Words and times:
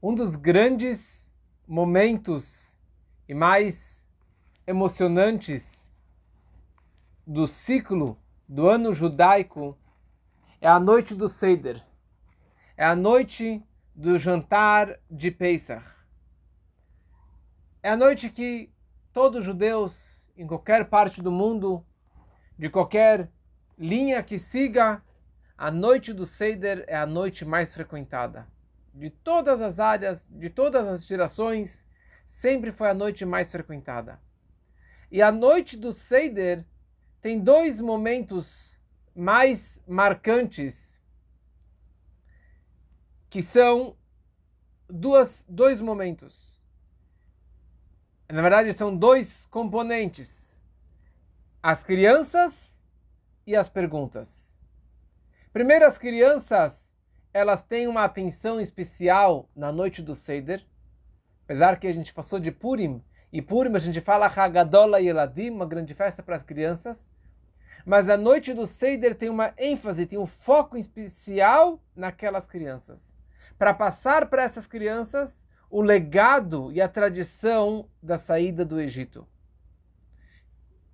um 0.00 0.14
dos 0.14 0.36
grandes 0.36 1.28
momentos 1.66 2.78
e 3.28 3.34
mais 3.34 4.08
emocionantes 4.64 5.88
do 7.26 7.48
ciclo 7.48 8.16
do 8.48 8.68
ano 8.68 8.92
judaico 8.92 9.76
é 10.60 10.68
a 10.68 10.78
noite 10.78 11.16
do 11.16 11.28
Seder. 11.28 11.84
É 12.76 12.84
a 12.84 12.94
noite 12.94 13.62
do 13.92 14.16
jantar 14.18 15.00
de 15.10 15.32
Pesach. 15.32 15.84
É 17.82 17.90
a 17.90 17.96
noite 17.96 18.30
que 18.30 18.72
todos 19.12 19.40
os 19.40 19.44
judeus 19.44 20.30
em 20.36 20.46
qualquer 20.46 20.88
parte 20.88 21.20
do 21.20 21.32
mundo, 21.32 21.84
de 22.56 22.70
qualquer 22.70 23.28
linha 23.76 24.22
que 24.22 24.38
siga, 24.38 25.02
a 25.56 25.72
noite 25.72 26.12
do 26.12 26.24
Seder 26.24 26.84
é 26.86 26.96
a 26.96 27.04
noite 27.04 27.44
mais 27.44 27.72
frequentada 27.72 28.46
de 28.98 29.10
todas 29.10 29.60
as 29.60 29.78
áreas, 29.78 30.26
de 30.28 30.50
todas 30.50 30.86
as 30.86 31.06
gerações, 31.06 31.88
sempre 32.26 32.72
foi 32.72 32.88
a 32.88 32.94
noite 32.94 33.24
mais 33.24 33.50
frequentada. 33.50 34.20
E 35.10 35.22
a 35.22 35.30
noite 35.30 35.76
do 35.76 35.92
Seider 35.92 36.66
tem 37.20 37.38
dois 37.38 37.80
momentos 37.80 38.78
mais 39.14 39.82
marcantes, 39.86 41.00
que 43.30 43.42
são 43.42 43.96
duas, 44.88 45.46
dois 45.48 45.80
momentos. 45.80 46.58
Na 48.28 48.42
verdade, 48.42 48.72
são 48.72 48.94
dois 48.94 49.46
componentes: 49.46 50.60
as 51.62 51.84
crianças 51.84 52.84
e 53.46 53.54
as 53.54 53.68
perguntas. 53.68 54.60
Primeiro, 55.52 55.86
as 55.86 55.96
crianças 55.96 56.87
elas 57.32 57.62
têm 57.62 57.86
uma 57.86 58.04
atenção 58.04 58.60
especial 58.60 59.48
na 59.54 59.70
noite 59.70 60.02
do 60.02 60.14
Seder. 60.14 60.64
Apesar 61.44 61.78
que 61.78 61.86
a 61.86 61.92
gente 61.92 62.12
passou 62.12 62.38
de 62.38 62.50
Purim, 62.50 63.02
e 63.32 63.42
Purim 63.42 63.74
a 63.74 63.78
gente 63.78 64.00
fala 64.00 64.26
Hagadola 64.26 65.00
Yeladim, 65.00 65.50
uma 65.50 65.66
grande 65.66 65.94
festa 65.94 66.22
para 66.22 66.36
as 66.36 66.42
crianças. 66.42 67.10
Mas 67.84 68.08
a 68.08 68.16
noite 68.16 68.52
do 68.52 68.66
Seder 68.66 69.14
tem 69.14 69.28
uma 69.28 69.54
ênfase, 69.56 70.06
tem 70.06 70.18
um 70.18 70.26
foco 70.26 70.76
especial 70.76 71.82
naquelas 71.94 72.46
crianças. 72.46 73.14
Para 73.58 73.72
passar 73.72 74.28
para 74.28 74.42
essas 74.42 74.66
crianças 74.66 75.44
o 75.70 75.82
legado 75.82 76.72
e 76.72 76.80
a 76.80 76.88
tradição 76.88 77.88
da 78.02 78.16
saída 78.16 78.64
do 78.64 78.80
Egito. 78.80 79.26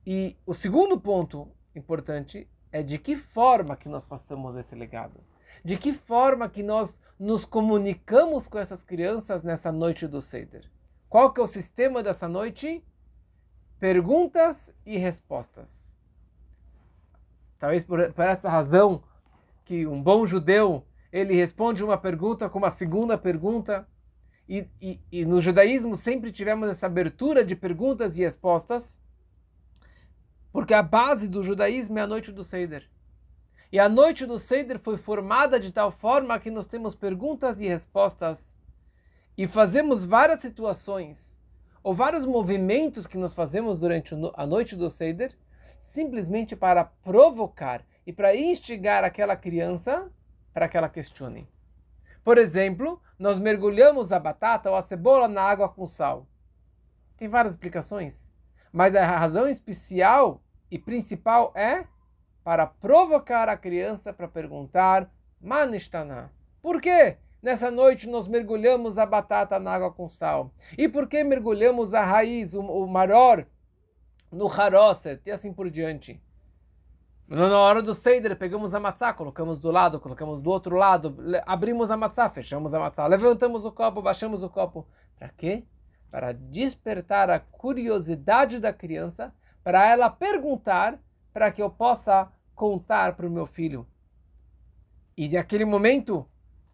E 0.06 0.36
o 0.44 0.52
segundo 0.52 1.00
ponto 1.00 1.48
importante 1.74 2.48
é 2.70 2.82
de 2.82 2.98
que 2.98 3.16
forma 3.16 3.76
que 3.76 3.88
nós 3.88 4.04
passamos 4.04 4.56
esse 4.56 4.74
legado 4.74 5.20
de 5.62 5.76
que 5.76 5.92
forma 5.92 6.48
que 6.48 6.62
nós 6.62 7.00
nos 7.18 7.44
comunicamos 7.44 8.46
com 8.46 8.58
essas 8.58 8.82
crianças 8.82 9.42
nessa 9.42 9.70
noite 9.70 10.06
do 10.06 10.20
Seder. 10.20 10.64
Qual 11.08 11.32
que 11.32 11.40
é 11.40 11.44
o 11.44 11.46
sistema 11.46 12.02
dessa 12.02 12.28
noite? 12.28 12.82
Perguntas 13.78 14.72
e 14.84 14.96
respostas. 14.96 15.98
Talvez 17.58 17.84
por, 17.84 18.12
por 18.12 18.24
essa 18.24 18.48
razão 18.48 19.02
que 19.64 19.86
um 19.86 20.02
bom 20.02 20.26
judeu 20.26 20.84
ele 21.14 21.34
responde 21.34 21.84
uma 21.84 21.96
pergunta 21.96 22.48
com 22.48 22.58
uma 22.58 22.70
segunda 22.70 23.16
pergunta. 23.16 23.86
E, 24.48 24.66
e, 24.82 25.00
e, 25.10 25.24
no 25.24 25.40
judaísmo 25.40 25.96
sempre 25.96 26.32
tivemos 26.32 26.68
essa 26.68 26.86
abertura 26.86 27.44
de 27.44 27.54
perguntas 27.56 28.18
e 28.18 28.22
respostas, 28.22 29.00
porque 30.52 30.74
a 30.74 30.82
base 30.82 31.28
do 31.28 31.42
judaísmo 31.42 31.98
é 31.98 32.02
a 32.02 32.06
noite 32.06 32.30
do 32.30 32.44
Seder. 32.44 32.90
E 33.74 33.80
a 33.80 33.88
noite 33.88 34.24
do 34.24 34.38
Seder 34.38 34.78
foi 34.78 34.96
formada 34.96 35.58
de 35.58 35.72
tal 35.72 35.90
forma 35.90 36.38
que 36.38 36.48
nós 36.48 36.64
temos 36.64 36.94
perguntas 36.94 37.58
e 37.58 37.66
respostas 37.66 38.54
e 39.36 39.48
fazemos 39.48 40.04
várias 40.04 40.38
situações 40.38 41.40
ou 41.82 41.92
vários 41.92 42.24
movimentos 42.24 43.04
que 43.04 43.18
nós 43.18 43.34
fazemos 43.34 43.80
durante 43.80 44.14
a 44.34 44.46
noite 44.46 44.76
do 44.76 44.88
Seder 44.88 45.36
simplesmente 45.80 46.54
para 46.54 46.84
provocar 46.84 47.84
e 48.06 48.12
para 48.12 48.36
instigar 48.36 49.02
aquela 49.02 49.34
criança 49.34 50.08
para 50.52 50.68
que 50.68 50.76
ela 50.76 50.88
questione. 50.88 51.48
Por 52.22 52.38
exemplo, 52.38 53.02
nós 53.18 53.40
mergulhamos 53.40 54.12
a 54.12 54.20
batata 54.20 54.70
ou 54.70 54.76
a 54.76 54.82
cebola 54.82 55.26
na 55.26 55.42
água 55.42 55.68
com 55.68 55.84
sal. 55.88 56.28
Tem 57.16 57.26
várias 57.26 57.54
explicações, 57.54 58.32
mas 58.72 58.94
a 58.94 59.04
razão 59.04 59.48
especial 59.48 60.40
e 60.70 60.78
principal 60.78 61.50
é 61.56 61.88
para 62.44 62.66
provocar 62.66 63.48
a 63.48 63.56
criança 63.56 64.12
para 64.12 64.28
perguntar 64.28 65.10
Manistana. 65.40 66.30
Por 66.60 66.80
quê? 66.80 67.16
Nessa 67.42 67.70
noite 67.70 68.08
nós 68.08 68.28
mergulhamos 68.28 68.98
a 68.98 69.06
batata 69.06 69.58
na 69.58 69.72
água 69.72 69.90
com 69.90 70.08
sal. 70.08 70.52
E 70.76 70.86
por 70.86 71.08
que 71.08 71.24
mergulhamos 71.24 71.94
a 71.94 72.04
raiz, 72.04 72.54
o, 72.54 72.60
o 72.60 72.86
no 74.30 74.50
haroset 74.50 75.20
e 75.26 75.30
assim 75.30 75.52
por 75.52 75.70
diante? 75.70 76.20
Na 77.26 77.58
hora 77.58 77.80
do 77.80 77.94
Seider, 77.94 78.36
pegamos 78.36 78.74
a 78.74 78.80
matzá, 78.80 79.12
colocamos 79.14 79.58
do 79.58 79.70
lado, 79.70 79.98
colocamos 79.98 80.42
do 80.42 80.50
outro 80.50 80.76
lado, 80.76 81.16
abrimos 81.46 81.90
a 81.90 81.96
matzá, 81.96 82.28
fechamos 82.28 82.74
a 82.74 82.78
matzá, 82.78 83.06
levantamos 83.06 83.64
o 83.64 83.72
copo, 83.72 84.02
baixamos 84.02 84.42
o 84.42 84.50
copo. 84.50 84.86
Para 85.18 85.30
quê? 85.30 85.64
Para 86.10 86.32
despertar 86.32 87.30
a 87.30 87.40
curiosidade 87.40 88.60
da 88.60 88.74
criança, 88.74 89.34
para 89.62 89.88
ela 89.88 90.10
perguntar 90.10 90.98
para 91.32 91.50
que 91.50 91.62
eu 91.62 91.68
possa 91.68 92.30
contar 92.54 93.16
para 93.16 93.26
o 93.26 93.30
meu 93.30 93.46
filho. 93.46 93.86
E 95.16 95.28
naquele 95.28 95.64
momento 95.64 96.28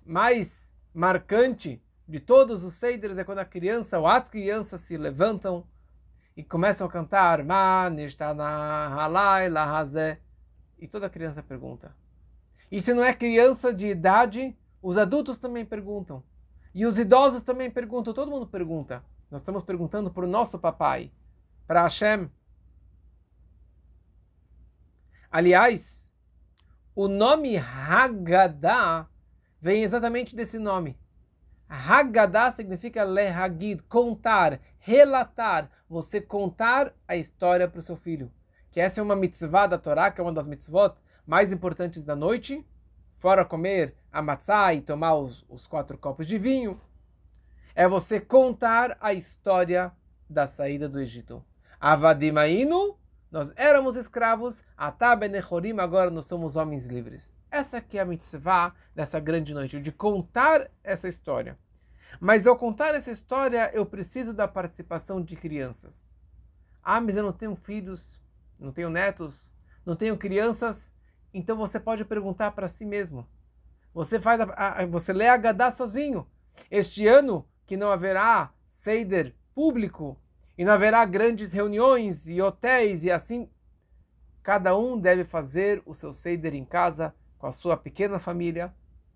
mais 0.04 0.72
marcante 0.92 1.82
de 2.08 2.18
todos 2.18 2.64
os 2.64 2.74
Seiders 2.74 3.18
é 3.18 3.24
quando 3.24 3.38
a 3.38 3.44
criança 3.44 3.98
ou 3.98 4.06
as 4.06 4.28
crianças 4.28 4.80
se 4.80 4.96
levantam 4.96 5.64
e 6.36 6.42
começam 6.42 6.86
a 6.86 6.90
cantar 6.90 7.44
e 10.78 10.88
toda 10.88 11.10
criança 11.10 11.42
pergunta. 11.42 11.94
E 12.70 12.80
se 12.80 12.94
não 12.94 13.04
é 13.04 13.12
criança 13.12 13.72
de 13.72 13.86
idade, 13.88 14.56
os 14.82 14.96
adultos 14.96 15.38
também 15.38 15.64
perguntam. 15.64 16.22
E 16.74 16.86
os 16.86 16.98
idosos 16.98 17.42
também 17.42 17.70
perguntam, 17.70 18.14
todo 18.14 18.30
mundo 18.30 18.46
pergunta. 18.46 19.04
Nós 19.30 19.42
estamos 19.42 19.62
perguntando 19.62 20.10
para 20.10 20.24
o 20.24 20.28
nosso 20.28 20.58
papai, 20.58 21.12
para 21.66 21.82
Hashem, 21.82 22.30
Aliás, 25.30 26.10
o 26.92 27.06
nome 27.06 27.56
Haggadah 27.56 29.08
vem 29.60 29.84
exatamente 29.84 30.34
desse 30.34 30.58
nome. 30.58 30.98
Haggadah 31.68 32.50
significa 32.50 33.04
lehagid, 33.04 33.80
contar, 33.84 34.60
relatar, 34.80 35.70
você 35.88 36.20
contar 36.20 36.92
a 37.06 37.14
história 37.14 37.68
para 37.68 37.78
o 37.78 37.82
seu 37.82 37.96
filho. 37.96 38.28
Que 38.72 38.80
essa 38.80 39.00
é 39.00 39.04
uma 39.04 39.14
mitzvah 39.14 39.68
da 39.68 39.78
Torá, 39.78 40.10
que 40.10 40.20
é 40.20 40.24
uma 40.24 40.32
das 40.32 40.48
mitzvot 40.48 40.96
mais 41.24 41.52
importantes 41.52 42.04
da 42.04 42.16
noite, 42.16 42.66
fora 43.20 43.44
comer 43.44 43.94
a 44.10 44.20
matzah 44.20 44.74
e 44.74 44.80
tomar 44.80 45.14
os, 45.14 45.46
os 45.48 45.64
quatro 45.64 45.96
copos 45.96 46.26
de 46.26 46.38
vinho. 46.38 46.80
É 47.72 47.86
você 47.86 48.18
contar 48.18 48.98
a 49.00 49.12
história 49.12 49.92
da 50.28 50.48
saída 50.48 50.88
do 50.88 50.98
Egito. 50.98 51.44
Avadimainu 51.78 52.98
nós 53.30 53.52
éramos 53.56 53.96
escravos, 53.96 54.62
Atabenechorim, 54.76 55.78
agora 55.78 56.10
nós 56.10 56.26
somos 56.26 56.56
homens 56.56 56.86
livres. 56.86 57.32
Essa 57.50 57.84
é 57.92 57.98
a 57.98 58.04
mitzvah 58.04 58.74
dessa 58.94 59.20
grande 59.20 59.54
noite, 59.54 59.80
de 59.80 59.92
contar 59.92 60.68
essa 60.82 61.08
história. 61.08 61.58
Mas 62.18 62.46
ao 62.46 62.56
contar 62.56 62.94
essa 62.94 63.10
história, 63.10 63.70
eu 63.72 63.86
preciso 63.86 64.32
da 64.32 64.48
participação 64.48 65.22
de 65.22 65.36
crianças. 65.36 66.12
Ah, 66.82 67.00
mas 67.00 67.16
eu 67.16 67.22
não 67.22 67.32
tenho 67.32 67.54
filhos, 67.54 68.20
não 68.58 68.72
tenho 68.72 68.90
netos, 68.90 69.52
não 69.86 69.94
tenho 69.94 70.16
crianças. 70.16 70.92
Então 71.32 71.56
você 71.56 71.78
pode 71.78 72.04
perguntar 72.04 72.50
para 72.50 72.68
si 72.68 72.84
mesmo. 72.84 73.28
Você 73.94 74.18
faz 74.18 74.40
a, 74.40 74.44
a, 74.44 74.86
você 74.86 75.12
lê 75.12 75.28
a 75.28 75.36
Gadá 75.36 75.70
sozinho. 75.70 76.26
Este 76.70 77.06
ano 77.06 77.46
que 77.66 77.76
não 77.76 77.92
haverá 77.92 78.52
Seider 78.66 79.34
público, 79.54 80.20
e 80.60 80.64
não 80.64 80.74
haverá 80.74 81.02
grandes 81.06 81.54
reuniões 81.54 82.28
e 82.28 82.42
hotéis 82.42 83.02
e 83.02 83.10
assim. 83.10 83.48
Cada 84.42 84.76
um 84.76 85.00
deve 85.00 85.24
fazer 85.24 85.82
o 85.86 85.94
seu 85.94 86.12
Seder 86.12 86.54
em 86.54 86.66
casa 86.66 87.14
com 87.38 87.46
a 87.46 87.52
sua 87.52 87.78
pequena 87.78 88.18
família, 88.18 88.70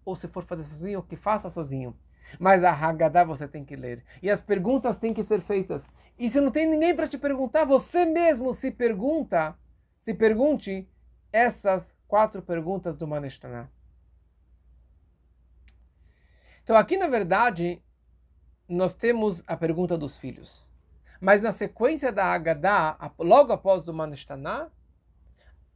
ou 0.06 0.16
se 0.16 0.26
for 0.26 0.42
fazer 0.42 0.64
sozinho, 0.64 1.02
que 1.02 1.16
faça 1.16 1.50
sozinho. 1.50 1.94
Mas 2.40 2.64
a 2.64 2.72
Haggadah 2.72 3.24
você 3.24 3.46
tem 3.46 3.62
que 3.62 3.76
ler. 3.76 4.02
E 4.22 4.30
as 4.30 4.40
perguntas 4.40 4.96
têm 4.96 5.12
que 5.12 5.22
ser 5.22 5.42
feitas. 5.42 5.86
E 6.18 6.30
se 6.30 6.40
não 6.40 6.50
tem 6.50 6.66
ninguém 6.66 6.96
para 6.96 7.06
te 7.06 7.18
perguntar, 7.18 7.66
você 7.66 8.06
mesmo 8.06 8.54
se 8.54 8.70
pergunta, 8.70 9.54
se 9.98 10.14
pergunte 10.14 10.88
essas 11.30 11.94
quatro 12.08 12.40
perguntas 12.40 12.96
do 12.96 13.06
Maneshtaná. 13.06 13.68
Então 16.62 16.74
aqui 16.74 16.96
na 16.96 17.06
verdade 17.06 17.82
nós 18.66 18.94
temos 18.94 19.44
a 19.46 19.58
pergunta 19.58 19.98
dos 19.98 20.16
filhos. 20.16 20.72
Mas 21.24 21.40
na 21.40 21.52
sequência 21.52 22.12
da 22.12 22.34
Haggadah, 22.34 22.98
logo 23.18 23.50
após 23.50 23.82
do 23.82 23.94
Manishtaná, 23.94 24.68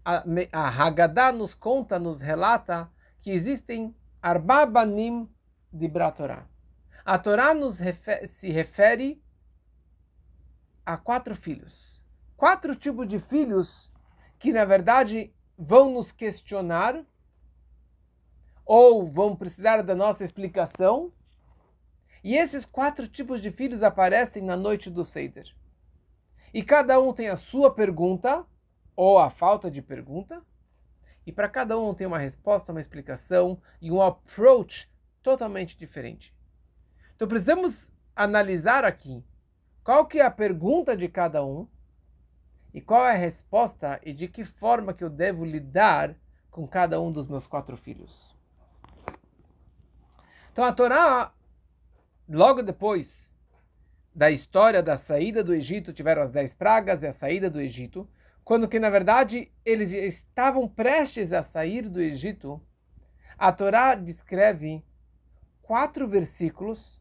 a, 0.05 0.23
a 0.53 0.69
Haggadah 0.69 1.33
nos 1.33 1.55
conta, 1.55 1.99
nos 1.99 2.21
relata 2.21 2.93
que 3.23 3.31
existem 3.31 3.97
Arbabanim 4.21 5.27
de 5.73 5.89
Bratorá. 5.89 6.47
A 7.03 7.19
Torá 7.19 7.55
nos 7.55 7.79
refere, 7.79 8.27
se 8.27 8.51
refere 8.51 9.23
a 10.85 10.99
quatro 10.99 11.35
filhos. 11.35 12.05
Quatro 12.37 12.77
tipos 12.77 13.09
de 13.09 13.19
filhos 13.19 13.91
que, 14.39 14.53
na 14.53 14.67
verdade, 14.67 15.33
vão 15.57 15.91
nos 15.91 16.13
questionar 16.13 17.03
ou 18.67 19.11
vão 19.11 19.35
precisar 19.35 19.81
da 19.81 19.95
nossa 19.95 20.25
explicação. 20.25 21.11
E 22.29 22.37
esses 22.37 22.67
quatro 22.67 23.09
tipos 23.09 23.41
de 23.41 23.51
filhos 23.51 23.83
aparecem 23.83 24.43
na 24.43 24.55
noite 24.55 24.91
do 24.91 25.03
Seder. 25.03 25.51
E 26.53 26.63
cada 26.63 27.01
um 27.01 27.11
tem 27.11 27.31
a 27.31 27.37
sua 27.37 27.73
pergunta, 27.73 28.45
ou 28.95 29.19
a 29.19 29.31
falta 29.31 29.71
de 29.71 29.81
pergunta, 29.81 30.45
e 31.25 31.33
para 31.33 31.49
cada 31.49 31.79
um 31.79 31.95
tem 31.95 32.07
uma 32.07 32.19
resposta, 32.19 32.71
uma 32.71 32.83
explicação 32.83 33.59
e 33.81 33.91
um 33.91 34.03
approach 34.03 34.93
totalmente 35.23 35.75
diferente. 35.75 36.37
Então 37.17 37.27
precisamos 37.27 37.91
analisar 38.15 38.85
aqui 38.85 39.25
qual 39.83 40.05
que 40.05 40.21
é 40.21 40.27
a 40.27 40.31
pergunta 40.31 40.95
de 40.95 41.09
cada 41.09 41.43
um 41.43 41.67
e 42.75 42.83
qual 42.83 43.07
é 43.07 43.13
a 43.13 43.19
resposta 43.19 43.99
e 44.05 44.13
de 44.13 44.29
que 44.29 44.45
forma 44.45 44.93
que 44.93 45.03
eu 45.03 45.09
devo 45.09 45.47
lidar 45.47 46.15
com 46.51 46.69
cada 46.69 47.01
um 47.01 47.11
dos 47.11 47.27
meus 47.27 47.47
quatro 47.47 47.75
filhos. 47.75 48.37
Então 50.53 50.63
a 50.63 50.75
Torá, 50.75 51.33
logo 52.29 52.63
depois 52.63 53.35
da 54.15 54.31
história 54.31 54.83
da 54.83 54.99
saída 54.99 55.43
do 55.43 55.55
Egito, 55.55 55.93
tiveram 55.93 56.23
as 56.23 56.31
dez 56.31 56.55
pragas 56.55 57.03
e 57.03 57.07
a 57.07 57.13
saída 57.13 57.49
do 57.49 57.61
Egito, 57.61 58.09
quando 58.45 58.69
que 58.69 58.79
na 58.79 58.91
verdade 58.91 59.53
eles 59.65 59.93
estavam 59.93 60.69
prestes 60.69 61.33
a 61.33 61.43
sair 61.43 61.89
do 61.89 62.01
Egito, 62.01 62.61
a 63.37 63.53
Torá 63.53 63.95
descreve 63.95 64.85
quatro 65.63 66.09
versículos, 66.09 67.01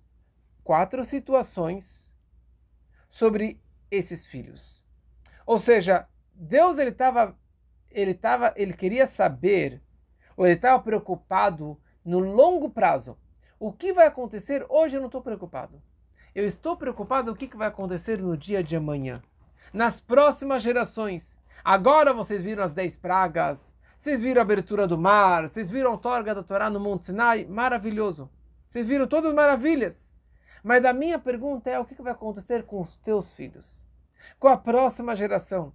quatro 0.63 1.03
situações 1.03 2.13
sobre 3.09 3.59
esses 3.89 4.25
filhos. 4.25 4.83
Ou 5.45 5.57
seja, 5.57 6.07
Deus 6.35 6.77
ele 6.77 6.91
estava 6.91 7.35
ele 7.89 8.13
tava, 8.13 8.53
ele 8.55 8.73
queria 8.73 9.07
saber 9.07 9.81
ou 10.35 10.45
ele 10.45 10.55
estava 10.55 10.81
preocupado 10.83 11.81
no 12.05 12.19
longo 12.19 12.69
prazo. 12.69 13.17
O 13.59 13.73
que 13.73 13.91
vai 13.91 14.05
acontecer 14.05 14.63
hoje 14.69 14.95
eu 14.95 14.99
não 14.99 15.07
estou 15.07 15.21
preocupado. 15.21 15.81
Eu 16.35 16.45
estou 16.45 16.77
preocupado 16.77 17.31
o 17.31 17.35
que, 17.35 17.57
vai 17.57 17.67
acontecer 17.67 18.21
no 18.21 18.37
dia 18.37 18.63
de 18.63 18.75
amanhã, 18.75 19.23
nas 19.73 19.99
próximas 19.99 20.61
gerações. 20.61 21.35
Agora 21.63 22.13
vocês 22.13 22.43
viram 22.43 22.63
as 22.63 22.71
dez 22.71 22.95
pragas, 22.95 23.73
vocês 23.97 24.21
viram 24.21 24.41
a 24.41 24.43
abertura 24.43 24.87
do 24.87 24.95
mar, 24.95 25.47
vocês 25.47 25.71
viram 25.71 25.95
a 25.95 25.97
torga 25.97 26.35
da 26.35 26.43
Torá 26.43 26.69
no 26.69 26.79
Monte 26.79 27.07
Sinai, 27.07 27.45
maravilhoso. 27.45 28.29
Vocês 28.67 28.85
viram 28.85 29.07
todas 29.07 29.31
as 29.31 29.35
maravilhas. 29.35 30.11
Mas 30.63 30.85
a 30.85 30.93
minha 30.93 31.17
pergunta 31.17 31.71
é: 31.71 31.79
o 31.79 31.85
que 31.85 31.99
vai 31.99 32.11
acontecer 32.11 32.63
com 32.63 32.79
os 32.79 32.95
teus 32.95 33.33
filhos? 33.33 33.87
Com 34.39 34.49
a 34.49 34.57
próxima 34.57 35.15
geração? 35.15 35.73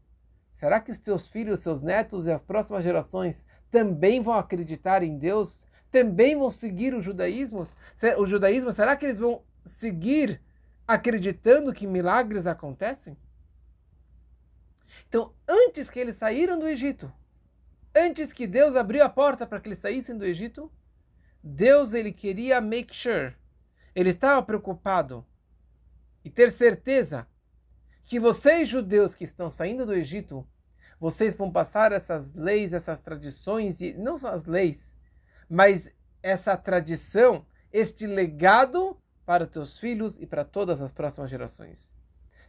Será 0.52 0.78
que 0.78 0.92
os 0.92 1.00
teus 1.00 1.26
filhos, 1.26 1.60
seus 1.60 1.82
netos 1.82 2.28
e 2.28 2.30
as 2.30 2.42
próximas 2.42 2.84
gerações 2.84 3.44
também 3.72 4.22
vão 4.22 4.34
acreditar 4.34 5.02
em 5.02 5.18
Deus? 5.18 5.66
Também 5.92 6.36
vão 6.36 6.50
seguir 6.50 6.94
o 6.94 7.00
judaísmo? 7.00 7.62
O 8.18 8.26
judaísmo, 8.26 8.72
será 8.72 8.96
que 8.96 9.06
eles 9.06 9.18
vão 9.18 9.44
seguir 9.64 10.42
acreditando 10.88 11.72
que 11.72 11.86
milagres 11.86 12.48
acontecem? 12.48 13.16
Então, 15.08 15.32
antes 15.46 15.88
que 15.88 16.00
eles 16.00 16.16
saíram 16.16 16.58
do 16.58 16.66
Egito, 16.66 17.12
antes 17.94 18.32
que 18.32 18.48
Deus 18.48 18.74
abriu 18.74 19.04
a 19.04 19.08
porta 19.08 19.46
para 19.46 19.60
que 19.60 19.68
eles 19.68 19.78
saíssem 19.78 20.18
do 20.18 20.24
Egito, 20.24 20.72
Deus 21.44 21.92
ele 21.92 22.10
queria 22.10 22.60
make 22.60 22.92
sure 22.92 23.34
ele 23.94 24.08
estava 24.08 24.42
preocupado 24.42 25.24
e 26.24 26.30
ter 26.30 26.50
certeza 26.50 27.26
que 28.04 28.18
vocês, 28.18 28.68
judeus 28.68 29.14
que 29.14 29.24
estão 29.24 29.50
saindo 29.50 29.84
do 29.86 29.94
Egito, 29.94 30.46
vocês 30.98 31.34
vão 31.34 31.50
passar 31.50 31.92
essas 31.92 32.32
leis, 32.32 32.72
essas 32.72 33.00
tradições, 33.00 33.80
e 33.80 33.92
não 33.92 34.18
só 34.18 34.28
as 34.28 34.44
leis, 34.44 34.91
mas 35.52 35.90
essa 36.22 36.56
tradição, 36.56 37.44
este 37.70 38.06
legado 38.06 38.96
para 39.26 39.46
teus 39.46 39.78
filhos 39.78 40.18
e 40.18 40.26
para 40.26 40.46
todas 40.46 40.80
as 40.80 40.90
próximas 40.90 41.28
gerações. 41.28 41.92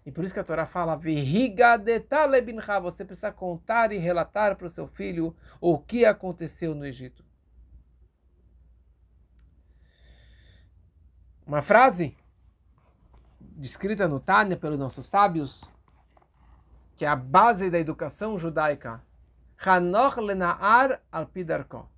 E 0.05 0.11
por 0.11 0.23
isso 0.23 0.33
que 0.33 0.39
a 0.39 0.43
Torá 0.43 0.65
fala, 0.65 0.95
você 2.81 3.03
precisa 3.03 3.29
contar 3.29 3.91
e 3.91 3.97
relatar 3.97 4.55
para 4.55 4.67
o 4.67 4.69
seu 4.69 4.87
filho 4.87 5.35
o 5.59 5.77
que 5.77 6.05
aconteceu 6.05 6.73
no 6.73 6.85
Egito. 6.85 7.25
Uma 11.45 11.61
frase 11.61 12.15
descrita 13.37 14.07
no 14.07 14.21
Tânia 14.21 14.55
pelos 14.55 14.79
nossos 14.79 15.07
sábios, 15.09 15.61
que 16.95 17.03
é 17.03 17.09
a 17.09 17.17
base 17.17 17.69
da 17.69 17.79
educação 17.79 18.39
judaica. 18.39 19.03
Hanoch 19.57 20.21
lenaar 20.21 21.01
al 21.11 21.25
pidarko. 21.27 21.92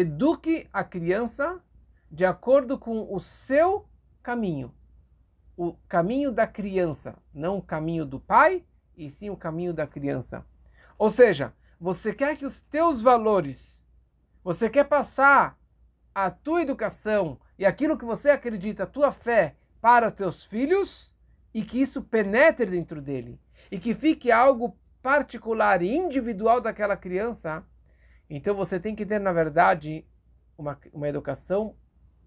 Eduque 0.00 0.68
a 0.72 0.84
criança 0.84 1.60
de 2.08 2.24
acordo 2.24 2.78
com 2.78 3.12
o 3.12 3.18
seu 3.18 3.84
caminho. 4.22 4.72
O 5.56 5.72
caminho 5.88 6.30
da 6.30 6.46
criança, 6.46 7.18
não 7.34 7.58
o 7.58 7.62
caminho 7.62 8.06
do 8.06 8.20
pai, 8.20 8.64
e 8.96 9.10
sim 9.10 9.28
o 9.28 9.36
caminho 9.36 9.74
da 9.74 9.88
criança. 9.88 10.46
Ou 10.96 11.10
seja, 11.10 11.52
você 11.80 12.14
quer 12.14 12.36
que 12.36 12.46
os 12.46 12.62
teus 12.62 13.00
valores, 13.00 13.84
você 14.44 14.70
quer 14.70 14.84
passar 14.84 15.58
a 16.14 16.30
tua 16.30 16.62
educação, 16.62 17.36
e 17.58 17.66
aquilo 17.66 17.98
que 17.98 18.04
você 18.04 18.30
acredita, 18.30 18.84
a 18.84 18.86
tua 18.86 19.10
fé, 19.10 19.56
para 19.80 20.12
teus 20.12 20.44
filhos 20.44 21.12
e 21.52 21.64
que 21.64 21.80
isso 21.80 22.04
penetre 22.04 22.66
dentro 22.66 23.02
dele 23.02 23.36
e 23.68 23.80
que 23.80 23.92
fique 23.92 24.30
algo 24.30 24.78
particular 25.02 25.82
e 25.82 25.92
individual 25.92 26.60
daquela 26.60 26.96
criança, 26.96 27.64
então 28.28 28.54
você 28.54 28.78
tem 28.78 28.94
que 28.94 29.06
ter, 29.06 29.18
na 29.18 29.32
verdade, 29.32 30.06
uma, 30.56 30.78
uma 30.92 31.08
educação 31.08 31.74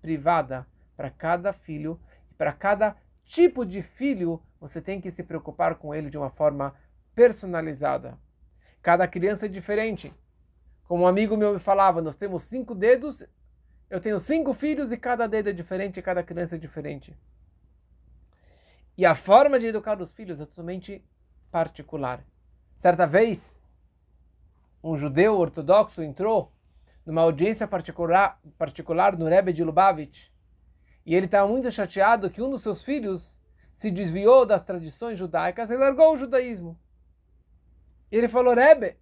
privada 0.01 0.65
para 0.95 1.09
cada 1.09 1.53
filho, 1.53 1.99
para 2.37 2.53
cada 2.53 2.95
tipo 3.23 3.65
de 3.65 3.81
filho, 3.81 4.41
você 4.59 4.81
tem 4.81 4.99
que 4.99 5.11
se 5.11 5.23
preocupar 5.23 5.75
com 5.75 5.93
ele 5.93 6.09
de 6.09 6.17
uma 6.17 6.29
forma 6.29 6.75
personalizada. 7.13 8.17
Cada 8.81 9.07
criança 9.07 9.45
é 9.45 9.49
diferente. 9.49 10.13
Como 10.87 11.03
um 11.03 11.07
amigo 11.07 11.37
meu 11.37 11.53
me 11.53 11.59
falava, 11.59 12.01
nós 12.01 12.15
temos 12.15 12.43
cinco 12.43 12.73
dedos 12.73 13.23
eu 13.91 13.99
tenho 13.99 14.17
cinco 14.21 14.53
filhos 14.53 14.89
e 14.93 14.97
cada 14.97 15.27
dedo 15.27 15.49
é 15.49 15.51
diferente, 15.51 16.01
cada 16.01 16.23
criança 16.23 16.55
é 16.55 16.57
diferente. 16.57 17.13
E 18.97 19.05
a 19.05 19.13
forma 19.13 19.59
de 19.59 19.67
educar 19.67 20.01
os 20.01 20.13
filhos 20.13 20.39
é 20.39 20.45
totalmente 20.45 21.03
particular. 21.51 22.23
Certa 22.73 23.05
vez, 23.05 23.60
um 24.83 24.97
judeu 24.97 25.37
ortodoxo 25.37 26.01
entrou 26.01 26.51
numa 27.05 27.21
audiência 27.21 27.67
particular, 27.67 28.39
particular 28.57 29.17
no 29.17 29.27
Rebbe 29.27 29.53
de 29.53 29.63
Lubavitch 29.63 30.29
e 31.05 31.15
ele 31.15 31.25
estava 31.25 31.47
muito 31.47 31.69
chateado 31.71 32.29
que 32.29 32.41
um 32.41 32.49
dos 32.49 32.61
seus 32.61 32.83
filhos 32.83 33.41
se 33.73 33.89
desviou 33.89 34.45
das 34.45 34.63
tradições 34.63 35.17
judaicas 35.17 35.69
e 35.69 35.77
largou 35.77 36.13
o 36.13 36.17
judaísmo. 36.17 36.79
E 38.11 38.17
ele 38.17 38.27
falou: 38.27 38.53
Rebbe, 38.53 38.97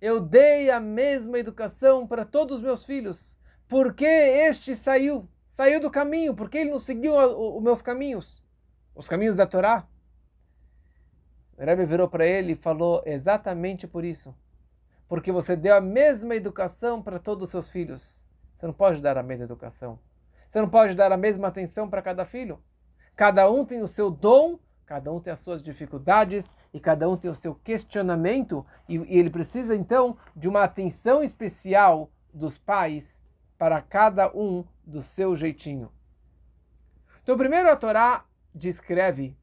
eu 0.00 0.20
dei 0.20 0.70
a 0.70 0.78
mesma 0.78 1.38
educação 1.38 2.06
para 2.06 2.24
todos 2.24 2.58
os 2.58 2.62
meus 2.62 2.84
filhos 2.84 3.36
por 3.68 3.94
que 3.94 4.04
este 4.04 4.76
saiu? 4.76 5.28
Saiu 5.48 5.80
do 5.80 5.90
caminho, 5.90 6.34
porque 6.34 6.58
ele 6.58 6.70
não 6.70 6.78
seguiu 6.78 7.16
os 7.16 7.62
meus 7.62 7.82
caminhos, 7.82 8.44
os 8.94 9.08
caminhos 9.08 9.36
da 9.36 9.46
Torá. 9.46 9.88
O 11.56 11.64
Rebbe 11.64 11.86
virou 11.86 12.08
para 12.08 12.26
ele 12.26 12.52
e 12.52 12.56
falou 12.56 13.02
exatamente 13.06 13.86
por 13.86 14.04
isso. 14.04 14.36
Porque 15.08 15.30
você 15.30 15.54
deu 15.54 15.76
a 15.76 15.80
mesma 15.80 16.34
educação 16.34 17.02
para 17.02 17.18
todos 17.18 17.44
os 17.44 17.50
seus 17.50 17.70
filhos. 17.70 18.26
Você 18.56 18.66
não 18.66 18.74
pode 18.74 19.00
dar 19.00 19.16
a 19.16 19.22
mesma 19.22 19.44
educação. 19.44 19.98
Você 20.48 20.60
não 20.60 20.68
pode 20.68 20.94
dar 20.94 21.12
a 21.12 21.16
mesma 21.16 21.48
atenção 21.48 21.88
para 21.88 22.02
cada 22.02 22.24
filho. 22.24 22.60
Cada 23.14 23.50
um 23.50 23.64
tem 23.64 23.82
o 23.82 23.88
seu 23.88 24.10
dom, 24.10 24.58
cada 24.84 25.12
um 25.12 25.20
tem 25.20 25.32
as 25.32 25.40
suas 25.40 25.62
dificuldades 25.62 26.52
e 26.72 26.80
cada 26.80 27.08
um 27.08 27.16
tem 27.16 27.30
o 27.30 27.34
seu 27.34 27.54
questionamento. 27.54 28.64
E, 28.88 28.96
e 28.96 29.18
ele 29.18 29.30
precisa 29.30 29.74
então 29.74 30.16
de 30.34 30.48
uma 30.48 30.62
atenção 30.62 31.22
especial 31.22 32.10
dos 32.32 32.58
pais 32.58 33.24
para 33.58 33.80
cada 33.80 34.30
um 34.36 34.64
do 34.84 35.02
seu 35.02 35.34
jeitinho. 35.34 35.90
Então, 37.22 37.36
primeiro 37.36 37.70
a 37.70 37.76
Torá 37.76 38.24
descreve 38.54 39.36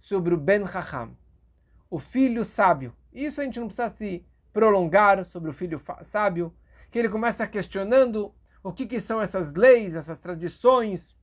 sobre 0.00 0.34
o 0.34 0.38
Ben 0.38 0.66
Chacham, 0.66 1.16
o 1.90 1.98
filho 1.98 2.44
sábio. 2.44 2.94
Isso 3.12 3.40
a 3.40 3.44
gente 3.44 3.58
não 3.58 3.66
precisa 3.66 3.88
se 3.88 4.24
prolongar 4.54 5.26
sobre 5.26 5.50
o 5.50 5.52
filho 5.52 5.82
sábio, 6.02 6.54
que 6.90 6.98
ele 6.98 7.08
começa 7.08 7.46
questionando 7.46 8.32
o 8.62 8.72
que, 8.72 8.86
que 8.86 9.00
são 9.00 9.20
essas 9.20 9.52
leis, 9.52 9.96
essas 9.96 10.20
tradições. 10.20 11.14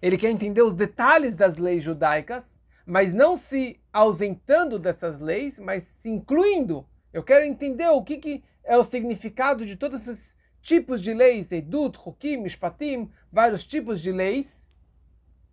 Ele 0.00 0.16
quer 0.16 0.30
entender 0.30 0.62
os 0.62 0.72
detalhes 0.74 1.34
das 1.34 1.56
leis 1.56 1.82
judaicas, 1.82 2.56
mas 2.86 3.12
não 3.12 3.36
se 3.36 3.78
ausentando 3.92 4.78
dessas 4.78 5.18
leis, 5.20 5.58
mas 5.58 5.82
se 5.82 6.08
incluindo. 6.08 6.86
Eu 7.12 7.24
quero 7.24 7.44
entender 7.44 7.88
o 7.88 8.02
que, 8.02 8.18
que 8.18 8.44
é 8.62 8.76
o 8.78 8.84
significado 8.84 9.66
de 9.66 9.74
todas 9.74 10.02
essas 10.02 10.36
tipos 10.62 11.02
de 11.02 11.12
leis, 11.12 11.50
Edut, 11.50 11.98
Hukim, 11.98 12.36
Mishpatim, 12.36 13.10
vários 13.32 13.64
tipos 13.64 14.00
de 14.00 14.12
leis, 14.12 14.70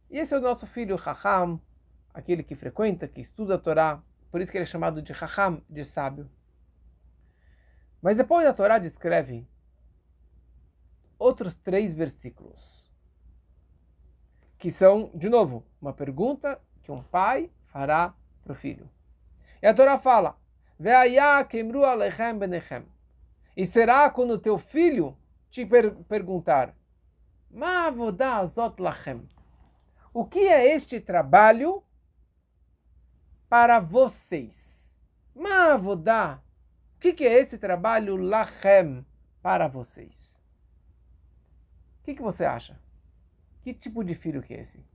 E 0.10 0.20
esse 0.20 0.36
é 0.36 0.38
o 0.38 0.42
nosso 0.42 0.68
filho 0.68 0.96
Raham, 0.96 1.60
aquele 2.13 2.44
que 2.44 2.56
frequenta, 2.56 3.08
que 3.08 3.22
estuda 3.22 3.56
a 3.56 3.58
Torá, 3.58 4.04
por 4.32 4.39
isso 4.39 4.51
que 4.51 4.58
ele 4.58 4.63
é 4.63 4.68
chamado 4.68 5.01
de 5.01 5.12
Raham, 5.12 5.62
de 5.68 5.84
sábio. 5.84 6.30
Mas 8.06 8.18
depois 8.18 8.46
a 8.46 8.54
Torá 8.54 8.78
descreve 8.78 9.50
outros 11.18 11.56
três 11.56 11.92
versículos, 11.92 12.88
que 14.60 14.70
são, 14.70 15.10
de 15.16 15.28
novo, 15.28 15.66
uma 15.82 15.92
pergunta 15.92 16.62
que 16.84 16.92
um 16.92 17.02
pai 17.02 17.50
fará 17.66 18.14
para 18.44 18.54
o 18.54 18.56
filho. 18.56 18.88
E 19.60 19.66
a 19.66 19.74
Torá 19.74 19.98
fala, 19.98 20.40
e 23.58 23.66
será 23.66 24.08
quando 24.12 24.38
teu 24.38 24.60
filho 24.60 25.18
te 25.50 25.66
per 25.66 25.96
perguntar, 26.04 26.76
o 30.14 30.26
que 30.26 30.40
é 30.42 30.76
este 30.76 31.00
trabalho 31.00 31.84
para 33.50 33.80
vocês? 33.80 34.96
Mavodá, 35.34 36.45
o 37.10 37.16
que 37.16 37.26
é 37.26 37.40
esse 37.40 37.58
trabalho 37.58 38.16
lachem 38.16 39.06
para 39.42 39.68
vocês? 39.68 40.36
O 42.00 42.04
que, 42.04 42.16
que 42.16 42.22
você 42.22 42.46
acha? 42.46 42.80
Que 43.62 43.74
tipo 43.74 44.04
de 44.04 44.14
filho 44.16 44.42
que 44.42 44.54
é 44.54 44.62
esse? 44.62 44.86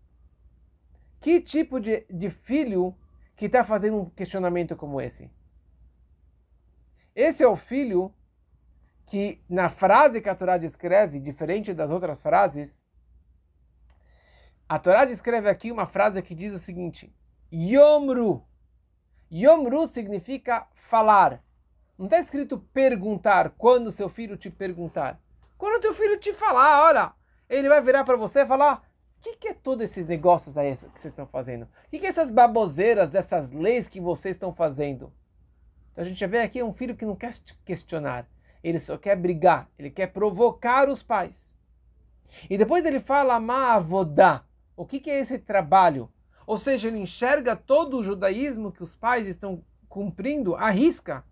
Que 1.21 1.41
tipo 1.41 1.81
de, 1.81 2.07
de 2.09 2.31
filho 2.31 2.97
que 3.37 3.47
está 3.47 3.65
fazendo 3.65 3.99
um 3.99 4.11
questionamento 4.11 4.77
como 4.77 5.01
esse? 5.01 5.31
Esse 7.15 7.43
é 7.43 7.49
o 7.49 7.57
filho 7.57 8.15
que, 9.07 9.43
na 9.49 9.69
frase 9.69 10.21
que 10.21 10.29
a 10.29 10.35
Torá 10.35 10.57
descreve, 10.57 11.19
diferente 11.19 11.75
das 11.75 11.91
outras 11.91 12.21
frases, 12.21 12.81
a 14.69 14.79
Torá 14.79 15.05
descreve 15.05 15.49
aqui 15.49 15.73
uma 15.73 15.87
frase 15.87 16.23
que 16.23 16.35
diz 16.35 16.53
o 16.53 16.59
seguinte: 16.59 17.13
Yomru. 17.53 18.47
Yomru 19.33 19.89
significa 19.89 20.69
falar. 20.75 21.43
Não 22.01 22.07
está 22.07 22.19
escrito 22.19 22.57
perguntar, 22.73 23.51
quando 23.59 23.93
seu 23.93 24.09
filho 24.09 24.35
te 24.35 24.49
perguntar. 24.49 25.21
Quando 25.59 25.83
teu 25.83 25.93
filho 25.93 26.19
te 26.19 26.33
falar, 26.33 26.87
olha, 26.87 27.13
ele 27.47 27.69
vai 27.69 27.83
virar 27.83 28.05
para 28.05 28.17
você 28.17 28.41
e 28.41 28.47
falar: 28.47 28.83
o 29.19 29.21
que, 29.21 29.37
que, 29.37 29.49
é 29.49 29.53
todos 29.53 29.85
esses 29.85 30.09
negócios 30.09 30.57
aí 30.57 30.73
que 30.75 30.99
vocês 30.99 31.13
estão 31.13 31.27
fazendo? 31.27 31.65
O 31.65 31.91
que, 31.91 31.99
que 31.99 32.07
é 32.07 32.09
essas 32.09 32.31
baboseiras 32.31 33.11
dessas 33.11 33.51
leis 33.51 33.87
que 33.87 34.01
vocês 34.01 34.37
estão 34.37 34.51
fazendo? 34.51 35.13
Então 35.93 36.03
a 36.03 36.09
gente 36.09 36.27
vê 36.27 36.41
aqui 36.41 36.63
um 36.63 36.73
filho 36.73 36.97
que 36.97 37.05
não 37.05 37.15
quer 37.15 37.35
questionar, 37.67 38.27
ele 38.65 38.81
só 38.81 38.97
quer 38.97 39.15
brigar, 39.15 39.69
ele 39.79 39.91
quer 39.91 40.07
provocar 40.07 40.89
os 40.89 41.03
pais. 41.03 41.53
E 42.49 42.57
depois 42.57 42.83
ele 42.87 42.99
fala 42.99 43.39
ma'avodá. 43.39 44.43
O 44.75 44.87
que, 44.87 45.01
que 45.01 45.11
é 45.11 45.21
esse 45.21 45.39
trabalho? 45.39 46.11
Ou 46.47 46.57
seja, 46.57 46.89
ele 46.89 46.97
enxerga 46.97 47.55
todo 47.55 47.99
o 47.99 48.03
judaísmo 48.03 48.73
que 48.73 48.83
os 48.83 48.97
pais 48.97 49.27
estão 49.27 49.63
cumprindo 49.87 50.57
à 50.57 50.71
risca 50.71 51.29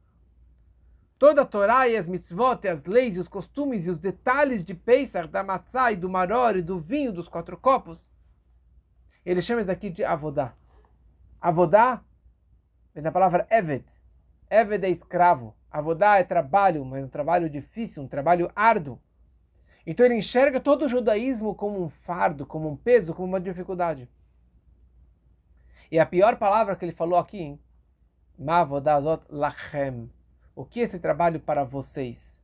Toda 1.18 1.42
a 1.42 1.44
Torá 1.44 1.88
e 1.88 1.96
as 1.96 2.06
mitzvot, 2.06 2.60
e 2.64 2.68
as 2.68 2.84
leis 2.84 3.16
e 3.16 3.20
os 3.20 3.26
costumes 3.26 3.87
e 3.87 3.90
os 3.90 3.98
detalhes 3.98 4.62
de 4.62 4.72
Pesach, 4.72 5.26
da 5.26 5.42
matzah 5.42 5.90
e 5.90 5.96
do 5.96 6.08
maror 6.08 6.56
e 6.56 6.62
do 6.62 6.78
vinho 6.78 7.12
dos 7.12 7.28
quatro 7.28 7.56
copos, 7.56 8.12
ele 9.26 9.42
chama 9.42 9.60
isso 9.60 9.66
daqui 9.66 9.90
de 9.90 10.04
avodá. 10.04 10.54
Avodá 11.40 12.00
vem 12.94 13.02
da 13.02 13.10
palavra 13.10 13.46
eved. 13.50 13.84
Eved 14.48 14.84
é 14.84 14.90
escravo. 14.90 15.54
Avodá 15.70 16.18
é 16.18 16.25
trabalho, 16.25 16.84
mas 16.84 17.04
um 17.04 17.08
trabalho 17.08 17.50
difícil, 17.50 18.02
um 18.02 18.08
trabalho 18.08 18.50
árduo. 18.54 19.00
Então 19.84 20.06
ele 20.06 20.14
enxerga 20.14 20.60
todo 20.60 20.84
o 20.84 20.88
judaísmo 20.88 21.54
como 21.54 21.82
um 21.82 21.88
fardo, 21.88 22.46
como 22.46 22.70
um 22.70 22.76
peso, 22.76 23.12
como 23.12 23.28
uma 23.28 23.40
dificuldade. 23.40 24.08
E 25.90 25.98
a 25.98 26.06
pior 26.06 26.37
palavra 26.37 26.76
que 26.76 26.84
ele 26.84 26.92
falou 26.92 27.18
aqui, 27.18 27.58
Mavodazot 28.38 29.25
lachem 29.28 30.10
o 30.58 30.64
que 30.64 30.80
é 30.80 30.82
esse 30.82 30.98
trabalho 30.98 31.38
para 31.38 31.62
vocês? 31.62 32.42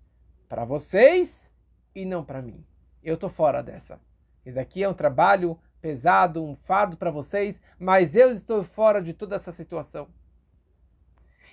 Para 0.48 0.64
vocês 0.64 1.50
e 1.92 2.04
não 2.04 2.24
para 2.24 2.40
mim. 2.40 2.64
Eu 3.02 3.16
estou 3.16 3.28
fora 3.28 3.60
dessa. 3.60 4.00
Esse 4.46 4.56
aqui 4.56 4.84
é 4.84 4.88
um 4.88 4.94
trabalho 4.94 5.58
pesado, 5.80 6.40
um 6.40 6.54
fardo 6.54 6.96
para 6.96 7.10
vocês, 7.10 7.60
mas 7.76 8.14
eu 8.14 8.30
estou 8.30 8.62
fora 8.62 9.02
de 9.02 9.12
toda 9.12 9.34
essa 9.34 9.50
situação. 9.50 10.06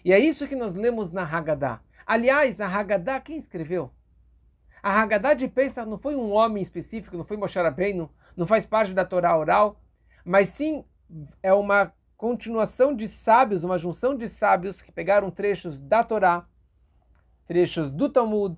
E 0.05 0.13
é 0.13 0.19
isso 0.19 0.47
que 0.47 0.55
nós 0.55 0.75
lemos 0.75 1.09
na 1.09 1.23
Haggadah. 1.23 1.81
Aliás, 2.05 2.61
a 2.61 2.67
Haggadah, 2.67 3.21
quem 3.21 3.37
escreveu? 3.37 3.91
A 4.83 5.01
Haggadah 5.01 5.33
de 5.33 5.47
Pesach 5.47 5.89
não 5.89 5.97
foi 5.97 6.15
um 6.15 6.31
homem 6.31 6.61
específico, 6.61 7.17
não 7.17 7.23
foi 7.23 7.37
Moshe 7.37 7.59
Rabbeinu, 7.59 8.07
não 8.37 8.45
faz 8.45 8.67
parte 8.67 8.93
da 8.93 9.03
Torá 9.03 9.35
oral, 9.35 9.81
mas 10.23 10.49
sim 10.49 10.85
é 11.41 11.51
uma 11.51 11.91
continuação 12.15 12.95
de 12.95 13.07
sábios, 13.07 13.63
uma 13.63 13.79
junção 13.79 14.15
de 14.15 14.29
sábios 14.29 14.79
que 14.79 14.91
pegaram 14.91 15.31
trechos 15.31 15.81
da 15.81 16.03
Torá 16.03 16.47
trechos 17.51 17.91
do 17.91 18.07
Talmud, 18.07 18.55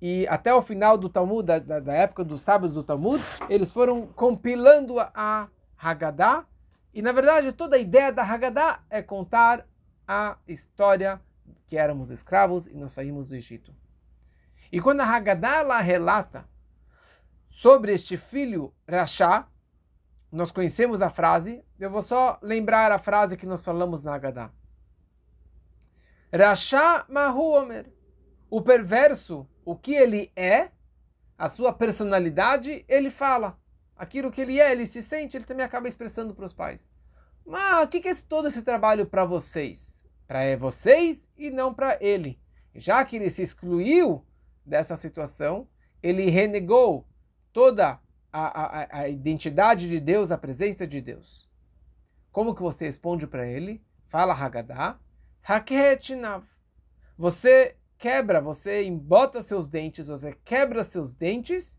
e 0.00 0.26
até 0.28 0.54
o 0.54 0.62
final 0.62 0.96
do 0.96 1.10
Talmud, 1.10 1.46
da, 1.46 1.58
da, 1.58 1.78
da 1.78 1.92
época 1.92 2.24
dos 2.24 2.40
sábios 2.40 2.72
do 2.72 2.82
Talmud, 2.82 3.22
eles 3.50 3.70
foram 3.70 4.06
compilando 4.06 4.98
a 4.98 5.46
Haggadah, 5.76 6.46
e 6.94 7.02
na 7.02 7.12
verdade 7.12 7.52
toda 7.52 7.76
a 7.76 7.78
ideia 7.78 8.10
da 8.10 8.22
Haggadah 8.22 8.80
é 8.88 9.02
contar 9.02 9.68
a 10.08 10.38
história 10.48 11.20
que 11.66 11.76
éramos 11.76 12.10
escravos 12.10 12.66
e 12.66 12.74
nós 12.74 12.94
saímos 12.94 13.28
do 13.28 13.36
Egito. 13.36 13.74
E 14.72 14.80
quando 14.80 15.02
a 15.02 15.04
Haggadah 15.04 15.60
lá 15.60 15.80
relata 15.82 16.48
sobre 17.50 17.92
este 17.92 18.16
filho 18.16 18.72
Rashá, 18.88 19.46
nós 20.32 20.50
conhecemos 20.50 21.02
a 21.02 21.10
frase, 21.10 21.62
eu 21.78 21.90
vou 21.90 22.00
só 22.00 22.38
lembrar 22.40 22.90
a 22.90 22.98
frase 22.98 23.36
que 23.36 23.44
nós 23.44 23.62
falamos 23.62 24.02
na 24.02 24.14
Haggadah. 24.14 24.50
Rashá 26.32 27.04
Mahu 27.06 27.60
Omer. 27.60 27.93
O 28.54 28.62
perverso, 28.62 29.48
o 29.64 29.74
que 29.74 29.92
ele 29.92 30.30
é, 30.36 30.70
a 31.36 31.48
sua 31.48 31.72
personalidade, 31.72 32.84
ele 32.86 33.10
fala. 33.10 33.58
Aquilo 33.96 34.30
que 34.30 34.40
ele 34.40 34.60
é, 34.60 34.70
ele 34.70 34.86
se 34.86 35.02
sente, 35.02 35.36
ele 35.36 35.44
também 35.44 35.66
acaba 35.66 35.88
expressando 35.88 36.32
para 36.32 36.46
os 36.46 36.54
pais. 36.54 36.88
Mas 37.44 37.84
o 37.84 37.88
que 37.88 38.08
é 38.08 38.14
todo 38.28 38.46
esse 38.46 38.62
trabalho 38.62 39.06
para 39.06 39.24
vocês? 39.24 40.04
Para 40.24 40.56
vocês 40.56 41.28
e 41.36 41.50
não 41.50 41.74
para 41.74 41.98
ele. 42.00 42.40
Já 42.76 43.04
que 43.04 43.16
ele 43.16 43.28
se 43.28 43.42
excluiu 43.42 44.24
dessa 44.64 44.96
situação, 44.96 45.66
ele 46.00 46.30
renegou 46.30 47.08
toda 47.52 47.98
a, 48.32 48.38
a, 48.62 49.00
a 49.00 49.08
identidade 49.08 49.88
de 49.88 49.98
Deus, 49.98 50.30
a 50.30 50.38
presença 50.38 50.86
de 50.86 51.00
Deus. 51.00 51.50
Como 52.30 52.54
que 52.54 52.62
você 52.62 52.86
responde 52.86 53.26
para 53.26 53.48
ele? 53.48 53.84
Fala 54.06 54.32
Haggadah. 54.32 55.00
Haketinav. 55.42 56.44
Você 57.18 57.76
quebra, 58.04 58.38
você 58.38 58.84
embota 58.84 59.40
seus 59.40 59.66
dentes, 59.66 60.08
você 60.08 60.34
quebra 60.44 60.84
seus 60.84 61.14
dentes 61.14 61.74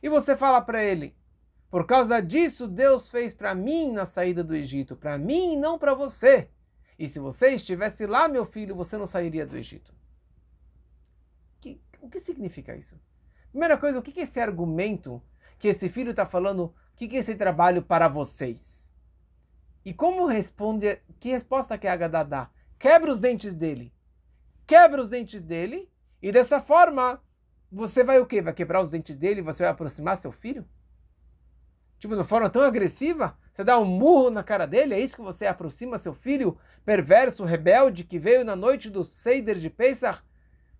e 0.00 0.08
você 0.08 0.36
fala 0.36 0.60
para 0.60 0.80
ele: 0.84 1.16
por 1.68 1.84
causa 1.84 2.22
disso 2.22 2.68
Deus 2.68 3.10
fez 3.10 3.34
para 3.34 3.52
mim 3.52 3.90
na 3.90 4.06
saída 4.06 4.44
do 4.44 4.54
Egito, 4.54 4.94
para 4.94 5.18
mim 5.18 5.54
e 5.54 5.56
não 5.56 5.76
para 5.76 5.92
você. 5.92 6.48
E 6.96 7.08
se 7.08 7.18
você 7.18 7.48
estivesse 7.48 8.06
lá, 8.06 8.28
meu 8.28 8.46
filho, 8.46 8.76
você 8.76 8.96
não 8.96 9.08
sairia 9.08 9.44
do 9.44 9.56
Egito. 9.56 9.92
Que, 11.60 11.80
o 12.00 12.08
que 12.08 12.20
significa 12.20 12.76
isso? 12.76 12.96
Primeira 13.50 13.76
coisa, 13.76 13.98
o 13.98 14.02
que 14.02 14.20
é 14.20 14.22
esse 14.22 14.38
argumento 14.38 15.20
que 15.58 15.66
esse 15.66 15.88
filho 15.88 16.12
está 16.12 16.24
falando? 16.24 16.72
O 16.92 16.96
que 16.96 17.16
é 17.16 17.18
esse 17.18 17.34
trabalho 17.34 17.82
para 17.82 18.06
vocês? 18.06 18.92
E 19.84 19.92
como 19.92 20.26
responde? 20.26 21.02
Que 21.18 21.30
resposta 21.30 21.76
que 21.76 21.88
a 21.88 21.92
Agadá 21.92 22.22
dá? 22.22 22.50
Quebra 22.78 23.10
os 23.10 23.18
dentes 23.18 23.52
dele 23.52 23.95
quebra 24.66 25.00
os 25.00 25.10
dentes 25.10 25.42
dele 25.42 25.90
e 26.22 26.32
dessa 26.32 26.60
forma 26.60 27.22
você 27.70 28.02
vai 28.04 28.18
o 28.20 28.26
quê? 28.26 28.40
Vai 28.40 28.52
quebrar 28.52 28.82
os 28.82 28.92
dentes 28.92 29.16
dele 29.16 29.40
e 29.40 29.42
você 29.42 29.62
vai 29.62 29.72
aproximar 29.72 30.16
seu 30.16 30.32
filho? 30.32 30.66
Tipo, 31.98 32.14
de 32.14 32.20
uma 32.20 32.26
forma 32.26 32.50
tão 32.50 32.62
agressiva? 32.62 33.36
Você 33.52 33.64
dá 33.64 33.78
um 33.78 33.84
murro 33.84 34.30
na 34.30 34.42
cara 34.42 34.66
dele? 34.66 34.94
É 34.94 35.00
isso 35.00 35.16
que 35.16 35.22
você 35.22 35.46
aproxima 35.46 35.98
seu 35.98 36.14
filho 36.14 36.58
perverso, 36.84 37.44
rebelde, 37.44 38.04
que 38.04 38.18
veio 38.18 38.44
na 38.44 38.54
noite 38.54 38.90
do 38.90 39.04
Seider 39.04 39.58
de 39.58 39.70
Pesach 39.70 40.22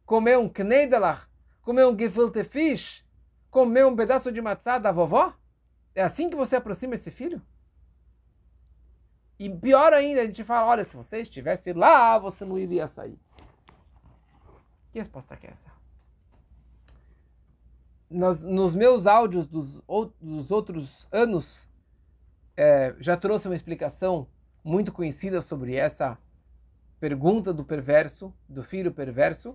comer 0.05 0.39
um 0.39 0.49
kneidelach, 0.49 1.27
comer 1.63 1.87
um 1.87 1.99
gefilte 1.99 2.45
fish, 2.45 3.05
comer 3.51 3.87
um 3.87 3.97
pedaço 3.97 4.31
de 4.31 4.41
matzá 4.41 4.79
da 4.79 4.93
vovó? 4.93 5.35
É 5.95 6.03
assim 6.03 6.29
que 6.29 6.37
você 6.37 6.57
aproxima 6.57 6.95
esse 6.95 7.11
filho? 7.11 7.43
E 9.39 9.51
pior 9.51 9.93
ainda, 9.93 10.21
a 10.23 10.27
gente 10.27 10.45
fala, 10.45 10.67
olha, 10.67 10.85
se 10.85 10.97
você 10.97 11.21
estivesse 11.21 11.73
lá, 11.73 12.19
você 12.19 12.45
não 12.45 12.59
iria 12.59 12.87
sair. 12.87 13.19
Que 14.97 15.01
resposta 15.01 15.37
que 15.37 15.47
é 15.47 15.51
essa? 15.51 15.71
Nos, 18.09 18.43
nos 18.43 18.75
meus 18.75 19.07
áudios 19.07 19.47
dos, 19.47 19.79
dos 20.19 20.51
outros 20.51 21.07
anos, 21.13 21.69
é, 22.57 22.97
já 22.99 23.15
trouxe 23.15 23.47
uma 23.47 23.55
explicação 23.55 24.27
muito 24.65 24.91
conhecida 24.91 25.43
sobre 25.43 25.75
essa 25.75 26.17
pergunta 26.99 27.53
do 27.53 27.63
perverso, 27.63 28.33
do 28.49 28.63
filho 28.63 28.91
perverso, 28.91 29.55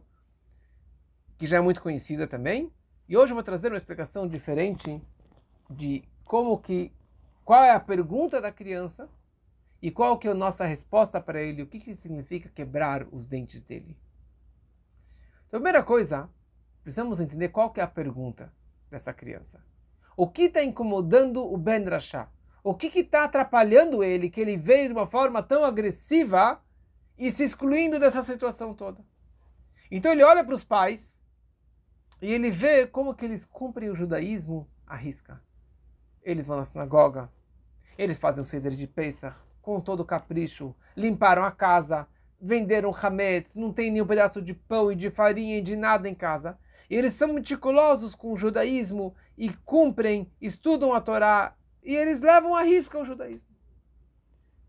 que 1.39 1.47
já 1.47 1.57
é 1.57 1.59
muito 1.59 1.81
conhecida 1.81 2.27
também. 2.27 2.71
E 3.09 3.17
hoje 3.17 3.31
eu 3.31 3.35
vou 3.35 3.43
trazer 3.43 3.69
uma 3.69 3.77
explicação 3.77 4.27
diferente 4.27 5.01
de 5.71 6.03
como 6.23 6.55
que 6.59 6.93
qual 7.43 7.63
é 7.63 7.71
a 7.71 7.79
pergunta 7.79 8.39
da 8.39 8.51
criança 8.51 9.09
e 9.81 9.89
qual 9.89 10.19
que 10.19 10.27
é 10.27 10.31
a 10.31 10.35
nossa 10.35 10.65
resposta 10.65 11.19
para 11.19 11.41
ele, 11.41 11.63
o 11.63 11.67
que, 11.67 11.79
que 11.79 11.95
significa 11.95 12.47
quebrar 12.47 13.07
os 13.11 13.25
dentes 13.25 13.63
dele. 13.63 13.97
Então, 15.51 15.59
primeira 15.59 15.83
coisa, 15.83 16.29
precisamos 16.81 17.19
entender 17.19 17.49
qual 17.49 17.73
é 17.75 17.81
a 17.81 17.87
pergunta 17.87 18.53
dessa 18.89 19.11
criança. 19.11 19.61
O 20.15 20.25
que 20.25 20.43
está 20.43 20.63
incomodando 20.63 21.43
o 21.43 21.57
Ben 21.57 21.83
Rashá? 21.83 22.29
O 22.63 22.73
que 22.73 22.87
está 22.97 23.25
atrapalhando 23.25 24.01
ele, 24.01 24.29
que 24.29 24.39
ele 24.39 24.55
veio 24.55 24.87
de 24.87 24.93
uma 24.93 25.05
forma 25.05 25.43
tão 25.43 25.65
agressiva 25.65 26.63
e 27.17 27.29
se 27.29 27.43
excluindo 27.43 27.99
dessa 27.99 28.23
situação 28.23 28.73
toda? 28.73 29.03
Então 29.91 30.13
ele 30.13 30.23
olha 30.23 30.41
para 30.41 30.55
os 30.55 30.63
pais 30.63 31.13
e 32.21 32.31
ele 32.31 32.49
vê 32.49 32.87
como 32.87 33.13
que 33.13 33.25
eles 33.25 33.43
cumprem 33.43 33.89
o 33.89 33.95
judaísmo 33.95 34.69
à 34.87 34.95
risca. 34.95 35.43
Eles 36.23 36.45
vão 36.45 36.55
na 36.55 36.63
sinagoga, 36.63 37.29
eles 37.97 38.17
fazem 38.17 38.41
o 38.41 38.45
ceder 38.45 38.71
de 38.71 38.87
Pesach 38.87 39.35
com 39.61 39.81
todo 39.81 40.05
capricho, 40.05 40.73
limparam 40.95 41.43
a 41.43 41.51
casa, 41.51 42.07
venderam 42.41 42.93
hametz, 42.93 43.53
não 43.53 43.71
tem 43.71 43.91
nenhum 43.91 44.07
pedaço 44.07 44.41
de 44.41 44.53
pão 44.53 44.91
e 44.91 44.95
de 44.95 45.09
farinha 45.09 45.57
e 45.57 45.61
de 45.61 45.75
nada 45.75 46.09
em 46.09 46.15
casa. 46.15 46.57
E 46.89 46.95
eles 46.95 47.13
são 47.13 47.33
meticulosos 47.33 48.15
com 48.15 48.33
o 48.33 48.35
judaísmo 48.35 49.15
e 49.37 49.49
cumprem, 49.49 50.29
estudam 50.41 50.93
a 50.93 50.99
Torá 50.99 51.55
e 51.83 51.95
eles 51.95 52.21
levam 52.21 52.55
à 52.55 52.63
risca 52.63 52.99
o 52.99 53.05
judaísmo. 53.05 53.49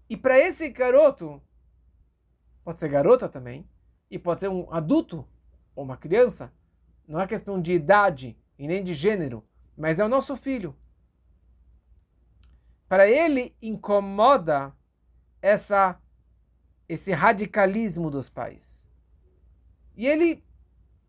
E 0.08 0.16
para 0.16 0.38
esse 0.38 0.68
garoto, 0.68 1.42
pode 2.62 2.80
ser 2.80 2.88
garota 2.88 3.28
também, 3.28 3.66
e 4.10 4.18
pode 4.18 4.40
ser 4.40 4.48
um 4.48 4.70
adulto 4.70 5.26
ou 5.74 5.84
uma 5.84 5.96
criança, 5.96 6.52
não 7.08 7.18
é 7.18 7.26
questão 7.26 7.60
de 7.60 7.72
idade 7.72 8.38
e 8.58 8.66
nem 8.66 8.84
de 8.84 8.92
gênero, 8.92 9.42
mas 9.76 9.98
é 9.98 10.04
o 10.04 10.08
nosso 10.08 10.36
filho. 10.36 10.76
Para 12.88 13.08
ele 13.08 13.56
incomoda 13.62 14.74
essa 15.40 15.98
esse 16.92 17.10
radicalismo 17.12 18.10
dos 18.10 18.28
pais. 18.28 18.90
E 19.96 20.06
ele 20.06 20.44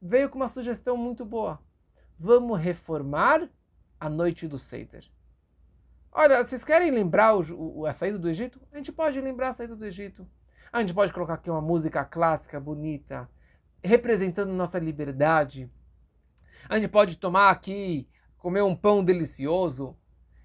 veio 0.02 0.30
com 0.30 0.38
uma 0.38 0.48
sugestão 0.48 0.96
muito 0.96 1.26
boa. 1.26 1.60
Vamos 2.18 2.58
reformar 2.60 3.50
a 4.00 4.10
noite 4.10 4.48
do 4.48 4.58
Seder. 4.58 5.04
Olha, 6.10 6.42
vocês 6.42 6.64
querem 6.64 6.90
lembrar 6.90 7.36
o, 7.36 7.80
o, 7.80 7.86
a 7.86 7.94
saída 7.94 8.18
do 8.18 8.30
Egito? 8.30 8.62
A 8.72 8.78
gente 8.78 8.94
pode 8.94 9.20
lembrar 9.20 9.50
a 9.50 9.54
saída 9.54 9.76
do 9.76 9.86
Egito. 9.86 10.26
A 10.72 10.80
gente 10.80 10.94
pode 10.94 11.12
colocar 11.12 11.34
aqui 11.34 11.50
uma 11.50 11.62
música 11.62 12.06
clássica, 12.06 12.62
bonita, 12.62 13.30
representando 13.84 14.54
nossa 14.54 14.80
liberdade. 14.80 15.70
A 16.70 16.78
gente 16.78 16.88
pode 16.88 17.18
tomar 17.18 17.50
aqui, 17.50 18.08
comer 18.38 18.62
um 18.62 18.76
pão 18.76 19.04
delicioso. 19.04 19.98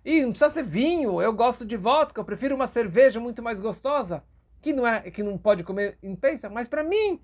E 0.05 0.23
não 0.23 0.31
precisa 0.31 0.51
ser 0.51 0.65
vinho, 0.65 1.23
eu 1.23 1.33
gosto 1.33 1.65
de 1.65 1.77
vodka, 1.77 2.21
eu 2.21 2.25
prefiro 2.25 2.57
uma 2.57 2.67
cerveja 2.67 3.21
muito 3.21 3.41
mais 3.41 3.61
gostosa, 3.61 4.25
que 4.61 4.73
não 4.73 4.87
é 4.87 5.11
que 5.11 5.23
não 5.23 5.39
pode 5.39 5.65
comer 5.65 5.99
em 6.03 6.15
pensa, 6.15 6.49
mas 6.49 6.69
para 6.69 6.83
mim 6.83 7.21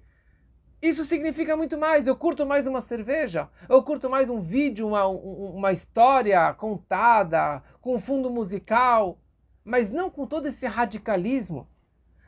isso 0.81 1.05
significa 1.05 1.57
muito 1.57 1.79
mais. 1.79 2.07
Eu 2.07 2.17
curto 2.17 2.45
mais 2.45 2.67
uma 2.67 2.81
cerveja, 2.81 3.49
eu 3.69 3.83
curto 3.83 4.11
mais 4.11 4.29
um 4.29 4.41
vídeo, 4.41 4.89
uma, 4.89 5.07
uma 5.07 5.73
história 5.73 6.53
contada, 6.55 7.63
com 7.81 7.99
fundo 7.99 8.31
musical, 8.31 9.19
mas 9.65 9.91
não 9.91 10.11
com 10.11 10.27
todo 10.27 10.47
esse 10.47 10.67
radicalismo, 10.67 11.67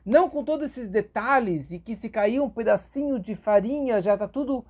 não 0.05 0.31
com 0.31 0.43
todos 0.43 0.71
esses 0.71 0.89
detalhes 0.89 1.71
e 1.71 1.79
que 1.79 1.95
se 1.95 2.09
cair 2.09 2.41
um 2.41 2.49
pedacinho 2.49 3.19
de 3.19 3.35
farinha 3.35 4.01
já 4.01 4.15
está 4.15 4.27
tudo 4.27 4.65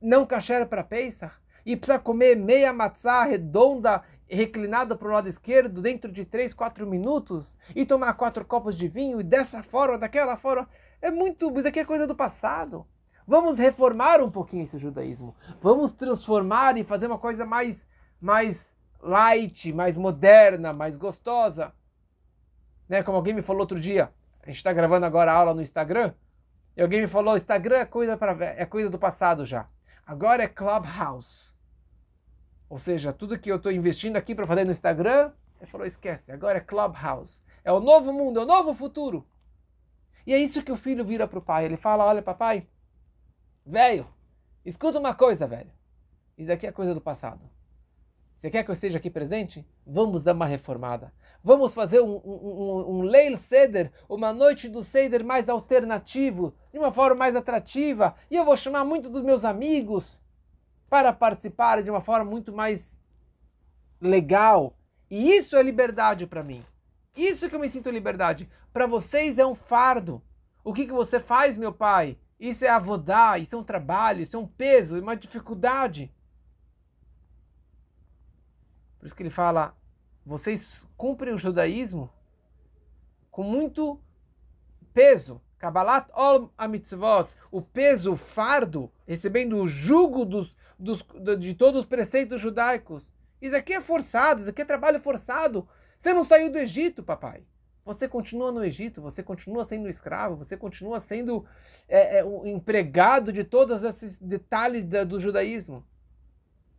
não 0.00 0.26
kasher 0.26 0.66
para 0.66 0.82
Pesach 0.82 1.34
e 1.64 1.76
precisa 1.76 1.98
comer 1.98 2.36
meia 2.36 2.72
matzá 2.72 3.24
redonda 3.24 4.02
reclinada 4.34 4.96
para 4.96 5.08
o 5.08 5.12
lado 5.12 5.28
esquerdo 5.28 5.80
dentro 5.80 6.12
de 6.12 6.24
3, 6.24 6.52
4 6.52 6.86
minutos 6.86 7.56
e 7.74 7.86
tomar 7.86 8.12
quatro 8.14 8.44
copos 8.44 8.76
de 8.76 8.88
vinho 8.88 9.20
e 9.20 9.24
dessa 9.24 9.62
forma, 9.62 9.98
daquela 9.98 10.36
forma. 10.36 10.68
É 11.00 11.10
muito. 11.10 11.50
Isso 11.58 11.68
aqui 11.68 11.80
é 11.80 11.84
coisa 11.84 12.06
do 12.06 12.14
passado. 12.14 12.86
Vamos 13.26 13.58
reformar 13.58 14.20
um 14.20 14.30
pouquinho 14.30 14.64
esse 14.64 14.78
judaísmo. 14.78 15.34
Vamos 15.62 15.92
transformar 15.92 16.76
e 16.76 16.84
fazer 16.84 17.06
uma 17.06 17.18
coisa 17.18 17.46
mais, 17.46 17.86
mais 18.20 18.74
light, 19.00 19.72
mais 19.72 19.96
moderna, 19.96 20.72
mais 20.72 20.96
gostosa. 20.96 21.72
Né? 22.88 23.02
Como 23.02 23.16
alguém 23.16 23.32
me 23.32 23.42
falou 23.42 23.62
outro 23.62 23.80
dia, 23.80 24.12
a 24.42 24.46
gente 24.46 24.56
está 24.56 24.72
gravando 24.72 25.06
agora 25.06 25.32
a 25.32 25.34
aula 25.34 25.54
no 25.54 25.62
Instagram, 25.62 26.12
e 26.76 26.82
alguém 26.82 27.00
me 27.00 27.06
falou: 27.06 27.36
Instagram 27.36 27.76
é 27.76 27.84
coisa, 27.84 28.16
pra, 28.16 28.36
é 28.44 28.66
coisa 28.66 28.90
do 28.90 28.98
passado 28.98 29.44
já. 29.44 29.68
Agora 30.06 30.42
é 30.42 30.48
Clubhouse. 30.48 31.53
Ou 32.68 32.78
seja, 32.78 33.12
tudo 33.12 33.38
que 33.38 33.50
eu 33.50 33.56
estou 33.56 33.70
investindo 33.70 34.16
aqui 34.16 34.34
para 34.34 34.46
fazer 34.46 34.64
no 34.64 34.72
Instagram, 34.72 35.32
ele 35.60 35.70
falou: 35.70 35.86
esquece, 35.86 36.32
agora 36.32 36.58
é 36.58 36.60
Clubhouse. 36.60 37.42
É 37.62 37.72
o 37.72 37.80
novo 37.80 38.12
mundo, 38.12 38.40
é 38.40 38.42
o 38.42 38.46
novo 38.46 38.74
futuro. 38.74 39.26
E 40.26 40.32
é 40.32 40.38
isso 40.38 40.62
que 40.62 40.72
o 40.72 40.76
filho 40.76 41.04
vira 41.04 41.28
para 41.28 41.38
o 41.38 41.42
pai. 41.42 41.64
Ele 41.64 41.76
fala: 41.76 42.04
olha, 42.04 42.22
papai, 42.22 42.66
velho, 43.64 44.06
escuta 44.64 44.98
uma 44.98 45.14
coisa, 45.14 45.46
velho. 45.46 45.70
Isso 46.36 46.50
aqui 46.50 46.66
é 46.66 46.72
coisa 46.72 46.94
do 46.94 47.00
passado. 47.00 47.40
Você 48.36 48.50
quer 48.50 48.62
que 48.62 48.70
eu 48.70 48.74
esteja 48.74 48.98
aqui 48.98 49.08
presente? 49.08 49.66
Vamos 49.86 50.22
dar 50.22 50.34
uma 50.34 50.44
reformada. 50.44 51.12
Vamos 51.42 51.72
fazer 51.72 52.00
um, 52.00 52.16
um, 52.16 52.20
um, 52.24 52.96
um 52.96 53.02
Leil 53.02 53.36
Seder, 53.36 53.90
uma 54.08 54.34
noite 54.34 54.68
do 54.68 54.84
Seder 54.84 55.24
mais 55.24 55.48
alternativo, 55.48 56.54
de 56.70 56.78
uma 56.78 56.92
forma 56.92 57.16
mais 57.16 57.34
atrativa. 57.36 58.14
E 58.30 58.36
eu 58.36 58.44
vou 58.44 58.56
chamar 58.56 58.84
muito 58.84 59.08
dos 59.08 59.22
meus 59.22 59.44
amigos 59.44 60.22
para 60.94 61.12
participar 61.12 61.82
de 61.82 61.90
uma 61.90 62.00
forma 62.00 62.30
muito 62.30 62.52
mais 62.52 62.96
legal. 64.00 64.78
E 65.10 65.32
isso 65.32 65.56
é 65.56 65.60
liberdade 65.60 66.24
para 66.24 66.44
mim. 66.44 66.64
Isso 67.16 67.48
que 67.48 67.56
eu 67.56 67.58
me 67.58 67.68
sinto 67.68 67.90
liberdade. 67.90 68.48
Para 68.72 68.86
vocês 68.86 69.36
é 69.36 69.44
um 69.44 69.56
fardo. 69.56 70.22
O 70.62 70.72
que, 70.72 70.86
que 70.86 70.92
você 70.92 71.18
faz, 71.18 71.56
meu 71.56 71.72
pai? 71.72 72.16
Isso 72.38 72.64
é 72.64 72.68
avodar, 72.68 73.40
isso 73.40 73.56
é 73.56 73.58
um 73.58 73.64
trabalho, 73.64 74.22
isso 74.22 74.36
é 74.36 74.38
um 74.38 74.46
peso, 74.46 74.96
é 74.96 75.00
uma 75.00 75.16
dificuldade. 75.16 76.14
Por 78.96 79.06
isso 79.06 79.16
que 79.16 79.22
ele 79.24 79.30
fala: 79.30 79.76
vocês 80.24 80.88
cumprem 80.96 81.34
o 81.34 81.38
judaísmo 81.38 82.08
com 83.32 83.42
muito 83.42 84.00
peso. 84.92 85.42
Kabbalat 85.58 86.08
ol 86.14 86.52
mitzvot, 86.68 87.28
o 87.50 87.60
peso, 87.60 88.12
o 88.12 88.16
fardo, 88.16 88.92
recebendo 89.08 89.56
o 89.56 89.66
jugo 89.66 90.24
dos, 90.24 90.54
dos, 90.84 91.04
de 91.40 91.54
todos 91.54 91.80
os 91.80 91.86
preceitos 91.86 92.40
judaicos. 92.40 93.12
Isso 93.40 93.56
aqui 93.56 93.72
é 93.74 93.80
forçado, 93.80 94.40
isso 94.40 94.50
aqui 94.50 94.62
é 94.62 94.64
trabalho 94.64 95.00
forçado. 95.00 95.66
Você 95.98 96.12
não 96.12 96.22
saiu 96.22 96.50
do 96.50 96.58
Egito, 96.58 97.02
papai. 97.02 97.42
Você 97.84 98.08
continua 98.08 98.50
no 98.50 98.64
Egito, 98.64 99.02
você 99.02 99.22
continua 99.22 99.64
sendo 99.64 99.88
escravo, 99.88 100.36
você 100.36 100.56
continua 100.56 101.00
sendo 101.00 101.44
é, 101.86 102.18
é, 102.18 102.24
um 102.24 102.46
empregado 102.46 103.32
de 103.32 103.44
todos 103.44 103.82
esses 103.82 104.18
detalhes 104.18 104.86
da, 104.86 105.04
do 105.04 105.20
judaísmo. 105.20 105.84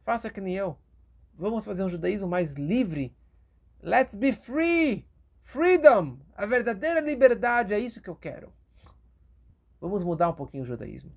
Faça 0.03 0.29
que 0.29 0.41
nem 0.41 0.55
eu. 0.55 0.77
Vamos 1.37 1.65
fazer 1.65 1.83
um 1.83 1.89
judaísmo 1.89 2.27
mais 2.27 2.53
livre. 2.53 3.15
Let's 3.81 4.15
be 4.15 4.33
free! 4.33 5.07
Freedom! 5.43 6.17
A 6.35 6.45
verdadeira 6.47 6.99
liberdade 6.99 7.73
é 7.73 7.79
isso 7.79 8.01
que 8.01 8.09
eu 8.09 8.15
quero. 8.15 8.51
Vamos 9.79 10.03
mudar 10.03 10.29
um 10.29 10.33
pouquinho 10.33 10.63
o 10.63 10.67
judaísmo. 10.67 11.11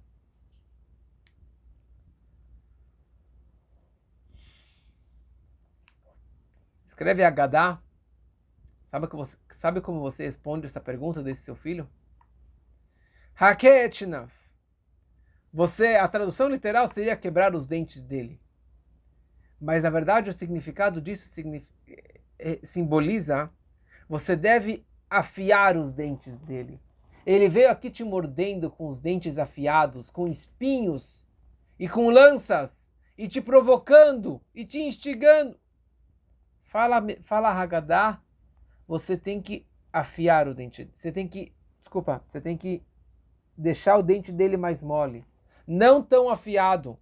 Escreve 6.99 7.23
Agadá. 7.23 7.81
Sabe 8.83 9.07
como, 9.07 9.25
você, 9.25 9.37
sabe 9.55 9.81
como 9.81 10.01
você 10.01 10.25
responde 10.25 10.67
essa 10.67 10.81
pergunta 10.81 11.23
desse 11.23 11.43
seu 11.43 11.55
filho? 11.55 11.89
Haketnav. 13.37 14.33
Você, 15.53 15.95
a 15.95 16.09
tradução 16.09 16.49
literal 16.49 16.89
seria 16.89 17.17
quebrar 17.17 17.55
os 17.55 17.69
dentes 17.69 18.03
dele. 18.03 18.41
Mas 19.61 19.85
na 19.85 19.91
verdade 19.91 20.29
o 20.29 20.33
significado 20.33 21.01
disso 21.01 21.31
eh, 21.87 22.21
eh, 22.37 22.59
simboliza 22.65 23.49
você 24.09 24.35
deve 24.35 24.85
afiar 25.09 25.77
os 25.77 25.93
dentes 25.93 26.37
dele. 26.37 26.81
Ele 27.25 27.49
veio 27.49 27.71
aqui 27.71 27.93
te 27.93 28.03
mordendo 28.03 28.73
com 28.73 28.89
os 28.89 28.99
dentes 28.99 29.39
afiados, 29.39 30.11
com 30.11 30.27
espinhos 30.27 31.25
e 31.79 31.89
com 31.89 32.11
lanças, 32.11 32.91
e 33.17 33.29
te 33.29 33.41
provocando 33.41 34.41
e 34.53 34.65
te 34.65 34.81
instigando. 34.81 35.57
Fala, 36.69 37.03
fala 37.25 37.51
Hagadá, 37.51 38.21
você 38.87 39.17
tem 39.17 39.41
que 39.41 39.67
afiar 39.93 40.47
o 40.47 40.55
dente. 40.55 40.91
Você 40.97 41.11
tem 41.11 41.27
que, 41.27 41.53
desculpa, 41.81 42.23
você 42.29 42.41
tem 42.41 42.57
que 42.57 42.83
deixar 43.57 43.97
o 43.97 44.03
dente 44.03 44.31
dele 44.31 44.57
mais 44.57 44.83
mole, 44.83 45.25
não 45.67 46.03
tão 46.03 46.29
afiado. 46.29 46.99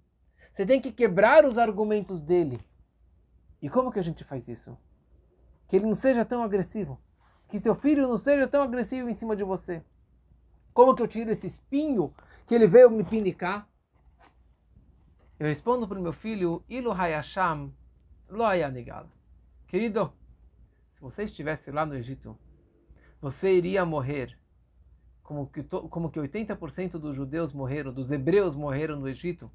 Você 0.52 0.64
tem 0.64 0.80
que 0.80 0.92
quebrar 0.92 1.44
os 1.44 1.58
argumentos 1.58 2.20
dele. 2.20 2.60
E 3.60 3.68
como 3.68 3.90
que 3.90 3.98
a 3.98 4.02
gente 4.02 4.24
faz 4.24 4.48
isso? 4.48 4.78
Que 5.68 5.76
ele 5.76 5.86
não 5.86 5.94
seja 5.94 6.24
tão 6.24 6.42
agressivo. 6.42 6.98
Que 7.48 7.58
seu 7.58 7.74
filho 7.74 8.08
não 8.08 8.16
seja 8.16 8.46
tão 8.46 8.62
agressivo 8.62 9.08
em 9.08 9.14
cima 9.14 9.36
de 9.36 9.42
você. 9.44 9.84
Como 10.72 10.94
que 10.94 11.02
eu 11.02 11.08
tiro 11.08 11.30
esse 11.30 11.46
espinho 11.46 12.14
que 12.46 12.54
ele 12.54 12.66
veio 12.66 12.90
me 12.90 13.02
pinicar? 13.02 13.68
Eu 15.38 15.48
respondo 15.48 15.86
para 15.86 15.98
o 15.98 16.02
meu 16.02 16.12
filho, 16.12 16.64
Ilo 16.68 16.92
Hayasham 16.92 17.72
Lo 18.28 18.46
Querido, 19.66 20.12
se 20.88 21.00
você 21.00 21.24
estivesse 21.24 21.70
lá 21.72 21.84
no 21.84 21.94
Egito, 21.94 22.38
você 23.20 23.56
iria 23.56 23.84
morrer 23.84 24.38
como 25.22 25.48
que, 25.48 25.62
como 25.62 26.08
que 26.08 26.20
80% 26.20 26.92
dos 26.92 27.16
judeus 27.16 27.52
morreram, 27.52 27.92
dos 27.92 28.12
hebreus 28.12 28.54
morreram 28.54 28.98
no 29.00 29.08
Egito, 29.08 29.50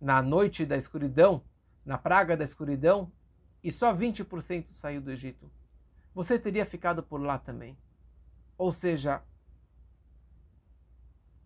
na 0.00 0.22
noite 0.22 0.64
da 0.64 0.76
escuridão, 0.76 1.42
na 1.84 1.98
praga 1.98 2.36
da 2.36 2.44
escuridão, 2.44 3.10
e 3.62 3.72
só 3.72 3.92
20% 3.92 4.68
saiu 4.68 5.00
do 5.00 5.10
Egito. 5.10 5.50
Você 6.14 6.38
teria 6.38 6.64
ficado 6.64 7.02
por 7.02 7.20
lá 7.20 7.38
também. 7.38 7.76
Ou 8.56 8.70
seja, 8.70 9.20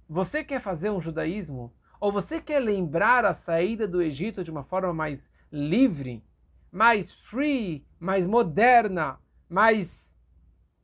você 0.07 0.45
quer 0.45 0.61
fazer 0.61 0.91
um 0.91 1.01
judaísmo, 1.01 1.73
ou 1.99 2.13
você 2.13 2.41
quer 2.41 2.61
lembrar 2.61 3.25
a 3.25 3.35
saída 3.35 3.89
do 3.89 4.03
Egito 4.03 4.45
de 4.45 4.51
uma 4.51 4.63
forma 4.63 4.93
mais 4.93 5.31
livre, 5.51 6.23
mais 6.71 7.11
free, 7.11 7.87
mais 8.05 8.27
moderna, 8.27 9.19
mais 9.49 10.15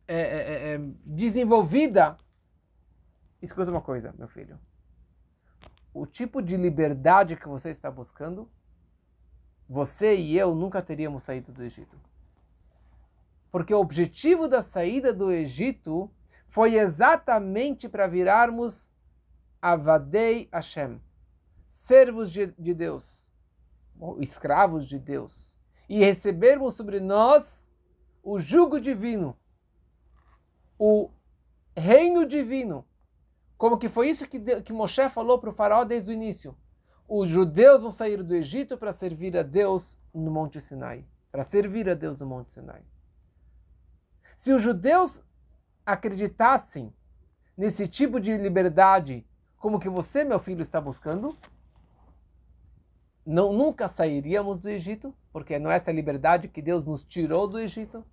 é, 0.09 0.17
é, 0.17 0.75
é, 0.75 0.81
desenvolvida, 1.05 2.17
escuta 3.43 3.71
uma 3.71 3.83
coisa, 3.83 4.15
meu 4.17 4.27
filho. 4.27 4.59
O 5.93 6.07
tipo 6.07 6.41
de 6.41 6.57
liberdade 6.57 7.37
que 7.37 7.47
você 7.47 7.69
está 7.69 7.91
buscando, 7.91 8.51
você 9.69 10.17
e 10.17 10.39
eu 10.39 10.55
nunca 10.55 10.81
teríamos 10.81 11.25
saído 11.25 11.53
do 11.53 11.63
Egito. 11.63 11.95
Porque 13.51 13.75
o 13.75 13.81
objetivo 13.81 14.49
da 14.49 14.63
saída 14.63 15.13
do 15.13 15.31
Egito 15.31 16.11
foi 16.49 16.77
exatamente 16.77 17.87
para 17.87 18.07
virarmos 18.07 18.89
Avadei 19.61 20.49
Hashem, 20.51 20.99
servos 21.69 22.31
de, 22.31 22.47
de 22.59 22.73
Deus, 22.73 23.31
escravos 24.21 24.89
de 24.89 24.99
Deus, 24.99 25.50
e 25.91 25.99
recebermos 25.99 26.77
sobre 26.77 27.01
nós 27.01 27.69
o 28.23 28.39
jugo 28.39 28.81
divino, 28.81 29.37
o 30.79 31.11
reino 31.77 32.25
divino. 32.25 32.87
Como 33.59 33.77
que 33.77 33.89
foi 33.89 34.09
isso 34.09 34.25
que, 34.29 34.39
que 34.63 34.73
Moshe 34.73 35.09
falou 35.09 35.41
para 35.41 35.51
o 35.51 35.53
faraó 35.53 35.83
desde 35.83 36.13
o 36.13 36.15
início. 36.15 36.57
Os 37.09 37.29
judeus 37.29 37.83
vão 37.83 37.91
sair 37.91 38.23
do 38.23 38.37
Egito 38.37 38.79
para 38.79 38.93
servir 38.93 39.37
a 39.37 39.43
Deus 39.43 39.99
no 40.15 40.31
Monte 40.31 40.61
Sinai. 40.61 41.05
Para 41.33 41.43
servir 41.43 41.91
a 41.91 41.95
Deus 41.95 42.21
no 42.21 42.27
Monte 42.27 42.53
Sinai. 42.53 42.85
Se 44.39 44.53
os 44.53 44.63
judeus 44.63 45.25
acreditassem 45.85 46.95
nesse 47.57 47.89
tipo 47.89 48.21
de 48.21 48.37
liberdade 48.37 49.27
como 49.57 49.81
que 49.81 49.89
você, 49.89 50.23
meu 50.23 50.39
filho, 50.39 50.63
está 50.63 50.81
buscando, 50.81 51.37
não, 53.27 53.53
nunca 53.53 53.89
sairíamos 53.89 54.61
do 54.61 54.71
Egito, 54.71 55.13
porque 55.33 55.59
não 55.59 55.71
é 55.71 55.77
essa 55.77 55.93
liberdade 55.93 56.49
que 56.49 56.63
Deus 56.63 56.85
nos 56.85 57.05
tirou 57.05 57.47
do 57.47 57.59
Egito, 57.59 58.05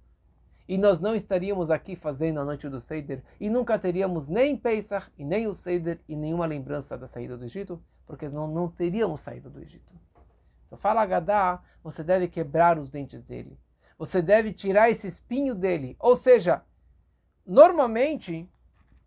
e 0.68 0.78
nós 0.78 1.00
não 1.00 1.16
estaríamos 1.16 1.72
aqui 1.72 1.96
fazendo 1.96 2.40
a 2.40 2.46
noite 2.46 2.68
do 2.68 2.82
Seder, 2.82 3.24
e 3.40 3.50
nunca 3.50 3.80
teríamos 3.80 4.28
nem 4.28 4.58
Pesach, 4.58 5.10
e 5.18 5.24
nem 5.24 5.48
o 5.48 5.54
Seder, 5.54 6.00
e 6.08 6.16
nenhuma 6.16 6.46
lembrança 6.46 6.98
da 6.98 7.08
saída 7.08 7.38
do 7.38 7.46
Egito, 7.46 7.82
porque 8.06 8.28
não, 8.30 8.48
não 8.48 8.70
teríamos 8.70 9.22
saído 9.22 9.50
do 9.50 9.62
Egito. 9.62 9.94
Então 10.66 10.78
fala 10.78 11.06
Gadá, 11.06 11.62
você 11.82 12.04
deve 12.04 12.28
quebrar 12.28 12.78
os 12.78 12.90
dentes 12.90 13.22
dele. 13.22 13.58
Você 13.98 14.22
deve 14.22 14.54
tirar 14.54 14.90
esse 14.90 15.08
espinho 15.08 15.56
dele. 15.56 15.96
Ou 16.00 16.16
seja, 16.16 16.62
normalmente, 17.46 18.48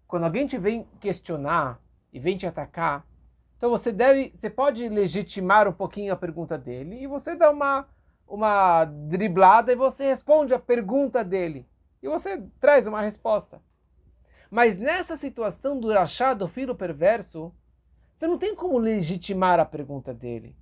quando 0.06 0.24
alguém 0.24 0.46
te 0.46 0.58
vem 0.58 0.86
questionar 0.98 1.80
e 2.12 2.18
vem 2.18 2.36
te 2.36 2.46
atacar, 2.46 3.06
então 3.56 3.68
você 3.68 3.92
deve, 3.92 4.32
você 4.34 4.48
pode 4.48 4.88
legitimar 4.88 5.68
um 5.68 5.72
pouquinho 5.72 6.12
a 6.12 6.16
pergunta 6.16 6.56
dele 6.56 7.02
e 7.02 7.06
você 7.06 7.36
dá 7.36 7.50
uma 7.50 7.86
uma 8.30 8.84
driblada 8.84 9.72
e 9.72 9.76
você 9.76 10.06
responde 10.06 10.54
a 10.54 10.58
pergunta 10.58 11.24
dele 11.24 11.68
e 12.00 12.08
você 12.08 12.40
traz 12.60 12.86
uma 12.86 13.02
resposta. 13.02 13.60
Mas 14.48 14.78
nessa 14.78 15.16
situação 15.16 15.78
do 15.78 15.92
rachá, 15.92 16.32
do 16.32 16.46
filho 16.46 16.74
perverso, 16.74 17.52
você 18.14 18.26
não 18.26 18.38
tem 18.38 18.54
como 18.54 18.78
legitimar 18.78 19.58
a 19.58 19.64
pergunta 19.64 20.14
dele. 20.14 20.56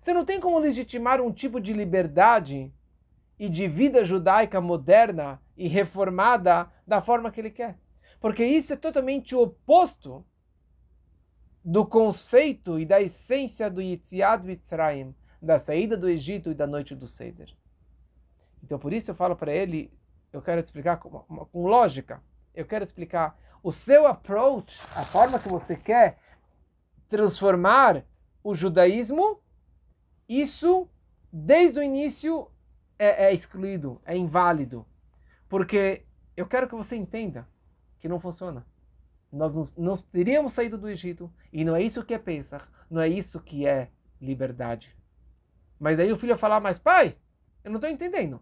Você 0.00 0.12
não 0.12 0.24
tem 0.24 0.40
como 0.40 0.58
legitimar 0.58 1.20
um 1.20 1.32
tipo 1.32 1.60
de 1.60 1.72
liberdade 1.72 2.72
e 3.38 3.48
de 3.48 3.68
vida 3.68 4.04
judaica 4.04 4.60
moderna 4.60 5.40
e 5.56 5.68
reformada 5.68 6.70
da 6.86 7.00
forma 7.00 7.30
que 7.30 7.40
ele 7.40 7.50
quer. 7.50 7.78
Porque 8.20 8.44
isso 8.44 8.72
é 8.72 8.76
totalmente 8.76 9.34
o 9.34 9.42
oposto 9.42 10.24
do 11.64 11.84
conceito 11.86 12.78
e 12.78 12.86
da 12.86 13.00
essência 13.00 13.70
do 13.70 13.80
Yitziad 13.80 14.44
Mitzrayim, 14.44 15.14
da 15.40 15.58
saída 15.58 15.96
do 15.96 16.08
Egito 16.08 16.50
e 16.50 16.54
da 16.54 16.66
noite 16.66 16.94
do 16.94 17.06
Seder. 17.06 17.54
Então, 18.62 18.78
por 18.78 18.92
isso 18.92 19.10
eu 19.10 19.14
falo 19.14 19.36
para 19.36 19.52
ele, 19.52 19.92
eu 20.32 20.42
quero 20.42 20.60
explicar 20.60 20.96
com, 20.96 21.10
com, 21.10 21.66
lógica, 21.66 22.22
eu 22.54 22.66
quero 22.66 22.84
explicar 22.84 23.38
o 23.62 23.72
seu 23.72 24.06
approach, 24.06 24.80
a 24.94 25.04
forma 25.04 25.38
que 25.38 25.48
você 25.48 25.76
quer 25.76 26.18
transformar 27.08 28.04
o 28.42 28.54
judaísmo, 28.54 29.40
isso, 30.28 30.88
desde 31.32 31.78
o 31.78 31.82
início, 31.82 32.50
é, 32.98 33.26
é 33.26 33.32
excluído, 33.32 34.00
é 34.04 34.16
inválido. 34.16 34.86
Porque 35.48 36.04
eu 36.36 36.46
quero 36.46 36.68
que 36.68 36.74
você 36.74 36.96
entenda 36.96 37.48
que 37.98 38.08
não 38.08 38.20
funciona 38.20 38.66
nós 39.32 39.76
não, 39.76 39.96
teríamos 39.96 40.52
saído 40.52 40.78
do 40.78 40.88
Egito. 40.88 41.32
E 41.52 41.64
não 41.64 41.76
é 41.76 41.82
isso 41.82 42.04
que 42.04 42.14
é 42.14 42.18
Pesach, 42.18 42.66
não 42.90 43.00
é 43.00 43.08
isso 43.08 43.40
que 43.40 43.66
é 43.66 43.90
liberdade. 44.20 44.96
Mas 45.78 45.98
aí 45.98 46.12
o 46.12 46.16
filho 46.16 46.36
falar, 46.36 46.60
mas 46.60 46.78
pai, 46.78 47.16
eu 47.64 47.70
não 47.70 47.78
estou 47.78 47.90
entendendo. 47.90 48.40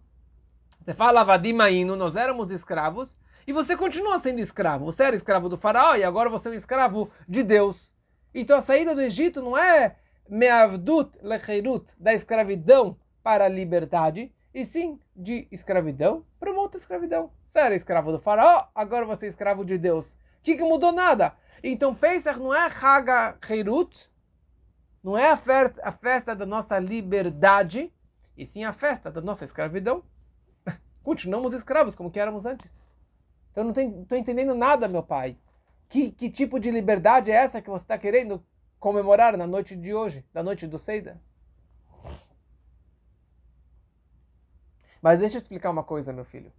Você 0.81 0.94
fala, 0.94 1.25
Vadimaino, 1.25 1.96
nós 1.96 2.16
éramos 2.16 2.51
escravos, 2.51 3.18
e 3.46 3.53
você 3.53 3.77
continua 3.77 4.18
sendo 4.18 4.40
escravo. 4.40 4.87
Você 4.87 5.05
era 5.05 5.16
escravo 5.16 5.49
do 5.49 5.57
faraó 5.57 5.94
e 5.94 6.05
agora 6.05 6.29
você 6.29 6.49
é 6.49 6.53
um 6.53 6.55
escravo 6.55 7.11
de 7.29 7.42
Deus. 7.42 7.92
Então 8.35 8.59
a 8.59 8.62
saída 8.62 8.94
do 8.94 9.01
Egito 9.01 9.40
não 9.40 9.57
é 9.57 9.96
meavdut 10.29 11.11
lecheirut, 11.22 11.92
da 11.99 12.12
escravidão 12.12 12.96
para 13.22 13.44
a 13.44 13.49
liberdade, 13.49 14.33
e 14.53 14.64
sim 14.64 14.99
de 15.14 15.46
escravidão 15.53 16.25
para 16.40 16.51
uma 16.51 16.62
outra 16.62 16.79
escravidão. 16.79 17.31
Você 17.46 17.59
era 17.59 17.75
escravo 17.75 18.11
do 18.11 18.18
faraó, 18.18 18.66
agora 18.75 19.05
você 19.05 19.27
é 19.27 19.29
escravo 19.29 19.64
de 19.64 19.79
Deus 19.79 20.18
que, 20.46 20.57
que 20.57 20.62
mudou 20.62 20.92
nada? 20.92 21.33
Então 21.61 21.92
Pesach 21.92 22.38
não 22.38 22.55
é 22.55 22.68
Haga 22.68 23.37
Heirut, 23.51 24.09
não 25.07 25.16
é 25.16 25.31
a 25.31 25.40
a 25.85 25.92
festa 25.92 26.35
da 26.35 26.45
nossa 26.45 26.81
liberdade, 26.81 27.92
e 28.37 28.45
sim 28.45 28.64
a 28.64 28.73
festa 28.73 29.09
da 29.09 29.21
nossa 29.21 29.45
escravidão. 29.45 30.03
Continuamos 31.05 31.53
escravos 31.53 31.95
como 31.95 32.11
que 32.11 32.19
éramos 32.19 32.45
antes. 32.45 32.83
Então 33.53 33.62
não 33.62 33.71
estou 33.71 34.19
entendendo 34.19 34.53
nada, 34.53 34.88
meu 34.88 35.05
pai. 35.05 35.38
Que, 35.88 36.11
que 36.11 36.29
tipo 36.29 36.59
de 36.59 36.73
liberdade 36.73 37.31
é 37.31 37.37
essa 37.37 37.62
que 37.62 37.71
você 37.71 37.85
está 37.85 37.97
querendo 37.97 38.45
comemorar 38.81 39.37
na 39.37 39.47
noite 39.47 39.77
de 39.77 39.95
hoje, 39.95 40.25
na 40.35 40.42
noite 40.42 40.66
do 40.66 40.77
Seida? 40.77 41.23
Mas 45.01 45.21
deixa 45.21 45.37
eu 45.37 45.40
explicar 45.40 45.71
uma 45.71 45.85
coisa, 45.85 46.12
meu 46.12 46.25
filho. 46.25 46.53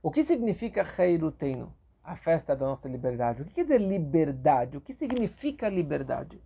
O 0.00 0.12
que 0.12 0.22
significa 0.22 0.86
Heiruteno? 1.02 1.74
a 2.04 2.14
festa 2.14 2.54
da 2.54 2.64
nossa 2.64 2.88
liberdade. 2.88 3.42
O 3.42 3.44
que 3.44 3.52
quer 3.52 3.64
dizer 3.64 3.80
liberdade? 3.80 4.76
O 4.76 4.80
que 4.80 4.92
significa 4.92 5.68
liberdade? 5.68 6.40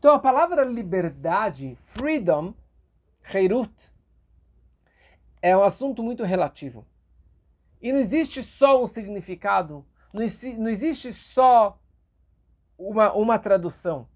Então, 0.00 0.14
a 0.14 0.18
palavra 0.18 0.64
liberdade, 0.64 1.76
freedom, 1.84 2.54
heirut, 3.34 3.70
é 5.42 5.54
um 5.54 5.62
assunto 5.62 6.02
muito 6.02 6.24
relativo. 6.24 6.86
E 7.82 7.92
não 7.92 7.98
existe 7.98 8.42
só 8.42 8.82
um 8.82 8.86
significado, 8.86 9.84
não, 10.10 10.24
não 10.58 10.70
existe 10.70 11.12
só 11.12 11.78
uma, 12.78 13.12
uma 13.12 13.38
tradução. 13.38 14.08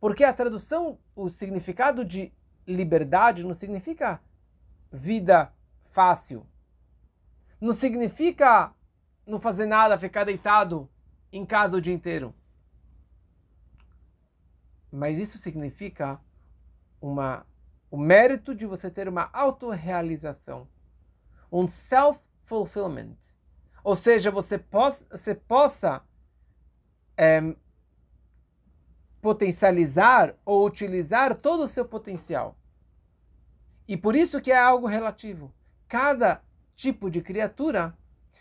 Porque 0.00 0.24
a 0.24 0.32
tradução, 0.32 0.98
o 1.14 1.28
significado 1.28 2.06
de 2.06 2.32
liberdade 2.66 3.44
não 3.44 3.52
significa 3.52 4.18
vida 4.90 5.52
fácil. 5.90 6.46
Não 7.60 7.74
significa 7.74 8.72
não 9.26 9.38
fazer 9.38 9.66
nada, 9.66 9.98
ficar 9.98 10.24
deitado 10.24 10.88
em 11.30 11.44
casa 11.44 11.76
o 11.76 11.82
dia 11.82 11.92
inteiro. 11.92 12.34
Mas 14.92 15.18
isso 15.18 15.38
significa 15.38 16.20
uma, 17.00 17.46
o 17.90 17.96
mérito 17.96 18.54
de 18.54 18.66
você 18.66 18.90
ter 18.90 19.08
uma 19.08 19.30
autorrealização, 19.32 20.68
um 21.50 21.66
self-fulfillment. 21.66 23.16
Ou 23.82 23.96
seja, 23.96 24.30
você, 24.30 24.58
possa, 24.58 25.06
você 25.10 25.34
possa 25.34 26.02
é, 27.16 27.56
potencializar 29.22 30.36
ou 30.44 30.66
utilizar 30.66 31.34
todo 31.34 31.62
o 31.62 31.68
seu 31.68 31.86
potencial. 31.86 32.56
E 33.88 33.96
por 33.96 34.14
isso 34.14 34.40
que 34.40 34.52
é 34.52 34.58
algo 34.58 34.86
relativo. 34.86 35.52
Cada 35.88 36.42
tipo 36.76 37.10
de 37.10 37.22
criatura 37.22 37.96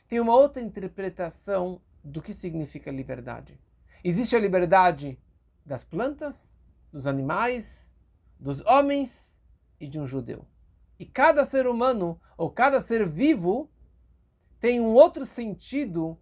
tem 0.08 0.20
uma 0.20 0.36
outra 0.36 0.62
interpretação 0.62 1.82
do 2.04 2.22
que 2.22 2.34
significa 2.34 2.92
liberdade. 2.92 3.58
Existe 4.04 4.36
a 4.36 4.40
liberdade 4.40 5.18
das 5.66 5.84
plantas, 5.84 6.58
dos 6.92 7.08
animais, 7.08 7.92
dos 8.40 8.62
homens 8.66 9.40
e 9.80 9.88
de 9.88 10.00
um 10.00 10.08
judeu. 10.08 10.46
E 11.00 11.06
cada 11.06 11.46
ser 11.46 11.68
humano, 11.68 12.20
ou 12.38 12.50
cada 12.50 12.80
ser 12.80 13.08
vivo, 13.08 13.70
tem 14.60 14.80
um 14.80 14.94
outro 14.94 15.26
sentido 15.26 16.18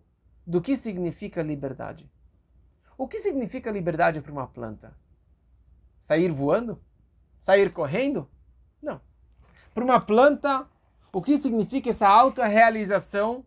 do 0.45 0.62
que 0.62 0.75
significa 0.75 1.41
liberdade. 1.41 2.10
O 2.97 3.08
que 3.08 3.19
significa 3.19 3.71
liberdade 3.71 4.21
para 4.21 4.32
uma 4.32 4.47
planta? 4.47 4.95
Sair 5.99 6.32
voando? 6.32 6.82
Sair 7.39 7.71
correndo? 7.71 8.30
Não. 8.82 9.02
Para 9.73 9.84
uma 9.84 9.99
planta, 9.99 10.67
o 11.12 11.21
que 11.21 11.38
significa 11.38 11.89
essa 11.89 12.08
autorrealização? 12.08 13.45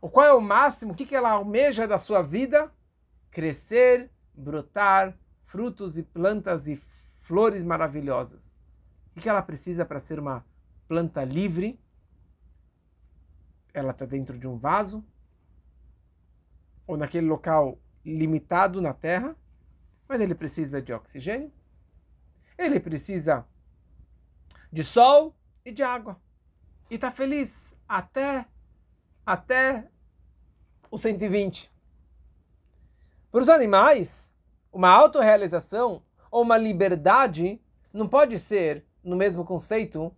O 0.00 0.08
qual 0.08 0.26
é 0.26 0.32
o 0.32 0.40
máximo? 0.40 0.92
O 0.92 0.94
que 0.96 1.14
ela 1.14 1.30
almeja 1.30 1.86
da 1.86 1.98
sua 1.98 2.22
vida? 2.22 2.72
Crescer, 3.30 4.10
brotar, 4.34 5.16
frutos 5.52 5.98
e 5.98 6.02
plantas 6.02 6.66
e 6.66 6.80
flores 7.20 7.62
maravilhosas. 7.62 8.58
O 9.14 9.20
que 9.20 9.28
ela 9.28 9.42
precisa 9.42 9.84
para 9.84 10.00
ser 10.00 10.18
uma 10.18 10.42
planta 10.88 11.22
livre? 11.22 11.78
Ela 13.74 13.90
está 13.90 14.06
dentro 14.06 14.38
de 14.38 14.46
um 14.46 14.56
vaso 14.56 15.04
ou 16.86 16.96
naquele 16.96 17.26
local 17.26 17.78
limitado 18.02 18.80
na 18.80 18.94
Terra, 18.94 19.36
mas 20.08 20.22
ele 20.22 20.34
precisa 20.34 20.80
de 20.80 20.90
oxigênio, 20.90 21.52
ele 22.56 22.80
precisa 22.80 23.46
de 24.72 24.82
sol 24.82 25.36
e 25.66 25.70
de 25.70 25.82
água. 25.82 26.18
E 26.90 26.94
está 26.94 27.10
feliz 27.10 27.78
até, 27.86 28.46
até 29.24 29.86
o 30.90 30.96
120. 30.96 31.70
Para 33.30 33.40
os 33.42 33.48
animais, 33.50 34.31
uma 34.72 34.88
autorrealização 34.88 36.02
ou 36.30 36.42
uma 36.42 36.56
liberdade 36.56 37.60
não 37.92 38.08
pode 38.08 38.38
ser 38.38 38.84
no 39.04 39.14
mesmo 39.14 39.44
conceito 39.44 40.14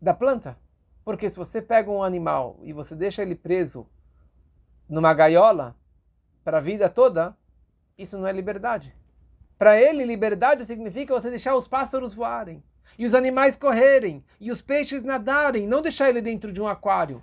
da 0.00 0.14
planta. 0.14 0.56
Porque 1.04 1.28
se 1.28 1.36
você 1.36 1.60
pega 1.60 1.90
um 1.90 2.02
animal 2.02 2.60
e 2.62 2.72
você 2.72 2.94
deixa 2.94 3.22
ele 3.22 3.34
preso 3.34 3.86
numa 4.88 5.12
gaiola 5.12 5.76
para 6.44 6.58
a 6.58 6.60
vida 6.60 6.88
toda, 6.88 7.36
isso 7.96 8.16
não 8.16 8.26
é 8.26 8.32
liberdade. 8.32 8.94
Para 9.58 9.80
ele, 9.80 10.04
liberdade 10.04 10.64
significa 10.64 11.12
você 11.12 11.30
deixar 11.30 11.56
os 11.56 11.66
pássaros 11.66 12.14
voarem, 12.14 12.62
e 12.96 13.04
os 13.04 13.14
animais 13.14 13.56
correrem, 13.56 14.24
e 14.40 14.52
os 14.52 14.62
peixes 14.62 15.02
nadarem, 15.02 15.66
não 15.66 15.82
deixar 15.82 16.08
ele 16.08 16.22
dentro 16.22 16.52
de 16.52 16.60
um 16.60 16.68
aquário. 16.68 17.22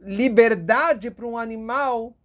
Liberdade 0.00 1.10
para 1.10 1.26
um 1.26 1.36
animal 1.36 2.16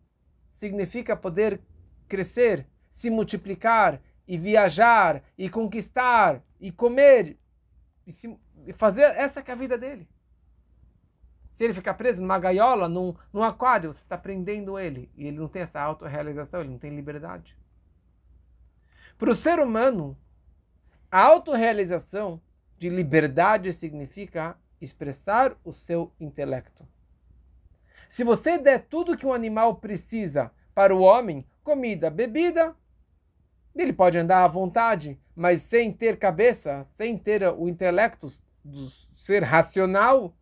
significa 0.50 1.16
poder 1.16 1.62
crescer, 2.08 2.66
se 2.98 3.12
multiplicar 3.12 4.02
e 4.28 4.40
viajar 4.40 5.22
e 5.38 5.48
conquistar 5.52 6.42
e 6.60 6.72
comer 6.72 7.38
e, 8.08 8.12
se, 8.12 8.36
e 8.66 8.74
fazer 8.74 9.04
essa 9.04 9.40
é 9.40 9.52
a 9.52 9.56
vida 9.56 9.78
dele. 9.78 10.10
Se 11.48 11.64
ele 11.64 11.76
ficar 11.76 11.94
preso 11.94 12.24
numa 12.24 12.40
gaiola, 12.40 12.90
num, 12.90 13.14
num 13.32 13.44
aquário, 13.44 13.94
você 13.94 14.02
está 14.02 14.18
prendendo 14.18 14.80
ele 14.80 15.12
e 15.16 15.28
ele 15.28 15.38
não 15.38 15.48
tem 15.48 15.62
essa 15.62 15.80
autorrealização, 15.80 16.62
ele 16.62 16.72
não 16.72 16.80
tem 16.80 16.96
liberdade. 16.96 17.56
Para 19.16 19.30
o 19.30 19.36
ser 19.36 19.60
humano, 19.60 20.18
a 21.12 21.22
autorrealização 21.22 22.42
de 22.80 22.90
liberdade 22.90 23.72
significa 23.74 24.58
expressar 24.82 25.56
o 25.64 25.72
seu 25.72 26.12
intelecto. 26.20 26.84
Se 28.10 28.24
você 28.24 28.58
der 28.58 28.88
tudo 28.88 29.16
que 29.16 29.26
um 29.26 29.34
animal 29.34 29.76
precisa 29.76 30.52
para 30.74 30.96
o 30.96 31.02
homem, 31.02 31.46
comida, 31.64 32.10
bebida, 32.10 32.76
ele 33.82 33.94
pode 33.94 34.18
andar 34.18 34.44
à 34.44 34.48
vontade, 34.48 35.20
mas 35.36 35.62
sem 35.62 35.92
ter 35.92 36.18
cabeça, 36.18 36.84
sem 36.84 37.18
ter 37.18 37.44
o 37.44 37.68
intelecto 37.68 38.28
do 38.64 38.92
ser 39.16 39.44
racional, 39.44 40.36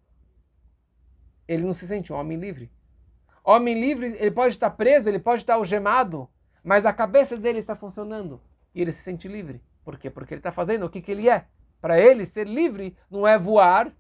ele 1.48 1.64
não 1.64 1.74
se 1.74 1.88
sente 1.88 2.12
um 2.12 2.16
homem 2.16 2.38
livre. 2.38 2.72
Homem 3.44 3.80
livre, 3.80 4.16
ele 4.20 4.32
pode 4.32 4.56
estar 4.56 4.72
preso, 4.72 5.08
ele 5.08 5.20
pode 5.20 5.42
estar 5.42 5.56
algemado, 5.56 6.28
mas 6.64 6.86
a 6.86 6.94
cabeça 6.94 7.38
dele 7.38 7.60
está 7.60 7.76
funcionando 7.76 8.42
e 8.74 8.82
ele 8.82 8.92
se 8.92 9.04
sente 9.04 9.28
livre. 9.28 9.62
Por 9.84 10.00
quê? 10.00 10.10
Porque 10.10 10.34
ele 10.34 10.40
está 10.40 10.52
fazendo 10.52 10.86
o 10.86 10.90
que, 10.90 11.02
que 11.02 11.12
ele 11.12 11.30
é. 11.30 11.46
Para 11.80 12.00
ele, 12.00 12.26
ser 12.26 12.48
livre 12.48 12.98
não 13.10 13.28
é 13.28 13.38
voar 13.38 13.94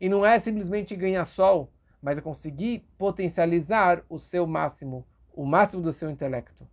e 0.00 0.08
não 0.08 0.24
é 0.24 0.38
simplesmente 0.38 0.96
ganhar 0.96 1.26
sol, 1.26 1.70
mas 2.00 2.16
é 2.16 2.22
conseguir 2.22 2.88
potencializar 2.96 4.02
o 4.08 4.18
seu 4.18 4.46
máximo, 4.46 5.06
o 5.34 5.44
máximo 5.44 5.82
do 5.82 5.92
seu 5.92 6.10
intelecto. 6.10 6.66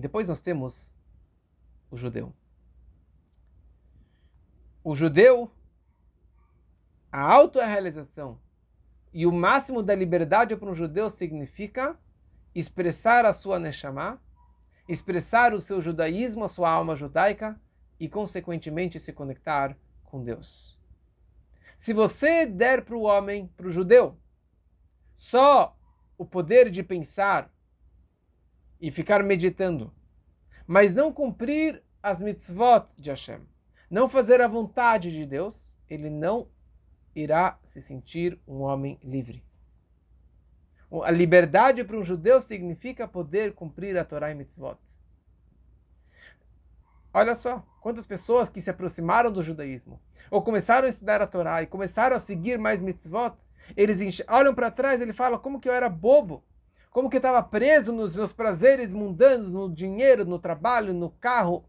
E 0.00 0.08
depois 0.08 0.26
nós 0.28 0.40
temos 0.40 0.94
o 1.90 1.96
judeu. 1.98 2.32
O 4.82 4.96
judeu, 4.96 5.52
a 7.12 7.20
autorrealização 7.30 8.40
e 9.12 9.26
o 9.26 9.30
máximo 9.30 9.82
da 9.82 9.94
liberdade 9.94 10.56
para 10.56 10.70
um 10.70 10.74
judeu 10.74 11.10
significa 11.10 11.98
expressar 12.54 13.26
a 13.26 13.34
sua 13.34 13.58
neshama, 13.58 14.18
expressar 14.88 15.52
o 15.52 15.60
seu 15.60 15.82
judaísmo, 15.82 16.44
a 16.44 16.48
sua 16.48 16.70
alma 16.70 16.96
judaica 16.96 17.60
e, 17.98 18.08
consequentemente, 18.08 18.98
se 18.98 19.12
conectar 19.12 19.76
com 20.02 20.24
Deus. 20.24 20.78
Se 21.76 21.92
você 21.92 22.46
der 22.46 22.86
para 22.86 22.96
o 22.96 23.02
homem, 23.02 23.48
para 23.54 23.66
o 23.66 23.70
judeu, 23.70 24.16
só 25.14 25.76
o 26.16 26.24
poder 26.24 26.70
de 26.70 26.82
pensar 26.82 27.52
e 28.80 28.90
ficar 28.90 29.22
meditando, 29.22 29.92
mas 30.66 30.94
não 30.94 31.12
cumprir 31.12 31.82
as 32.02 32.22
mitzvot 32.22 32.86
de 32.96 33.10
Hashem, 33.10 33.40
não 33.90 34.08
fazer 34.08 34.40
a 34.40 34.48
vontade 34.48 35.12
de 35.12 35.26
Deus, 35.26 35.76
ele 35.88 36.08
não 36.08 36.48
irá 37.14 37.58
se 37.64 37.82
sentir 37.82 38.40
um 38.46 38.60
homem 38.60 38.98
livre. 39.02 39.44
A 41.04 41.10
liberdade 41.10 41.84
para 41.84 41.96
um 41.96 42.04
judeu 42.04 42.40
significa 42.40 43.06
poder 43.06 43.52
cumprir 43.54 43.96
a 43.96 44.04
Torá 44.04 44.30
e 44.30 44.34
mitzvot. 44.34 44.78
Olha 47.12 47.34
só, 47.34 47.64
quantas 47.80 48.06
pessoas 48.06 48.48
que 48.48 48.60
se 48.60 48.70
aproximaram 48.70 49.32
do 49.32 49.42
judaísmo, 49.42 50.00
ou 50.30 50.42
começaram 50.42 50.86
a 50.86 50.90
estudar 50.90 51.20
a 51.20 51.26
Torá 51.26 51.62
e 51.62 51.66
começaram 51.66 52.16
a 52.16 52.20
seguir 52.20 52.58
mais 52.58 52.80
mitzvot, 52.80 53.36
eles 53.76 54.22
olham 54.28 54.54
para 54.54 54.70
trás 54.70 55.00
e 55.00 55.04
ele 55.04 55.12
fala 55.12 55.38
como 55.38 55.60
que 55.60 55.68
eu 55.68 55.72
era 55.72 55.88
bobo, 55.88 56.44
como 56.90 57.08
que 57.08 57.18
estava 57.18 57.40
preso 57.42 57.92
nos 57.92 58.14
meus 58.14 58.32
prazeres 58.32 58.92
mundanos, 58.92 59.54
no 59.54 59.72
dinheiro, 59.72 60.24
no 60.24 60.38
trabalho, 60.38 60.92
no 60.92 61.10
carro. 61.10 61.64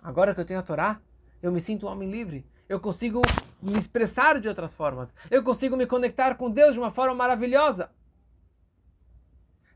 Agora 0.00 0.32
que 0.32 0.40
eu 0.40 0.44
tenho 0.44 0.60
a 0.60 0.62
Torá, 0.62 1.00
eu 1.42 1.50
me 1.50 1.60
sinto 1.60 1.86
um 1.86 1.90
homem 1.90 2.08
livre. 2.08 2.46
Eu 2.68 2.78
consigo 2.78 3.20
me 3.60 3.76
expressar 3.76 4.40
de 4.40 4.48
outras 4.48 4.72
formas. 4.72 5.12
Eu 5.30 5.42
consigo 5.42 5.76
me 5.76 5.86
conectar 5.86 6.36
com 6.36 6.50
Deus 6.50 6.74
de 6.74 6.78
uma 6.80 6.92
forma 6.92 7.14
maravilhosa. 7.14 7.90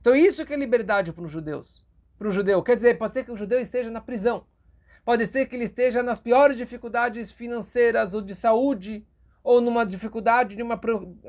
Então 0.00 0.14
isso 0.14 0.46
que 0.46 0.54
é 0.54 0.56
liberdade 0.56 1.12
para 1.12 1.24
os 1.24 1.30
judeus. 1.30 1.84
Para 2.16 2.28
o 2.28 2.32
judeu. 2.32 2.62
Quer 2.62 2.76
dizer, 2.76 2.96
pode 2.96 3.14
ser 3.14 3.24
que 3.24 3.32
o 3.32 3.36
judeu 3.36 3.60
esteja 3.60 3.90
na 3.90 4.00
prisão. 4.00 4.46
Pode 5.04 5.26
ser 5.26 5.46
que 5.46 5.56
ele 5.56 5.64
esteja 5.64 6.02
nas 6.02 6.20
piores 6.20 6.56
dificuldades 6.56 7.32
financeiras 7.32 8.14
ou 8.14 8.20
de 8.20 8.34
saúde, 8.34 9.04
ou 9.42 9.60
numa 9.60 9.84
dificuldade 9.84 10.54
de 10.54 10.62
uma, 10.62 10.80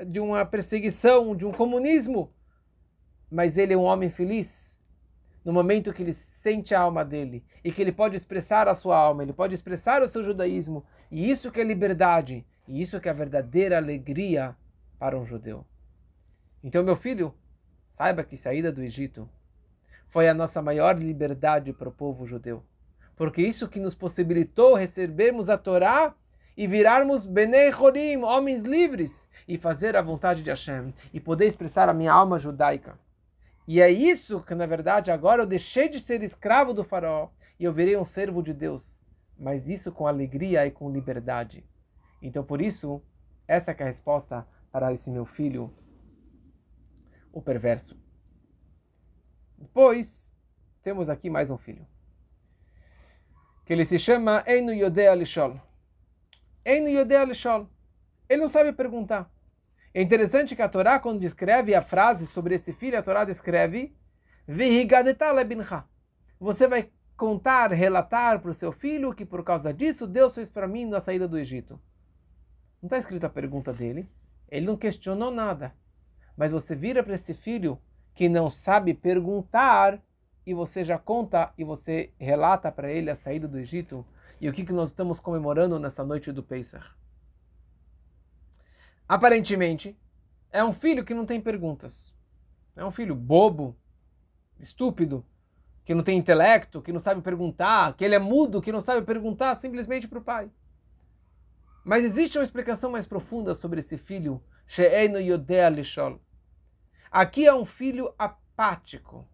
de 0.05 0.19
uma 0.19 0.45
perseguição, 0.45 1.35
de 1.35 1.45
um 1.45 1.51
comunismo 1.51 2.31
mas 3.31 3.57
ele 3.57 3.73
é 3.73 3.77
um 3.77 3.83
homem 3.83 4.09
feliz 4.09 4.71
no 5.43 5.51
momento 5.51 5.91
que 5.91 6.03
ele 6.03 6.13
sente 6.13 6.75
a 6.75 6.81
alma 6.81 7.03
dele 7.03 7.43
e 7.63 7.71
que 7.71 7.81
ele 7.81 7.91
pode 7.91 8.15
expressar 8.15 8.67
a 8.67 8.75
sua 8.75 8.97
alma, 8.97 9.23
ele 9.23 9.33
pode 9.33 9.53
expressar 9.53 10.01
o 10.01 10.07
seu 10.07 10.23
judaísmo, 10.23 10.85
e 11.09 11.29
isso 11.29 11.51
que 11.51 11.59
é 11.59 11.63
liberdade, 11.63 12.45
e 12.67 12.81
isso 12.81 12.99
que 12.99 13.07
é 13.07 13.11
a 13.11 13.15
verdadeira 13.15 13.77
alegria 13.77 14.55
para 14.99 15.17
um 15.17 15.25
judeu. 15.25 15.65
Então, 16.63 16.83
meu 16.83 16.95
filho, 16.95 17.33
saiba 17.89 18.23
que 18.23 18.37
saída 18.37 18.71
do 18.71 18.83
Egito 18.83 19.27
foi 20.09 20.27
a 20.27 20.33
nossa 20.33 20.61
maior 20.61 20.97
liberdade 20.97 21.73
para 21.73 21.89
o 21.89 21.91
povo 21.91 22.27
judeu, 22.27 22.63
porque 23.15 23.41
isso 23.41 23.67
que 23.67 23.79
nos 23.79 23.95
possibilitou 23.95 24.75
recebermos 24.75 25.49
a 25.49 25.57
Torá 25.57 26.13
e 26.55 26.67
virarmos 26.67 27.25
Benei 27.25 27.71
Chorim, 27.71 28.17
homens 28.17 28.61
livres, 28.61 29.27
e 29.47 29.57
fazer 29.57 29.95
a 29.95 30.01
vontade 30.01 30.43
de 30.43 30.49
Hashem, 30.49 30.93
e 31.11 31.19
poder 31.19 31.47
expressar 31.47 31.89
a 31.89 31.93
minha 31.93 32.13
alma 32.13 32.37
judaica. 32.37 32.99
E 33.67 33.79
é 33.79 33.89
isso 33.89 34.41
que, 34.41 34.55
na 34.55 34.65
verdade, 34.65 35.11
agora 35.11 35.43
eu 35.43 35.47
deixei 35.47 35.87
de 35.87 35.99
ser 35.99 36.23
escravo 36.23 36.73
do 36.73 36.83
faraó 36.83 37.29
e 37.59 37.63
eu 37.63 37.73
virei 37.73 37.95
um 37.95 38.05
servo 38.05 38.41
de 38.41 38.53
Deus. 38.53 39.01
Mas 39.37 39.67
isso 39.67 39.91
com 39.91 40.07
alegria 40.07 40.65
e 40.65 40.71
com 40.71 40.91
liberdade. 40.91 41.63
Então, 42.21 42.43
por 42.43 42.61
isso, 42.61 43.01
essa 43.47 43.71
é 43.71 43.81
a 43.81 43.85
resposta 43.85 44.47
para 44.71 44.93
esse 44.93 45.09
meu 45.09 45.25
filho, 45.25 45.73
o 47.31 47.41
perverso. 47.41 47.97
Depois, 49.57 50.35
temos 50.81 51.09
aqui 51.09 51.29
mais 51.29 51.51
um 51.51 51.57
filho. 51.57 51.85
Que 53.65 53.73
ele 53.73 53.85
se 53.85 53.99
chama 53.99 54.43
Einu 54.47 54.73
Yodea 54.73 55.13
Lishol. 55.13 55.59
Einu 56.65 56.89
Yodea 56.89 57.23
Lishol. 57.25 57.69
Ele 58.27 58.41
não 58.41 58.49
sabe 58.49 58.73
perguntar. 58.73 59.31
É 59.93 60.01
interessante 60.01 60.55
que 60.55 60.61
a 60.61 60.69
Torá, 60.69 60.99
quando 60.99 61.19
descreve 61.19 61.75
a 61.75 61.81
frase 61.81 62.25
sobre 62.27 62.55
esse 62.55 62.71
filho, 62.71 62.97
a 62.97 63.03
Torá 63.03 63.25
descreve 63.25 63.93
Você 66.39 66.67
vai 66.67 66.89
contar, 67.17 67.71
relatar 67.71 68.39
para 68.39 68.51
o 68.51 68.55
seu 68.55 68.71
filho 68.71 69.13
que 69.13 69.25
por 69.25 69.43
causa 69.43 69.73
disso 69.73 70.07
Deus 70.07 70.33
fez 70.33 70.49
para 70.49 70.67
mim 70.67 70.85
na 70.85 71.01
saída 71.01 71.27
do 71.27 71.37
Egito. 71.37 71.79
Não 72.81 72.87
está 72.87 72.97
escrito 72.97 73.25
a 73.25 73.29
pergunta 73.29 73.71
dele. 73.73 74.09
Ele 74.49 74.65
não 74.65 74.77
questionou 74.77 75.29
nada. 75.29 75.73
Mas 76.35 76.51
você 76.51 76.73
vira 76.73 77.03
para 77.03 77.15
esse 77.15 77.33
filho 77.33 77.77
que 78.15 78.27
não 78.27 78.49
sabe 78.49 78.93
perguntar 78.93 80.01
e 80.45 80.53
você 80.53 80.83
já 80.83 80.97
conta 80.97 81.53
e 81.57 81.63
você 81.63 82.11
relata 82.17 82.71
para 82.71 82.91
ele 82.91 83.11
a 83.11 83.15
saída 83.15 83.47
do 83.47 83.59
Egito 83.59 84.05
e 84.39 84.49
o 84.49 84.53
que, 84.53 84.65
que 84.65 84.73
nós 84.73 84.89
estamos 84.89 85.19
comemorando 85.19 85.79
nessa 85.79 86.03
noite 86.03 86.31
do 86.31 86.41
Pesach. 86.41 87.00
Aparentemente, 89.11 89.99
é 90.49 90.63
um 90.63 90.71
filho 90.71 91.03
que 91.03 91.13
não 91.13 91.25
tem 91.25 91.41
perguntas. 91.41 92.15
É 92.77 92.85
um 92.85 92.91
filho 92.91 93.13
bobo, 93.13 93.75
estúpido, 94.57 95.25
que 95.83 95.93
não 95.93 96.01
tem 96.01 96.17
intelecto, 96.17 96.81
que 96.81 96.93
não 96.93 96.99
sabe 97.01 97.21
perguntar, 97.21 97.93
que 97.97 98.05
ele 98.05 98.15
é 98.15 98.19
mudo, 98.19 98.61
que 98.61 98.71
não 98.71 98.79
sabe 98.79 99.05
perguntar 99.05 99.53
simplesmente 99.55 100.07
para 100.07 100.19
o 100.19 100.23
pai. 100.23 100.49
Mas 101.83 102.05
existe 102.05 102.37
uma 102.37 102.43
explicação 102.45 102.89
mais 102.89 103.05
profunda 103.05 103.53
sobre 103.53 103.81
esse 103.81 103.97
filho, 103.97 104.41
She'enu 104.65 105.19
Yodea 105.19 105.67
Lishol. 105.67 106.21
Aqui 107.11 107.45
é 107.45 107.53
um 107.53 107.65
filho 107.65 108.15
apático. 108.17 109.27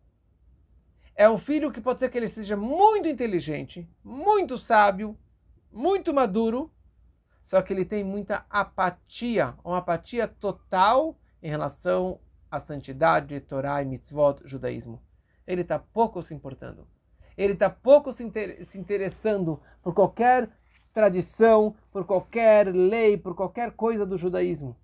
É 1.15 1.29
um 1.29 1.37
filho 1.37 1.71
que 1.71 1.81
pode 1.81 1.99
ser 1.99 2.09
que 2.09 2.17
ele 2.17 2.27
seja 2.27 2.57
muito 2.57 3.07
inteligente, 3.07 3.87
muito 4.03 4.57
sábio, 4.57 5.15
muito 5.71 6.11
maduro, 6.11 6.73
só 7.47 7.61
que 7.61 7.71
ele 7.71 7.85
tem 7.85 8.03
muita 8.03 8.45
apatia, 8.49 9.55
uma 9.63 9.77
apatia 9.77 10.27
total 10.27 11.17
em 11.41 11.49
relação 11.49 12.19
à 12.51 12.59
santidade, 12.59 13.39
Torá 13.39 13.81
e 13.81 13.85
mitzvot, 13.85 14.41
judaísmo. 14.43 15.01
Ele 15.47 15.61
está 15.61 15.79
pouco 15.79 16.21
se 16.21 16.35
importando. 16.35 16.85
Ele 17.37 17.53
está 17.53 17.69
pouco 17.69 18.11
se, 18.11 18.21
inter 18.21 18.65
se 18.65 18.77
interessando 18.77 19.61
por 19.81 19.93
qualquer 19.93 20.49
tradição, 20.93 21.73
por 21.89 22.03
qualquer 22.03 22.67
lei, 22.67 23.17
por 23.17 23.33
qualquer 23.33 23.71
coisa 23.71 24.05
do 24.05 24.17
judaísmo. 24.17 24.75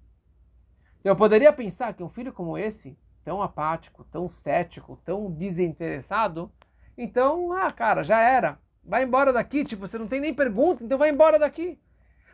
Eu 1.03 1.17
poderia 1.17 1.51
pensar 1.51 1.93
que 1.93 2.01
um 2.01 2.07
filho 2.07 2.31
como 2.31 2.57
esse, 2.57 2.97
tão 3.25 3.41
apático, 3.41 4.05
tão 4.05 4.29
cético, 4.29 4.97
tão 5.03 5.29
desinteressado, 5.29 6.49
então, 6.97 7.51
ah, 7.51 7.73
cara, 7.73 8.03
já 8.03 8.21
era. 8.21 8.57
Vai 8.85 9.03
embora 9.03 9.33
daqui, 9.33 9.65
tipo, 9.65 9.85
você 9.85 9.97
não 9.97 10.07
tem 10.07 10.21
nem 10.21 10.33
pergunta, 10.33 10.81
então 10.81 10.97
vai 10.97 11.09
embora 11.09 11.37
daqui. 11.37 11.77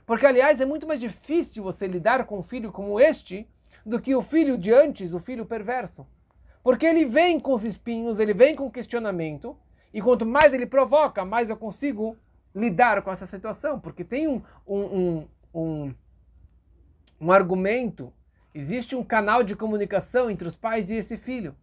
Porque, 0.09 0.25
aliás, 0.25 0.59
é 0.59 0.65
muito 0.65 0.87
mais 0.87 0.99
difícil 0.99 1.61
você 1.61 1.85
lidar 1.85 2.25
com 2.25 2.39
um 2.39 2.41
filho 2.41 2.71
como 2.71 2.99
este 2.99 3.47
do 3.85 4.01
que 4.01 4.15
o 4.15 4.23
filho 4.23 4.57
de 4.57 4.73
antes, 4.73 5.13
o 5.13 5.19
filho 5.19 5.45
perverso. 5.45 6.03
Porque 6.63 6.87
ele 6.87 7.05
vem 7.05 7.39
com 7.39 7.53
os 7.53 7.63
espinhos, 7.63 8.17
ele 8.17 8.33
vem 8.33 8.55
com 8.55 8.71
questionamento, 8.71 9.55
e 9.93 10.01
quanto 10.01 10.25
mais 10.25 10.51
ele 10.51 10.65
provoca, 10.65 11.23
mais 11.23 11.51
eu 11.51 11.55
consigo 11.55 12.17
lidar 12.55 13.03
com 13.03 13.11
essa 13.11 13.27
situação. 13.27 13.79
Porque 13.79 14.03
tem 14.03 14.27
um, 14.27 14.41
um, 14.65 14.79
um, 14.79 15.27
um, 15.53 15.95
um 17.21 17.31
argumento, 17.31 18.11
existe 18.51 18.95
um 18.95 19.03
canal 19.03 19.43
de 19.43 19.55
comunicação 19.55 20.31
entre 20.31 20.47
os 20.47 20.57
pais 20.57 20.89
e 20.89 20.95
esse 20.95 21.17
filho. 21.17 21.55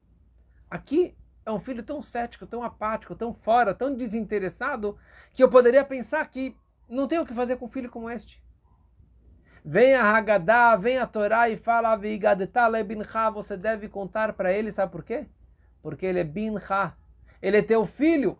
Aqui 0.70 1.16
é 1.44 1.50
um 1.50 1.58
filho 1.58 1.82
tão 1.82 2.00
cético, 2.00 2.46
tão 2.46 2.62
apático, 2.62 3.16
tão 3.16 3.34
fora, 3.34 3.74
tão 3.74 3.92
desinteressado, 3.92 4.96
que 5.34 5.42
eu 5.42 5.50
poderia 5.50 5.84
pensar 5.84 6.24
que 6.30 6.54
não 6.88 7.08
tem 7.08 7.18
o 7.18 7.26
que 7.26 7.34
fazer 7.34 7.56
com 7.56 7.66
um 7.66 7.70
filho 7.70 7.90
como 7.90 8.10
este. 8.10 8.42
Vem 9.64 9.94
a 9.94 10.04
Haggadah, 10.04 10.76
vem 10.76 10.98
a 10.98 11.06
Torá 11.06 11.48
e 11.48 11.56
fala, 11.56 11.98
você 13.32 13.56
deve 13.56 13.88
contar 13.88 14.32
para 14.34 14.52
ele, 14.52 14.70
sabe 14.70 14.92
por 14.92 15.02
quê? 15.02 15.26
Porque 15.82 16.06
ele 16.06 16.20
é 16.20 16.24
bincha, 16.24 16.94
ele 17.42 17.56
é 17.58 17.62
teu 17.62 17.84
filho. 17.84 18.38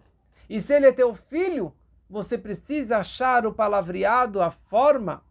E 0.48 0.60
se 0.60 0.72
ele 0.72 0.86
é 0.86 0.92
teu 0.92 1.14
filho, 1.14 1.74
você 2.08 2.38
precisa 2.38 2.98
achar 2.98 3.44
o 3.44 3.52
palavreado, 3.52 4.40
a 4.40 4.52
forma, 4.52 5.24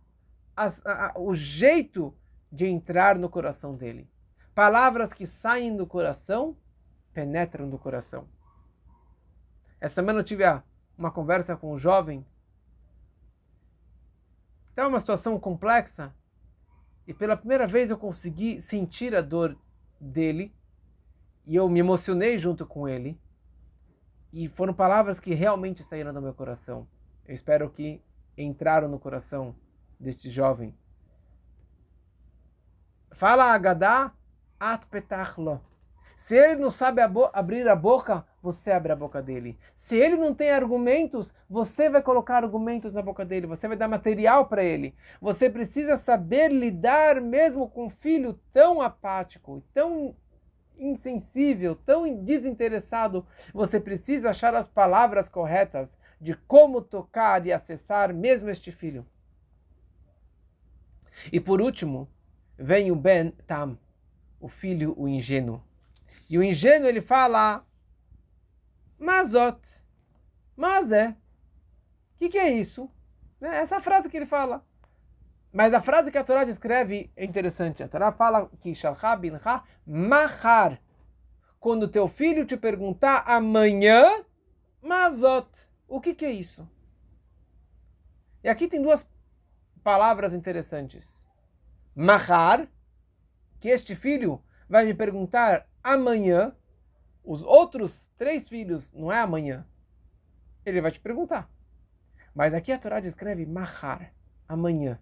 a, 0.55 0.65
a, 0.85 1.13
o 1.17 1.33
jeito 1.33 2.13
de 2.51 2.67
entrar 2.67 3.15
no 3.15 3.29
coração 3.29 3.75
dele. 3.75 4.09
Palavras 4.53 5.13
que 5.13 5.25
saem 5.25 5.75
do 5.75 5.87
coração, 5.87 6.57
penetram 7.13 7.65
no 7.67 7.79
coração. 7.79 8.27
Essa 9.79 9.95
semana 9.95 10.19
eu 10.19 10.23
tive 10.23 10.43
uma 10.97 11.11
conversa 11.11 11.55
com 11.55 11.71
um 11.71 11.77
jovem 11.77 12.25
Estava 14.75 14.89
uma 14.89 14.99
situação 14.99 15.39
complexa 15.39 16.13
e 17.07 17.13
pela 17.13 17.37
primeira 17.37 17.65
vez 17.65 17.89
eu 17.89 17.97
consegui 17.97 18.61
sentir 18.61 19.15
a 19.15 19.21
dor 19.21 19.57
dele 20.01 20.53
e 21.47 21.55
eu 21.55 21.69
me 21.69 21.79
emocionei 21.79 22.37
junto 22.37 22.65
com 22.65 22.85
ele. 22.85 23.17
E 24.33 24.49
foram 24.49 24.73
palavras 24.73 25.17
que 25.17 25.33
realmente 25.33 25.81
saíram 25.81 26.13
do 26.13 26.21
meu 26.21 26.33
coração. 26.33 26.85
Eu 27.25 27.33
espero 27.33 27.69
que 27.69 28.03
entraram 28.37 28.89
no 28.89 28.99
coração 28.99 29.55
deste 29.97 30.29
jovem. 30.29 30.77
Fala 33.13 33.53
Agadá 33.53 34.11
at 34.59 34.85
petachlo. 34.87 35.61
Se 36.17 36.35
ele 36.35 36.57
não 36.57 36.69
sabe 36.69 37.01
abrir 37.31 37.65
a 37.69 37.77
boca, 37.77 38.27
você 38.45 38.71
abre 38.71 38.91
a 38.91 38.95
boca 38.95 39.21
dele. 39.23 39.57
Se 39.75 39.95
ele 39.95 40.15
não 40.15 40.33
tem 40.33 40.51
argumentos, 40.51 41.33
você 41.49 41.89
vai 41.89 42.01
colocar 42.01 42.43
argumentos 42.43 42.93
na 42.93 43.01
boca 43.01 43.25
dele, 43.25 43.47
você 43.47 43.67
vai 43.67 43.75
dar 43.75 43.87
material 43.87 44.45
para 44.45 44.63
ele. 44.63 44.95
Você 45.19 45.49
precisa 45.49 45.97
saber 45.97 46.51
lidar 46.51 47.19
mesmo 47.19 47.67
com 47.67 47.87
um 47.87 47.89
filho 47.89 48.39
tão 48.53 48.81
apático, 48.81 49.63
tão 49.73 50.15
insensível, 50.77 51.75
tão 51.75 52.23
desinteressado. 52.23 53.25
Você 53.51 53.79
precisa 53.79 54.29
achar 54.29 54.53
as 54.53 54.67
palavras 54.67 55.27
corretas 55.27 55.97
de 56.21 56.35
como 56.47 56.81
tocar 56.81 57.45
e 57.47 57.51
acessar 57.51 58.13
mesmo 58.13 58.49
este 58.49 58.71
filho. 58.71 59.05
E 61.31 61.39
por 61.39 61.61
último, 61.61 62.07
vem 62.57 62.91
o 62.91 62.95
Ben 62.95 63.31
Tam, 63.47 63.75
o 64.39 64.47
filho, 64.47 64.93
o 64.97 65.07
ingênuo. 65.07 65.63
E 66.29 66.37
o 66.37 66.43
ingênuo 66.43 66.87
ele 66.87 67.01
fala 67.01 67.65
Mazot. 68.99 69.61
Mas 70.55 70.91
é. 70.91 71.09
O 71.09 72.17
que, 72.17 72.29
que 72.29 72.37
é 72.37 72.49
isso? 72.49 72.89
É 73.41 73.57
essa 73.57 73.81
frase 73.81 74.09
que 74.09 74.17
ele 74.17 74.25
fala. 74.25 74.65
Mas 75.51 75.73
a 75.73 75.81
frase 75.81 76.11
que 76.11 76.17
a 76.17 76.23
Torá 76.23 76.43
descreve 76.43 77.11
é 77.15 77.23
interessante. 77.23 77.83
A 77.83 77.87
Torá 77.87 78.11
fala 78.11 78.49
que 78.59 78.75
Shalcha 78.75 79.15
bincha 79.15 79.63
mahar. 79.85 80.81
Quando 81.59 81.87
teu 81.87 82.07
filho 82.07 82.45
te 82.45 82.57
perguntar 82.57 83.23
amanhã, 83.25 84.23
mazot. 84.81 85.47
O 85.87 85.99
que, 86.01 86.13
que 86.13 86.25
é 86.25 86.31
isso? 86.31 86.67
E 88.43 88.49
aqui 88.49 88.67
tem 88.67 88.81
duas 88.81 89.07
palavras 89.83 90.33
interessantes. 90.33 91.27
Mahar, 91.95 92.67
que 93.59 93.69
este 93.69 93.95
filho 93.95 94.43
vai 94.69 94.85
me 94.85 94.93
perguntar 94.93 95.67
amanhã, 95.83 96.53
os 97.25 97.41
outros 97.41 98.13
três 98.17 98.47
filhos 98.47 98.93
não 98.93 99.11
é 99.11 99.19
amanhã. 99.19 99.65
Ele 100.65 100.81
vai 100.81 100.91
te 100.91 100.99
perguntar. 100.99 101.49
Mas 102.33 102.53
aqui 102.53 102.71
a 102.71 102.77
Torá 102.77 102.99
descreve 102.99 103.45
mahar, 103.45 104.13
amanhã. 104.47 104.99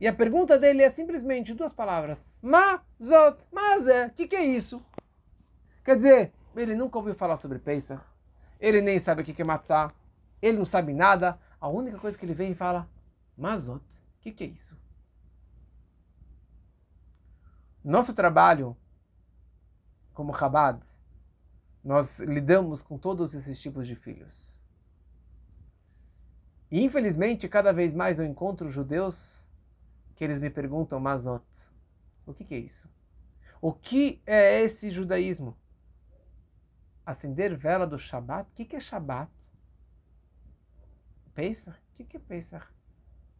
E 0.00 0.06
a 0.06 0.12
pergunta 0.12 0.58
dele 0.58 0.82
é 0.82 0.90
simplesmente 0.90 1.54
duas 1.54 1.72
palavras. 1.72 2.26
Mazot, 2.42 3.46
mazé, 3.50 4.06
o 4.06 4.10
que, 4.10 4.28
que 4.28 4.36
é 4.36 4.44
isso? 4.44 4.84
Quer 5.84 5.96
dizer, 5.96 6.32
ele 6.56 6.74
nunca 6.74 6.98
ouviu 6.98 7.14
falar 7.14 7.36
sobre 7.36 7.58
Pesach. 7.58 8.02
Ele 8.60 8.80
nem 8.80 8.98
sabe 8.98 9.22
o 9.22 9.24
que, 9.24 9.32
que 9.32 9.42
é 9.42 9.44
matzah. 9.44 9.92
Ele 10.42 10.58
não 10.58 10.64
sabe 10.64 10.92
nada. 10.92 11.38
A 11.60 11.68
única 11.68 11.98
coisa 11.98 12.18
que 12.18 12.24
ele 12.26 12.34
vem 12.34 12.50
e 12.50 12.54
fala, 12.54 12.88
mazot, 13.36 13.84
o 14.18 14.20
que, 14.20 14.32
que 14.32 14.44
é 14.44 14.46
isso? 14.48 14.76
Nosso 17.82 18.14
trabalho 18.14 18.76
como 20.12 20.36
Chabad, 20.36 20.80
nós 21.84 22.20
lidamos 22.20 22.80
com 22.80 22.96
todos 22.96 23.34
esses 23.34 23.60
tipos 23.60 23.86
de 23.86 23.94
filhos. 23.94 24.60
E 26.70 26.82
infelizmente, 26.82 27.48
cada 27.48 27.72
vez 27.72 27.92
mais 27.92 28.18
eu 28.18 28.24
encontro 28.24 28.68
judeus 28.68 29.44
que 30.16 30.24
eles 30.24 30.40
me 30.40 30.48
perguntam, 30.48 30.98
Mazot, 30.98 31.44
o 32.26 32.32
que, 32.32 32.44
que 32.44 32.54
é 32.54 32.58
isso? 32.58 32.88
O 33.60 33.72
que 33.72 34.22
é 34.26 34.62
esse 34.62 34.90
judaísmo? 34.90 35.56
Acender 37.04 37.54
vela 37.56 37.86
do 37.86 37.98
Shabat? 37.98 38.48
O 38.50 38.54
que, 38.54 38.64
que 38.64 38.76
é 38.76 38.80
Shabat? 38.80 39.30
Pesach? 41.34 41.78
O 41.78 41.96
que, 41.96 42.04
que 42.04 42.16
é? 42.16 42.62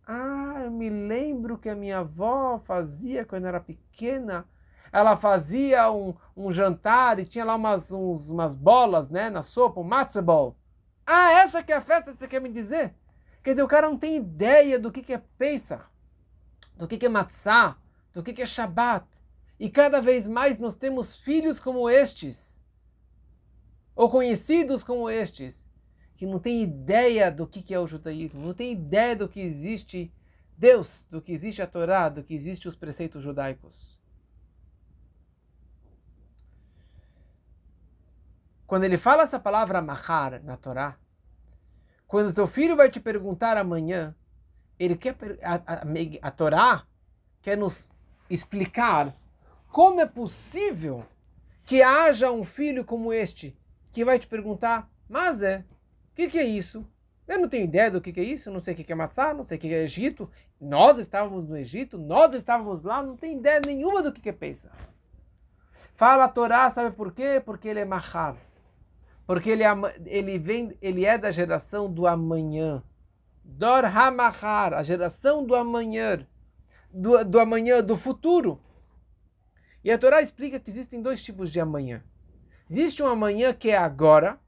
Ah, 0.06 0.62
eu 0.64 0.70
me 0.70 0.90
lembro 0.90 1.56
que 1.56 1.68
a 1.68 1.74
minha 1.74 2.00
avó 2.00 2.58
fazia 2.58 3.24
quando 3.24 3.46
era 3.46 3.58
pequena 3.58 4.46
ela 4.94 5.16
fazia 5.16 5.90
um, 5.90 6.14
um 6.36 6.52
jantar 6.52 7.18
e 7.18 7.26
tinha 7.26 7.44
lá 7.44 7.56
umas, 7.56 7.90
uns, 7.90 8.30
umas 8.30 8.54
bolas 8.54 9.10
né, 9.10 9.28
na 9.28 9.42
sopa, 9.42 9.80
um 9.80 9.84
matzo 9.84 10.22
ball. 10.22 10.56
Ah, 11.04 11.32
essa 11.32 11.64
que 11.64 11.72
é 11.72 11.76
a 11.76 11.80
festa 11.80 12.12
que 12.12 12.18
você 12.18 12.28
quer 12.28 12.40
me 12.40 12.48
dizer? 12.48 12.94
Quer 13.42 13.50
dizer, 13.50 13.64
o 13.64 13.68
cara 13.68 13.90
não 13.90 13.98
tem 13.98 14.16
ideia 14.16 14.78
do 14.78 14.92
que, 14.92 15.02
que 15.02 15.12
é 15.12 15.20
Pesach, 15.36 15.82
do 16.76 16.86
que, 16.86 16.96
que 16.96 17.06
é 17.06 17.08
matzah, 17.08 17.76
do 18.12 18.22
que, 18.22 18.32
que 18.32 18.42
é 18.42 18.46
Shabbat. 18.46 19.04
E 19.58 19.68
cada 19.68 20.00
vez 20.00 20.28
mais 20.28 20.60
nós 20.60 20.76
temos 20.76 21.16
filhos 21.16 21.58
como 21.58 21.90
estes, 21.90 22.62
ou 23.96 24.08
conhecidos 24.08 24.84
como 24.84 25.10
estes, 25.10 25.68
que 26.16 26.24
que 26.24 26.30
não 26.30 26.38
tem 26.38 26.62
ideia 26.62 27.32
do 27.32 27.48
que 27.48 27.74
é 27.74 27.80
o 27.80 27.86
judaísmo, 27.88 28.46
não 28.46 28.54
tem 28.54 28.70
ideia 28.70 29.16
do 29.16 29.28
que 29.28 29.40
existe 29.40 30.12
Deus, 30.56 31.04
do 31.10 31.20
que 31.20 31.32
existe 31.32 31.60
a 31.60 31.66
Torá, 31.66 32.08
do 32.08 32.22
que 32.22 32.32
existe 32.32 32.68
os 32.68 32.76
preceitos 32.76 33.24
judaicos. 33.24 33.93
Quando 38.66 38.84
ele 38.84 38.96
fala 38.96 39.22
essa 39.22 39.38
palavra 39.38 39.82
mahar 39.82 40.42
na 40.42 40.56
Torá, 40.56 40.96
quando 42.06 42.32
seu 42.32 42.46
filho 42.46 42.76
vai 42.76 42.90
te 42.90 43.00
perguntar 43.00 43.56
amanhã, 43.56 44.14
ele 44.78 44.96
quer 44.96 45.16
a, 45.42 45.54
a, 45.54 45.82
a 46.22 46.30
Torá 46.30 46.84
quer 47.42 47.56
nos 47.56 47.90
explicar 48.28 49.14
como 49.68 50.00
é 50.00 50.06
possível 50.06 51.04
que 51.64 51.82
haja 51.82 52.30
um 52.30 52.44
filho 52.44 52.84
como 52.84 53.12
este 53.12 53.56
que 53.92 54.04
vai 54.04 54.18
te 54.18 54.26
perguntar, 54.26 54.90
mas 55.08 55.42
é, 55.42 55.64
o 56.12 56.14
que, 56.14 56.28
que, 56.28 56.38
é 56.38 56.44
isso? 56.44 56.86
Eu 57.26 57.38
não 57.38 57.48
tenho 57.48 57.64
ideia 57.64 57.90
do 57.90 58.00
que, 58.00 58.12
que 58.12 58.20
é 58.20 58.24
isso, 58.24 58.50
não 58.50 58.62
sei 58.62 58.74
o 58.74 58.76
que, 58.76 58.84
que 58.84 58.92
é 58.92 58.94
matzá, 58.94 59.32
não 59.32 59.44
sei 59.44 59.56
o 59.56 59.60
que, 59.60 59.72
é 59.72 59.82
Egito. 59.82 60.30
Nós 60.60 60.98
estávamos 60.98 61.48
no 61.48 61.56
Egito, 61.56 61.98
nós 61.98 62.34
estávamos 62.34 62.82
lá, 62.82 63.02
não 63.02 63.16
tenho 63.16 63.38
ideia 63.38 63.60
nenhuma 63.64 64.02
do 64.02 64.12
que, 64.12 64.20
que 64.20 64.28
é 64.28 64.32
Pesach. 64.32 64.74
Fala 65.94 66.24
a 66.24 66.28
Torá, 66.28 66.70
sabe 66.70 66.94
por 66.94 67.12
quê? 67.12 67.40
Porque 67.44 67.68
ele 67.68 67.80
é 67.80 67.84
mahar. 67.84 68.36
Porque 69.26 69.50
ele, 69.50 69.64
ele, 70.06 70.38
vem, 70.38 70.76
ele 70.82 71.04
é 71.04 71.16
da 71.16 71.30
geração 71.30 71.92
do 71.92 72.06
amanhã. 72.06 72.82
Dor 73.42 73.84
Hamahar, 73.84 74.74
a 74.74 74.82
geração 74.82 75.44
do 75.44 75.54
amanhã. 75.54 76.26
Do, 76.90 77.24
do 77.24 77.38
amanhã, 77.38 77.82
do 77.82 77.96
futuro. 77.96 78.60
E 79.82 79.90
a 79.90 79.98
Torá 79.98 80.22
explica 80.22 80.58
que 80.58 80.70
existem 80.70 81.02
dois 81.02 81.22
tipos 81.22 81.50
de 81.50 81.60
amanhã. 81.60 82.02
Existe 82.70 83.02
um 83.02 83.06
amanhã 83.06 83.52
que 83.52 83.70
é 83.70 83.76
agora, 83.76 84.40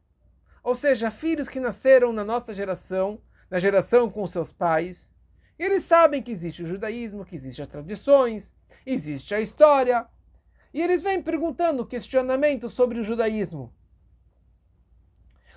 ou 0.63 0.75
seja, 0.75 1.11
filhos 1.11 1.49
que 1.49 1.61
nasceram 1.61 2.13
na 2.13 2.25
nossa 2.25 2.55
geração, 2.55 3.21
na 3.51 3.59
geração 3.59 4.11
com 4.11 4.27
seus 4.27 4.51
pais, 4.51 5.13
e 5.59 5.63
eles 5.63 5.83
sabem 5.85 6.23
que 6.23 6.31
existe 6.31 6.63
o 6.63 6.67
judaísmo, 6.67 7.25
que 7.25 7.35
existem 7.35 7.63
as 7.63 7.69
tradições, 7.69 8.55
existe 8.85 9.35
a 9.35 9.41
história, 9.41 10.07
e 10.73 10.81
eles 10.81 11.03
vêm 11.03 11.23
perguntando 11.23 11.87
questionamentos 11.87 12.73
sobre 12.73 12.99
o 12.99 13.05
judaísmo. 13.05 13.73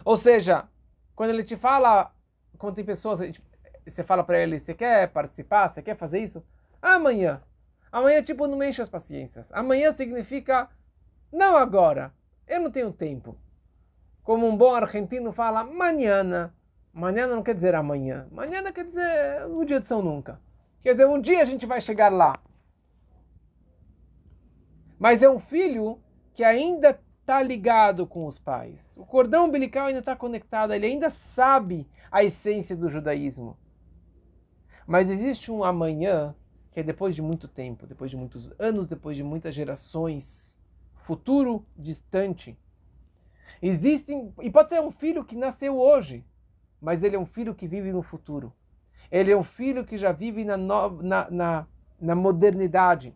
Ou 0.04 0.18
seja, 0.18 0.68
quando 1.16 1.32
ele 1.32 1.43
te 1.43 1.56
fala, 1.56 2.14
quando 2.58 2.76
tem 2.76 2.86
pessoas, 2.86 3.20
você 3.86 4.04
fala 4.04 4.24
para 4.24 4.39
ele, 4.39 4.60
você 4.60 4.74
quer 4.74 5.08
participar, 5.10 5.70
você 5.70 5.82
quer 5.82 5.97
fazer 5.97 6.20
isso? 6.20 6.43
Amanhã. 6.82 7.41
Amanhã, 7.91 8.22
tipo, 8.22 8.47
não 8.47 8.64
enche 8.64 8.82
as 8.82 8.89
paciências. 8.89 9.52
Amanhã 9.52 9.91
significa 9.91 10.70
não 11.32 11.58
agora. 11.58 12.14
Eu 12.47 12.60
não 12.60 12.72
tenho 12.72 12.91
tempo. 12.91 13.38
Como 14.24 14.47
um 14.47 14.56
bom 14.56 14.74
argentino 14.74 15.32
fala, 15.32 15.64
manhã. 15.64 16.54
Manhã 16.93 17.28
não 17.28 17.43
quer 17.43 17.56
dizer 17.56 17.76
amanhã. 17.76 18.28
Manhã 18.32 18.64
quer 18.72 18.86
dizer 18.86 19.45
um 19.47 19.64
dia 19.66 19.80
de 19.80 19.86
São 19.86 20.02
Nunca. 20.02 20.39
Quer 20.82 20.93
dizer, 20.93 21.08
um 21.08 21.20
dia 21.20 21.41
a 21.41 21.45
gente 21.45 21.66
vai 21.66 21.82
chegar 21.82 22.12
lá. 22.12 22.39
Mas 24.97 25.24
é 25.24 25.30
um 25.30 25.39
filho 25.39 26.00
que 26.34 26.43
ainda 26.43 27.00
está 27.30 27.43
ligado 27.43 28.07
com 28.07 28.25
os 28.25 28.39
pais. 28.39 28.97
O 28.97 29.05
cordão 29.05 29.45
umbilical 29.45 29.86
ainda 29.86 29.99
está 29.99 30.15
conectado, 30.15 30.73
ele 30.73 30.88
ainda 30.88 31.11
sabe 31.11 31.88
a 32.11 32.23
essência 32.23 32.75
do 32.75 32.89
judaísmo. 32.89 33.55
Mas 34.88 35.11
existe 35.11 35.51
um 35.51 35.63
amanhã 35.63 36.34
que 36.71 36.80
é 36.80 36.84
depois 36.84 37.15
de 37.15 37.21
muito 37.21 37.47
tempo, 37.47 37.86
depois 37.86 38.09
de 38.09 38.17
muitos 38.17 38.51
anos, 38.57 38.88
depois 38.88 39.15
de 39.15 39.23
muitas 39.23 39.53
gerações, 39.53 40.59
futuro 40.95 41.63
distante. 41.77 42.57
Existem, 43.61 44.34
e 44.41 44.49
pode 44.49 44.69
ser 44.69 44.82
um 44.82 44.89
filho 44.89 45.23
que 45.23 45.36
nasceu 45.36 45.80
hoje, 45.80 46.25
mas 46.82 47.03
ele 47.03 47.15
é 47.15 47.19
um 47.19 47.27
filho 47.27 47.53
que 47.53 47.67
vive 47.67 47.91
no 47.91 48.01
futuro. 48.01 48.51
Ele 49.11 49.32
é 49.32 49.38
um 49.38 49.43
filho 49.43 49.86
que 49.86 49.99
já 49.99 50.11
vive 50.11 50.43
na, 50.43 50.57
no, 50.57 51.03
na, 51.03 51.30
na, 51.30 51.67
na 52.01 52.15
modernidade. 52.15 53.15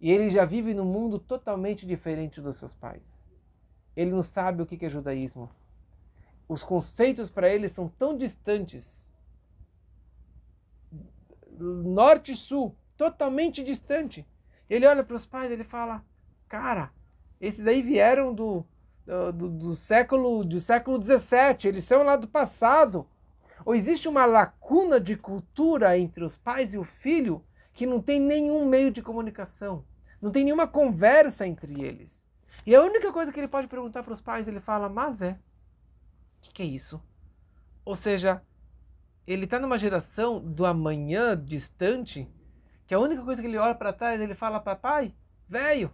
E 0.00 0.10
ele 0.10 0.30
já 0.30 0.46
vive 0.46 0.72
num 0.72 0.86
mundo 0.86 1.18
totalmente 1.18 1.86
diferente 1.86 2.40
dos 2.40 2.56
seus 2.56 2.74
pais. 2.74 3.25
Ele 3.96 4.10
não 4.10 4.22
sabe 4.22 4.62
o 4.62 4.66
que 4.66 4.84
é 4.84 4.90
judaísmo. 4.90 5.50
Os 6.48 6.62
conceitos 6.62 7.28
para 7.28 7.48
ele 7.48 7.68
são 7.68 7.88
tão 7.88 8.16
distantes 8.16 9.10
norte 11.58 12.32
e 12.32 12.36
sul, 12.36 12.76
totalmente 12.96 13.64
distante. 13.64 14.26
Ele 14.68 14.86
olha 14.86 15.02
para 15.02 15.16
os 15.16 15.24
pais, 15.24 15.50
ele 15.50 15.64
fala: 15.64 16.04
"Cara, 16.48 16.92
esses 17.40 17.66
aí 17.66 17.80
vieram 17.80 18.34
do 18.34 18.64
do, 19.32 19.48
do 19.48 19.76
século 19.76 20.44
do 20.44 20.60
século 20.60 20.98
17, 20.98 21.68
eles 21.68 21.84
são 21.84 22.02
lá 22.02 22.16
do 22.16 22.26
passado. 22.26 23.06
Ou 23.64 23.74
existe 23.74 24.08
uma 24.08 24.26
lacuna 24.26 25.00
de 25.00 25.16
cultura 25.16 25.96
entre 25.98 26.24
os 26.24 26.36
pais 26.36 26.74
e 26.74 26.78
o 26.78 26.84
filho 26.84 27.42
que 27.72 27.86
não 27.86 28.00
tem 28.00 28.20
nenhum 28.20 28.66
meio 28.66 28.90
de 28.90 29.02
comunicação, 29.02 29.84
não 30.20 30.30
tem 30.30 30.44
nenhuma 30.44 30.66
conversa 30.66 31.46
entre 31.46 31.80
eles. 31.82 32.25
E 32.66 32.74
a 32.74 32.82
única 32.82 33.12
coisa 33.12 33.32
que 33.32 33.38
ele 33.38 33.46
pode 33.46 33.68
perguntar 33.68 34.02
para 34.02 34.12
os 34.12 34.20
pais, 34.20 34.48
ele 34.48 34.58
fala, 34.58 34.88
mas 34.88 35.22
é. 35.22 35.32
O 35.32 36.40
que, 36.40 36.52
que, 36.52 36.62
é 36.62 36.66
isso? 36.66 37.00
Ou 37.84 37.94
seja, 37.94 38.42
ele 39.24 39.44
está 39.44 39.60
numa 39.60 39.78
geração 39.78 40.40
do 40.40 40.66
amanhã 40.66 41.40
distante, 41.40 42.28
que 42.84 42.94
a 42.94 42.98
única 42.98 43.22
coisa 43.22 43.40
que 43.40 43.46
ele 43.46 43.56
olha 43.56 43.74
para 43.74 43.92
trás, 43.92 44.20
ele 44.20 44.34
fala, 44.34 44.58
papai, 44.58 45.14
velho, 45.48 45.88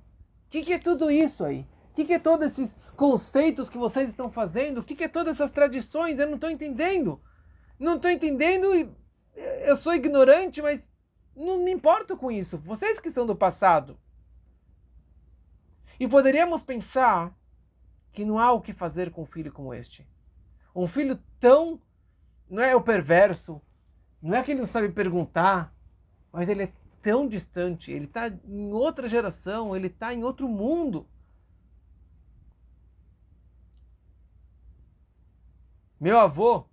o 0.47 0.51
que, 0.51 0.63
que, 0.63 0.73
é 0.73 0.79
tudo 0.79 1.11
isso 1.11 1.45
aí? 1.45 1.69
O 1.91 1.95
que, 1.95 2.07
que, 2.07 2.15
é 2.15 2.19
todos 2.19 2.47
esses 2.47 2.75
conceitos 2.97 3.69
que 3.69 3.77
vocês 3.77 4.09
estão 4.09 4.31
fazendo? 4.31 4.79
O 4.79 4.83
que, 4.83 4.95
que 4.95 5.05
é 5.05 5.09
todas 5.09 5.37
essas 5.37 5.51
tradições? 5.51 6.19
Eu 6.19 6.27
não 6.27 6.37
estou 6.37 6.49
entendendo. 6.49 7.21
Não 7.79 7.97
estou 7.97 8.11
entendendo 8.11 8.75
e 8.75 8.91
eu 9.67 9.77
sou 9.77 9.95
ignorante, 9.95 10.63
mas 10.63 10.89
não 11.37 11.63
me 11.63 11.71
importo 11.71 12.17
com 12.17 12.31
isso. 12.31 12.59
Vocês 12.59 12.99
que 12.99 13.11
são 13.11 13.27
do 13.27 13.37
passado. 13.37 13.99
E 15.99 16.09
poderíamos 16.09 16.63
pensar 16.63 17.37
que 18.13 18.25
não 18.25 18.39
há 18.39 18.53
o 18.53 18.61
que 18.61 18.73
fazer 18.73 19.11
com 19.11 19.23
um 19.23 19.27
filho 19.27 19.53
como 19.53 19.73
este. 19.73 20.07
Um 20.75 20.87
filho 20.87 21.19
tão. 21.39 21.81
Não 22.49 22.63
é 22.63 22.77
o 22.77 22.83
perverso, 22.83 23.63
não 24.21 24.37
é 24.37 24.43
que 24.43 24.53
ele 24.53 24.61
não 24.61 24.67
sabe 24.67 24.89
perguntar, 24.91 25.75
mas 26.31 26.49
ele 26.49 26.65
é 26.65 26.73
tão 27.01 27.27
distante, 27.27 27.91
ele 27.91 28.05
está 28.05 28.29
em 28.29 28.73
outra 28.73 29.09
geração, 29.09 29.75
ele 29.75 29.89
está 29.89 30.15
em 30.15 30.23
outro 30.23 30.49
mundo. 30.49 31.09
Meu 35.99 36.19
avô, 36.19 36.67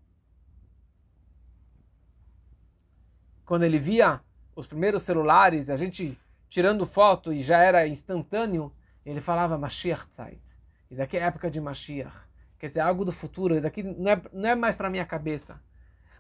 quando 3.46 3.64
ele 3.64 3.80
via 3.80 4.22
os 4.56 4.68
primeiros 4.68 5.04
celulares, 5.04 5.70
a 5.70 5.76
gente 5.76 6.20
tirando 6.50 6.86
foto 6.86 7.32
e 7.34 7.42
já 7.42 7.60
era 7.62 7.88
instantâneo, 7.88 8.72
ele 9.06 9.22
falava 9.22 9.58
Mashiach 9.58 10.08
Zeit. 10.12 10.42
Isso 10.90 11.02
aqui 11.02 11.18
é 11.18 11.22
época 11.22 11.50
de 11.50 11.60
Mashiach. 11.62 12.16
Quer 12.58 12.68
dizer, 12.68 12.82
algo 12.82 13.06
do 13.06 13.12
futuro. 13.12 13.56
Isso 13.56 13.68
aqui 13.68 13.84
não 13.84 14.12
é, 14.12 14.22
não 14.34 14.50
é 14.50 14.56
mais 14.56 14.76
para 14.76 14.90
minha 14.90 15.06
cabeça. 15.06 15.62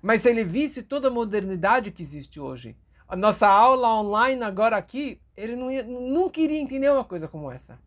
Mas 0.01 0.21
se 0.21 0.29
ele 0.29 0.43
visse 0.43 0.81
toda 0.81 1.09
a 1.09 1.11
modernidade 1.11 1.91
que 1.91 2.01
existe 2.01 2.39
hoje, 2.39 2.77
a 3.07 3.15
nossa 3.15 3.47
aula 3.47 3.93
online 3.99 4.43
agora 4.43 4.77
aqui, 4.77 5.21
ele 5.35 5.55
não, 5.55 5.69
ia, 5.69 5.83
não 5.83 6.29
queria 6.29 6.59
entender 6.59 6.89
uma 6.89 7.03
coisa 7.03 7.27
como 7.27 7.51
essa. 7.51 7.79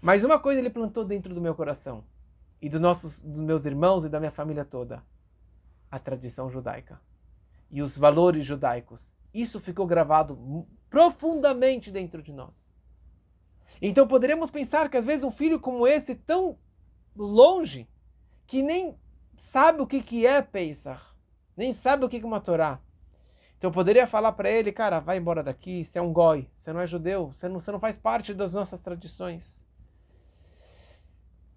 Mas 0.00 0.22
uma 0.22 0.38
coisa 0.38 0.60
ele 0.60 0.70
plantou 0.70 1.04
dentro 1.04 1.34
do 1.34 1.40
meu 1.40 1.54
coração 1.54 2.04
e 2.60 2.68
do 2.68 2.78
nossos, 2.78 3.20
dos 3.22 3.40
meus 3.40 3.64
irmãos 3.64 4.04
e 4.04 4.08
da 4.08 4.20
minha 4.20 4.30
família 4.30 4.64
toda: 4.64 5.02
a 5.90 5.98
tradição 5.98 6.50
judaica 6.50 7.00
e 7.70 7.82
os 7.82 7.96
valores 7.96 8.44
judaicos. 8.44 9.16
Isso 9.32 9.58
ficou 9.58 9.86
gravado 9.86 10.66
profundamente 10.90 11.90
dentro 11.90 12.22
de 12.22 12.32
nós. 12.32 12.71
Então 13.80 14.06
poderíamos 14.06 14.50
pensar 14.50 14.88
que 14.88 14.96
às 14.96 15.04
vezes 15.04 15.24
um 15.24 15.30
filho 15.30 15.58
como 15.58 15.86
esse, 15.86 16.14
tão 16.14 16.58
longe, 17.16 17.88
que 18.46 18.62
nem 18.62 18.96
sabe 19.36 19.82
o 19.82 19.86
que, 19.86 20.02
que 20.02 20.26
é 20.26 20.42
Pesach, 20.42 21.00
nem 21.56 21.72
sabe 21.72 22.04
o 22.04 22.08
que 22.08 22.18
é 22.18 22.24
uma 22.24 22.40
Torá. 22.40 22.80
Então 23.58 23.70
eu 23.70 23.74
poderia 23.74 24.06
falar 24.06 24.32
para 24.32 24.50
ele, 24.50 24.72
cara, 24.72 24.98
vai 24.98 25.18
embora 25.18 25.42
daqui, 25.42 25.84
você 25.84 25.98
é 25.98 26.02
um 26.02 26.12
goi, 26.12 26.48
você 26.58 26.72
não 26.72 26.80
é 26.80 26.86
judeu, 26.86 27.32
você 27.34 27.48
não, 27.48 27.60
você 27.60 27.70
não 27.70 27.78
faz 27.78 27.96
parte 27.96 28.34
das 28.34 28.54
nossas 28.54 28.80
tradições. 28.80 29.64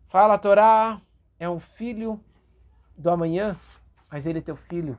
Fala, 0.08 0.38
Torá 0.38 1.02
é 1.40 1.50
um 1.50 1.60
filho 1.60 2.20
do 2.98 3.10
amanhã, 3.10 3.60
mas 4.10 4.26
ele 4.26 4.40
é 4.40 4.42
teu 4.42 4.56
filho. 4.56 4.98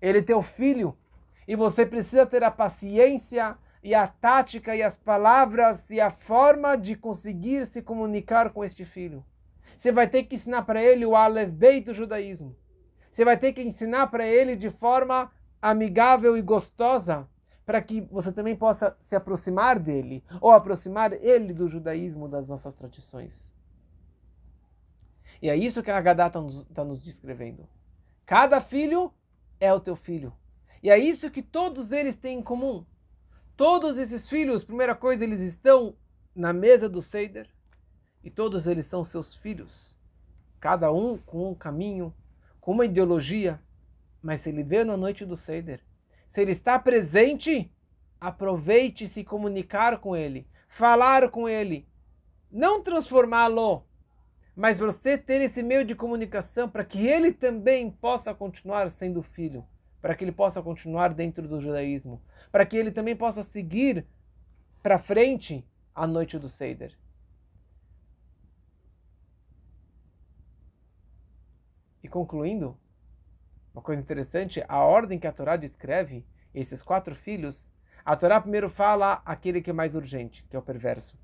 Ele 0.00 0.18
é 0.18 0.22
teu 0.22 0.42
filho. 0.42 0.96
E 1.48 1.56
você 1.56 1.84
precisa 1.84 2.24
ter 2.26 2.44
a 2.44 2.50
paciência 2.50 3.58
e 3.84 3.94
a 3.94 4.08
tática 4.08 4.74
e 4.74 4.82
as 4.82 4.96
palavras 4.96 5.90
e 5.90 6.00
a 6.00 6.10
forma 6.10 6.74
de 6.74 6.96
conseguir 6.96 7.66
se 7.66 7.82
comunicar 7.82 8.48
com 8.50 8.64
este 8.64 8.82
filho. 8.82 9.22
Você 9.76 9.92
vai 9.92 10.08
ter 10.08 10.22
que 10.22 10.36
ensinar 10.36 10.62
para 10.62 10.82
ele 10.82 11.04
o 11.04 11.14
Aleph 11.14 11.84
do 11.84 11.92
judaísmo. 11.92 12.56
Você 13.12 13.26
vai 13.26 13.36
ter 13.36 13.52
que 13.52 13.62
ensinar 13.62 14.06
para 14.06 14.26
ele 14.26 14.56
de 14.56 14.70
forma 14.70 15.30
amigável 15.60 16.34
e 16.34 16.40
gostosa, 16.40 17.28
para 17.66 17.82
que 17.82 18.00
você 18.00 18.32
também 18.32 18.56
possa 18.56 18.96
se 19.00 19.14
aproximar 19.14 19.78
dele, 19.78 20.24
ou 20.40 20.50
aproximar 20.50 21.12
ele 21.12 21.52
do 21.52 21.68
judaísmo, 21.68 22.26
das 22.26 22.48
nossas 22.48 22.74
tradições. 22.76 23.52
E 25.42 25.50
é 25.50 25.56
isso 25.56 25.82
que 25.82 25.90
a 25.90 25.98
Haggadah 25.98 26.28
está 26.28 26.40
nos, 26.40 26.64
tá 26.72 26.84
nos 26.84 27.02
descrevendo. 27.02 27.68
Cada 28.24 28.62
filho 28.62 29.12
é 29.60 29.70
o 29.74 29.80
teu 29.80 29.94
filho. 29.94 30.32
E 30.82 30.88
é 30.88 30.98
isso 30.98 31.30
que 31.30 31.42
todos 31.42 31.92
eles 31.92 32.16
têm 32.16 32.38
em 32.38 32.42
comum. 32.42 32.84
Todos 33.56 33.98
esses 33.98 34.28
filhos, 34.28 34.64
primeira 34.64 34.94
coisa, 34.96 35.22
eles 35.22 35.40
estão 35.40 35.96
na 36.34 36.52
mesa 36.52 36.88
do 36.88 37.00
Seider 37.00 37.48
e 38.22 38.30
todos 38.30 38.66
eles 38.66 38.86
são 38.86 39.04
seus 39.04 39.36
filhos. 39.36 39.96
Cada 40.58 40.90
um 40.90 41.16
com 41.18 41.50
um 41.50 41.54
caminho, 41.54 42.12
com 42.60 42.72
uma 42.72 42.84
ideologia. 42.84 43.60
Mas 44.20 44.40
se 44.40 44.48
ele 44.48 44.64
veio 44.64 44.84
na 44.84 44.96
noite 44.96 45.24
do 45.24 45.36
Seider, 45.36 45.80
se 46.28 46.40
ele 46.40 46.50
está 46.50 46.78
presente, 46.78 47.72
aproveite 48.20 49.06
se 49.06 49.22
comunicar 49.22 49.98
com 49.98 50.16
ele, 50.16 50.48
falar 50.68 51.30
com 51.30 51.48
ele, 51.48 51.86
não 52.50 52.82
transformá-lo, 52.82 53.86
mas 54.56 54.78
você 54.78 55.16
ter 55.16 55.40
esse 55.42 55.62
meio 55.62 55.84
de 55.84 55.94
comunicação 55.94 56.68
para 56.68 56.84
que 56.84 57.06
ele 57.06 57.32
também 57.32 57.90
possa 57.90 58.34
continuar 58.34 58.90
sendo 58.90 59.22
filho, 59.22 59.64
para 60.04 60.14
que 60.14 60.22
ele 60.22 60.32
possa 60.32 60.62
continuar 60.62 61.14
dentro 61.14 61.48
do 61.48 61.58
judaísmo, 61.58 62.20
para 62.52 62.66
que 62.66 62.76
ele 62.76 62.92
também 62.92 63.16
possa 63.16 63.42
seguir 63.42 64.06
para 64.82 64.98
frente 64.98 65.66
a 65.94 66.06
noite 66.06 66.38
do 66.38 66.46
Seider. 66.46 66.94
E 72.02 72.06
concluindo, 72.06 72.76
uma 73.72 73.80
coisa 73.80 74.02
interessante, 74.02 74.62
a 74.68 74.84
ordem 74.84 75.18
que 75.18 75.26
a 75.26 75.32
Torá 75.32 75.56
descreve 75.56 76.22
esses 76.52 76.82
quatro 76.82 77.14
filhos, 77.14 77.72
a 78.04 78.14
Torá 78.14 78.38
primeiro 78.38 78.68
fala 78.68 79.22
aquele 79.24 79.62
que 79.62 79.70
é 79.70 79.72
mais 79.72 79.94
urgente, 79.94 80.44
que 80.50 80.54
é 80.54 80.58
o 80.58 80.62
perverso. 80.62 81.18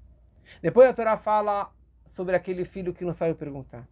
Depois 0.63 0.89
a 0.89 0.95
Torá 0.95 1.19
fala 1.19 1.71
sobre 2.07 2.35
aquele 2.35 2.65
filho 2.65 2.95
que 2.95 3.05
não 3.05 3.13
sabe 3.13 3.35
perguntar. 3.35 3.87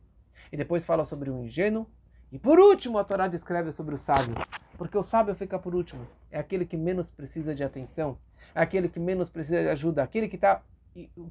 E 0.50 0.56
depois 0.56 0.82
fala 0.82 1.04
sobre 1.04 1.28
o 1.28 1.44
ingênuo. 1.44 1.86
E 2.30 2.38
por 2.38 2.58
último 2.58 2.98
a 2.98 3.04
Torá 3.04 3.26
descreve 3.26 3.72
sobre 3.72 3.94
o 3.94 3.98
sábio. 3.98 4.34
Porque 4.76 4.96
o 4.96 5.02
sábio 5.02 5.34
fica 5.34 5.58
por 5.58 5.74
último. 5.74 6.06
É 6.30 6.38
aquele 6.38 6.64
que 6.64 6.76
menos 6.76 7.10
precisa 7.10 7.54
de 7.54 7.64
atenção. 7.64 8.18
É 8.54 8.60
aquele 8.60 8.88
que 8.88 9.00
menos 9.00 9.28
precisa 9.28 9.62
de 9.62 9.68
ajuda. 9.68 10.02
Aquele 10.02 10.28
que 10.28 10.36
está 10.36 10.62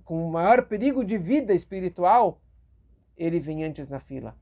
com 0.03 0.27
o 0.27 0.31
maior 0.31 0.65
perigo 0.65 1.03
de 1.03 1.17
vida 1.17 1.53
espiritual. 1.53 2.41
Ele 3.15 3.39
vem 3.39 3.63
antes 3.63 3.87
na 3.89 3.99
fila. 3.99 4.35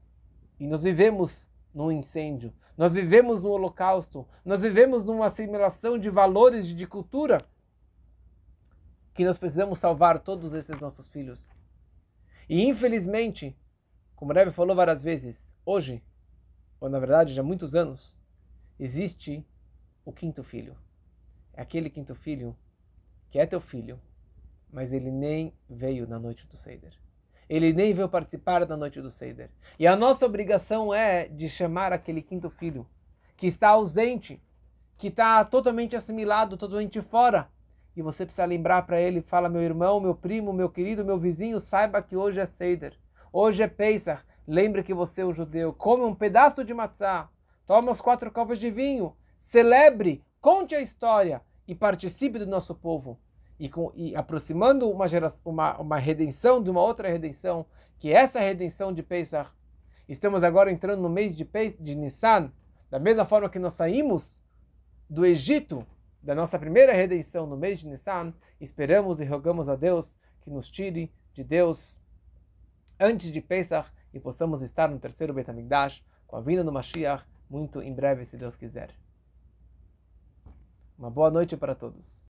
E 0.59 0.67
nós 0.67 0.83
vivemos 0.83 1.49
num 1.73 1.91
incêndio, 1.91 2.53
nós 2.77 2.93
vivemos 2.93 3.41
no 3.41 3.49
holocausto, 3.49 4.25
nós 4.45 4.61
vivemos 4.61 5.03
numa 5.03 5.25
assimilação 5.25 5.99
de 5.99 6.09
valores 6.09 6.69
e 6.69 6.73
de 6.73 6.87
cultura 6.87 7.45
que 9.13 9.25
nós 9.25 9.37
precisamos 9.37 9.79
salvar 9.79 10.19
todos 10.19 10.53
esses 10.53 10.79
nossos 10.79 11.09
filhos. 11.09 11.57
E 12.47 12.65
infelizmente, 12.65 13.57
como 14.15 14.31
o 14.31 14.35
Rebbe 14.35 14.51
falou 14.51 14.75
várias 14.75 15.03
vezes, 15.03 15.53
hoje, 15.65 16.01
ou 16.85 16.89
na 16.89 16.99
verdade 16.99 17.33
já 17.33 17.41
há 17.41 17.45
muitos 17.45 17.75
anos, 17.75 18.19
existe 18.79 19.45
o 20.03 20.11
quinto 20.11 20.43
filho. 20.43 20.77
É 21.53 21.61
aquele 21.61 21.89
quinto 21.89 22.15
filho 22.15 22.55
que 23.29 23.39
é 23.39 23.45
teu 23.45 23.59
filho, 23.59 23.99
mas 24.71 24.93
ele 24.93 25.11
nem 25.11 25.53
veio 25.69 26.07
na 26.07 26.19
noite 26.19 26.47
do 26.47 26.55
Seder 26.57 26.93
ele 27.47 27.73
nem 27.73 27.93
veio 27.93 28.09
participar 28.09 28.65
da 28.65 28.75
noite 28.75 29.01
do 29.01 29.11
Seder. 29.11 29.49
E 29.77 29.85
a 29.85 29.95
nossa 29.95 30.25
obrigação 30.25 30.93
é 30.93 31.27
de 31.27 31.47
chamar 31.47 31.93
aquele 31.93 32.21
quinto 32.21 32.49
filho, 32.49 32.87
que 33.37 33.47
está 33.47 33.69
ausente, 33.69 34.41
que 34.97 35.07
está 35.07 35.43
totalmente 35.45 35.95
assimilado, 35.95 36.57
totalmente 36.57 37.01
fora. 37.01 37.47
E 37.95 38.01
você 38.01 38.25
precisa 38.25 38.45
lembrar 38.45 38.81
para 38.83 38.99
ele, 38.99 39.21
fala, 39.21 39.47
meu 39.47 39.61
irmão, 39.61 39.99
meu 39.99 40.15
primo, 40.15 40.51
meu 40.51 40.69
querido, 40.69 41.05
meu 41.05 41.17
vizinho, 41.17 41.59
saiba 41.59 42.01
que 42.01 42.15
hoje 42.15 42.39
é 42.39 42.45
Seder, 42.45 42.93
hoje 43.31 43.63
é 43.63 43.67
Pesach, 43.67 44.23
lembre 44.47 44.83
que 44.83 44.93
você 44.93 45.21
é 45.21 45.25
um 45.25 45.33
judeu, 45.33 45.73
come 45.73 46.03
um 46.03 46.15
pedaço 46.15 46.63
de 46.63 46.73
matzá, 46.73 47.29
toma 47.65 47.91
as 47.91 48.01
quatro 48.01 48.31
copas 48.31 48.59
de 48.59 48.69
vinho, 48.69 49.15
celebre, 49.41 50.23
conte 50.39 50.75
a 50.75 50.81
história 50.81 51.41
e 51.67 51.73
participe 51.73 52.39
do 52.39 52.45
nosso 52.45 52.75
povo. 52.75 53.19
E, 53.57 53.69
com, 53.69 53.91
e 53.95 54.15
aproximando 54.15 54.89
uma, 54.89 55.07
geração, 55.07 55.41
uma, 55.45 55.77
uma 55.79 55.97
redenção 55.97 56.61
de 56.61 56.69
uma 56.69 56.81
outra 56.81 57.07
redenção, 57.07 57.65
que 57.97 58.11
é 58.11 58.17
essa 58.17 58.39
redenção 58.39 58.93
de 58.93 59.01
Pesach, 59.01 59.49
estamos 60.09 60.43
agora 60.43 60.71
entrando 60.71 61.01
no 61.01 61.09
mês 61.09 61.35
de, 61.35 61.45
Pes, 61.45 61.75
de 61.79 61.95
Nissan, 61.95 62.51
da 62.89 62.99
mesma 62.99 63.23
forma 63.23 63.49
que 63.49 63.57
nós 63.57 63.73
saímos 63.73 64.41
do 65.09 65.25
Egito, 65.25 65.85
da 66.21 66.35
nossa 66.35 66.59
primeira 66.59 66.91
redenção 66.91 67.47
no 67.47 67.55
mês 67.55 67.79
de 67.79 67.87
Nissan, 67.87 68.33
esperamos 68.59 69.21
e 69.21 69.25
rogamos 69.25 69.69
a 69.69 69.75
Deus 69.75 70.17
que 70.41 70.49
nos 70.49 70.69
tire 70.69 71.11
de 71.33 71.43
Deus 71.43 71.99
antes 72.99 73.31
de 73.31 73.41
Pesach 73.41 73.89
e 74.15 74.19
possamos 74.19 74.61
estar 74.61 74.89
no 74.89 74.97
terceiro 74.97 75.33
Betamigdash 75.33 76.01
com 76.25 76.37
a 76.37 76.41
vinda 76.41 76.63
do 76.63 76.71
Mashiach 76.71 77.25
muito 77.49 77.81
em 77.81 77.93
breve, 77.93 78.23
se 78.23 78.37
Deus 78.37 78.55
quiser. 78.55 78.95
Uma 80.97 81.11
boa 81.11 81.29
noite 81.29 81.57
para 81.57 81.75
todos. 81.75 82.23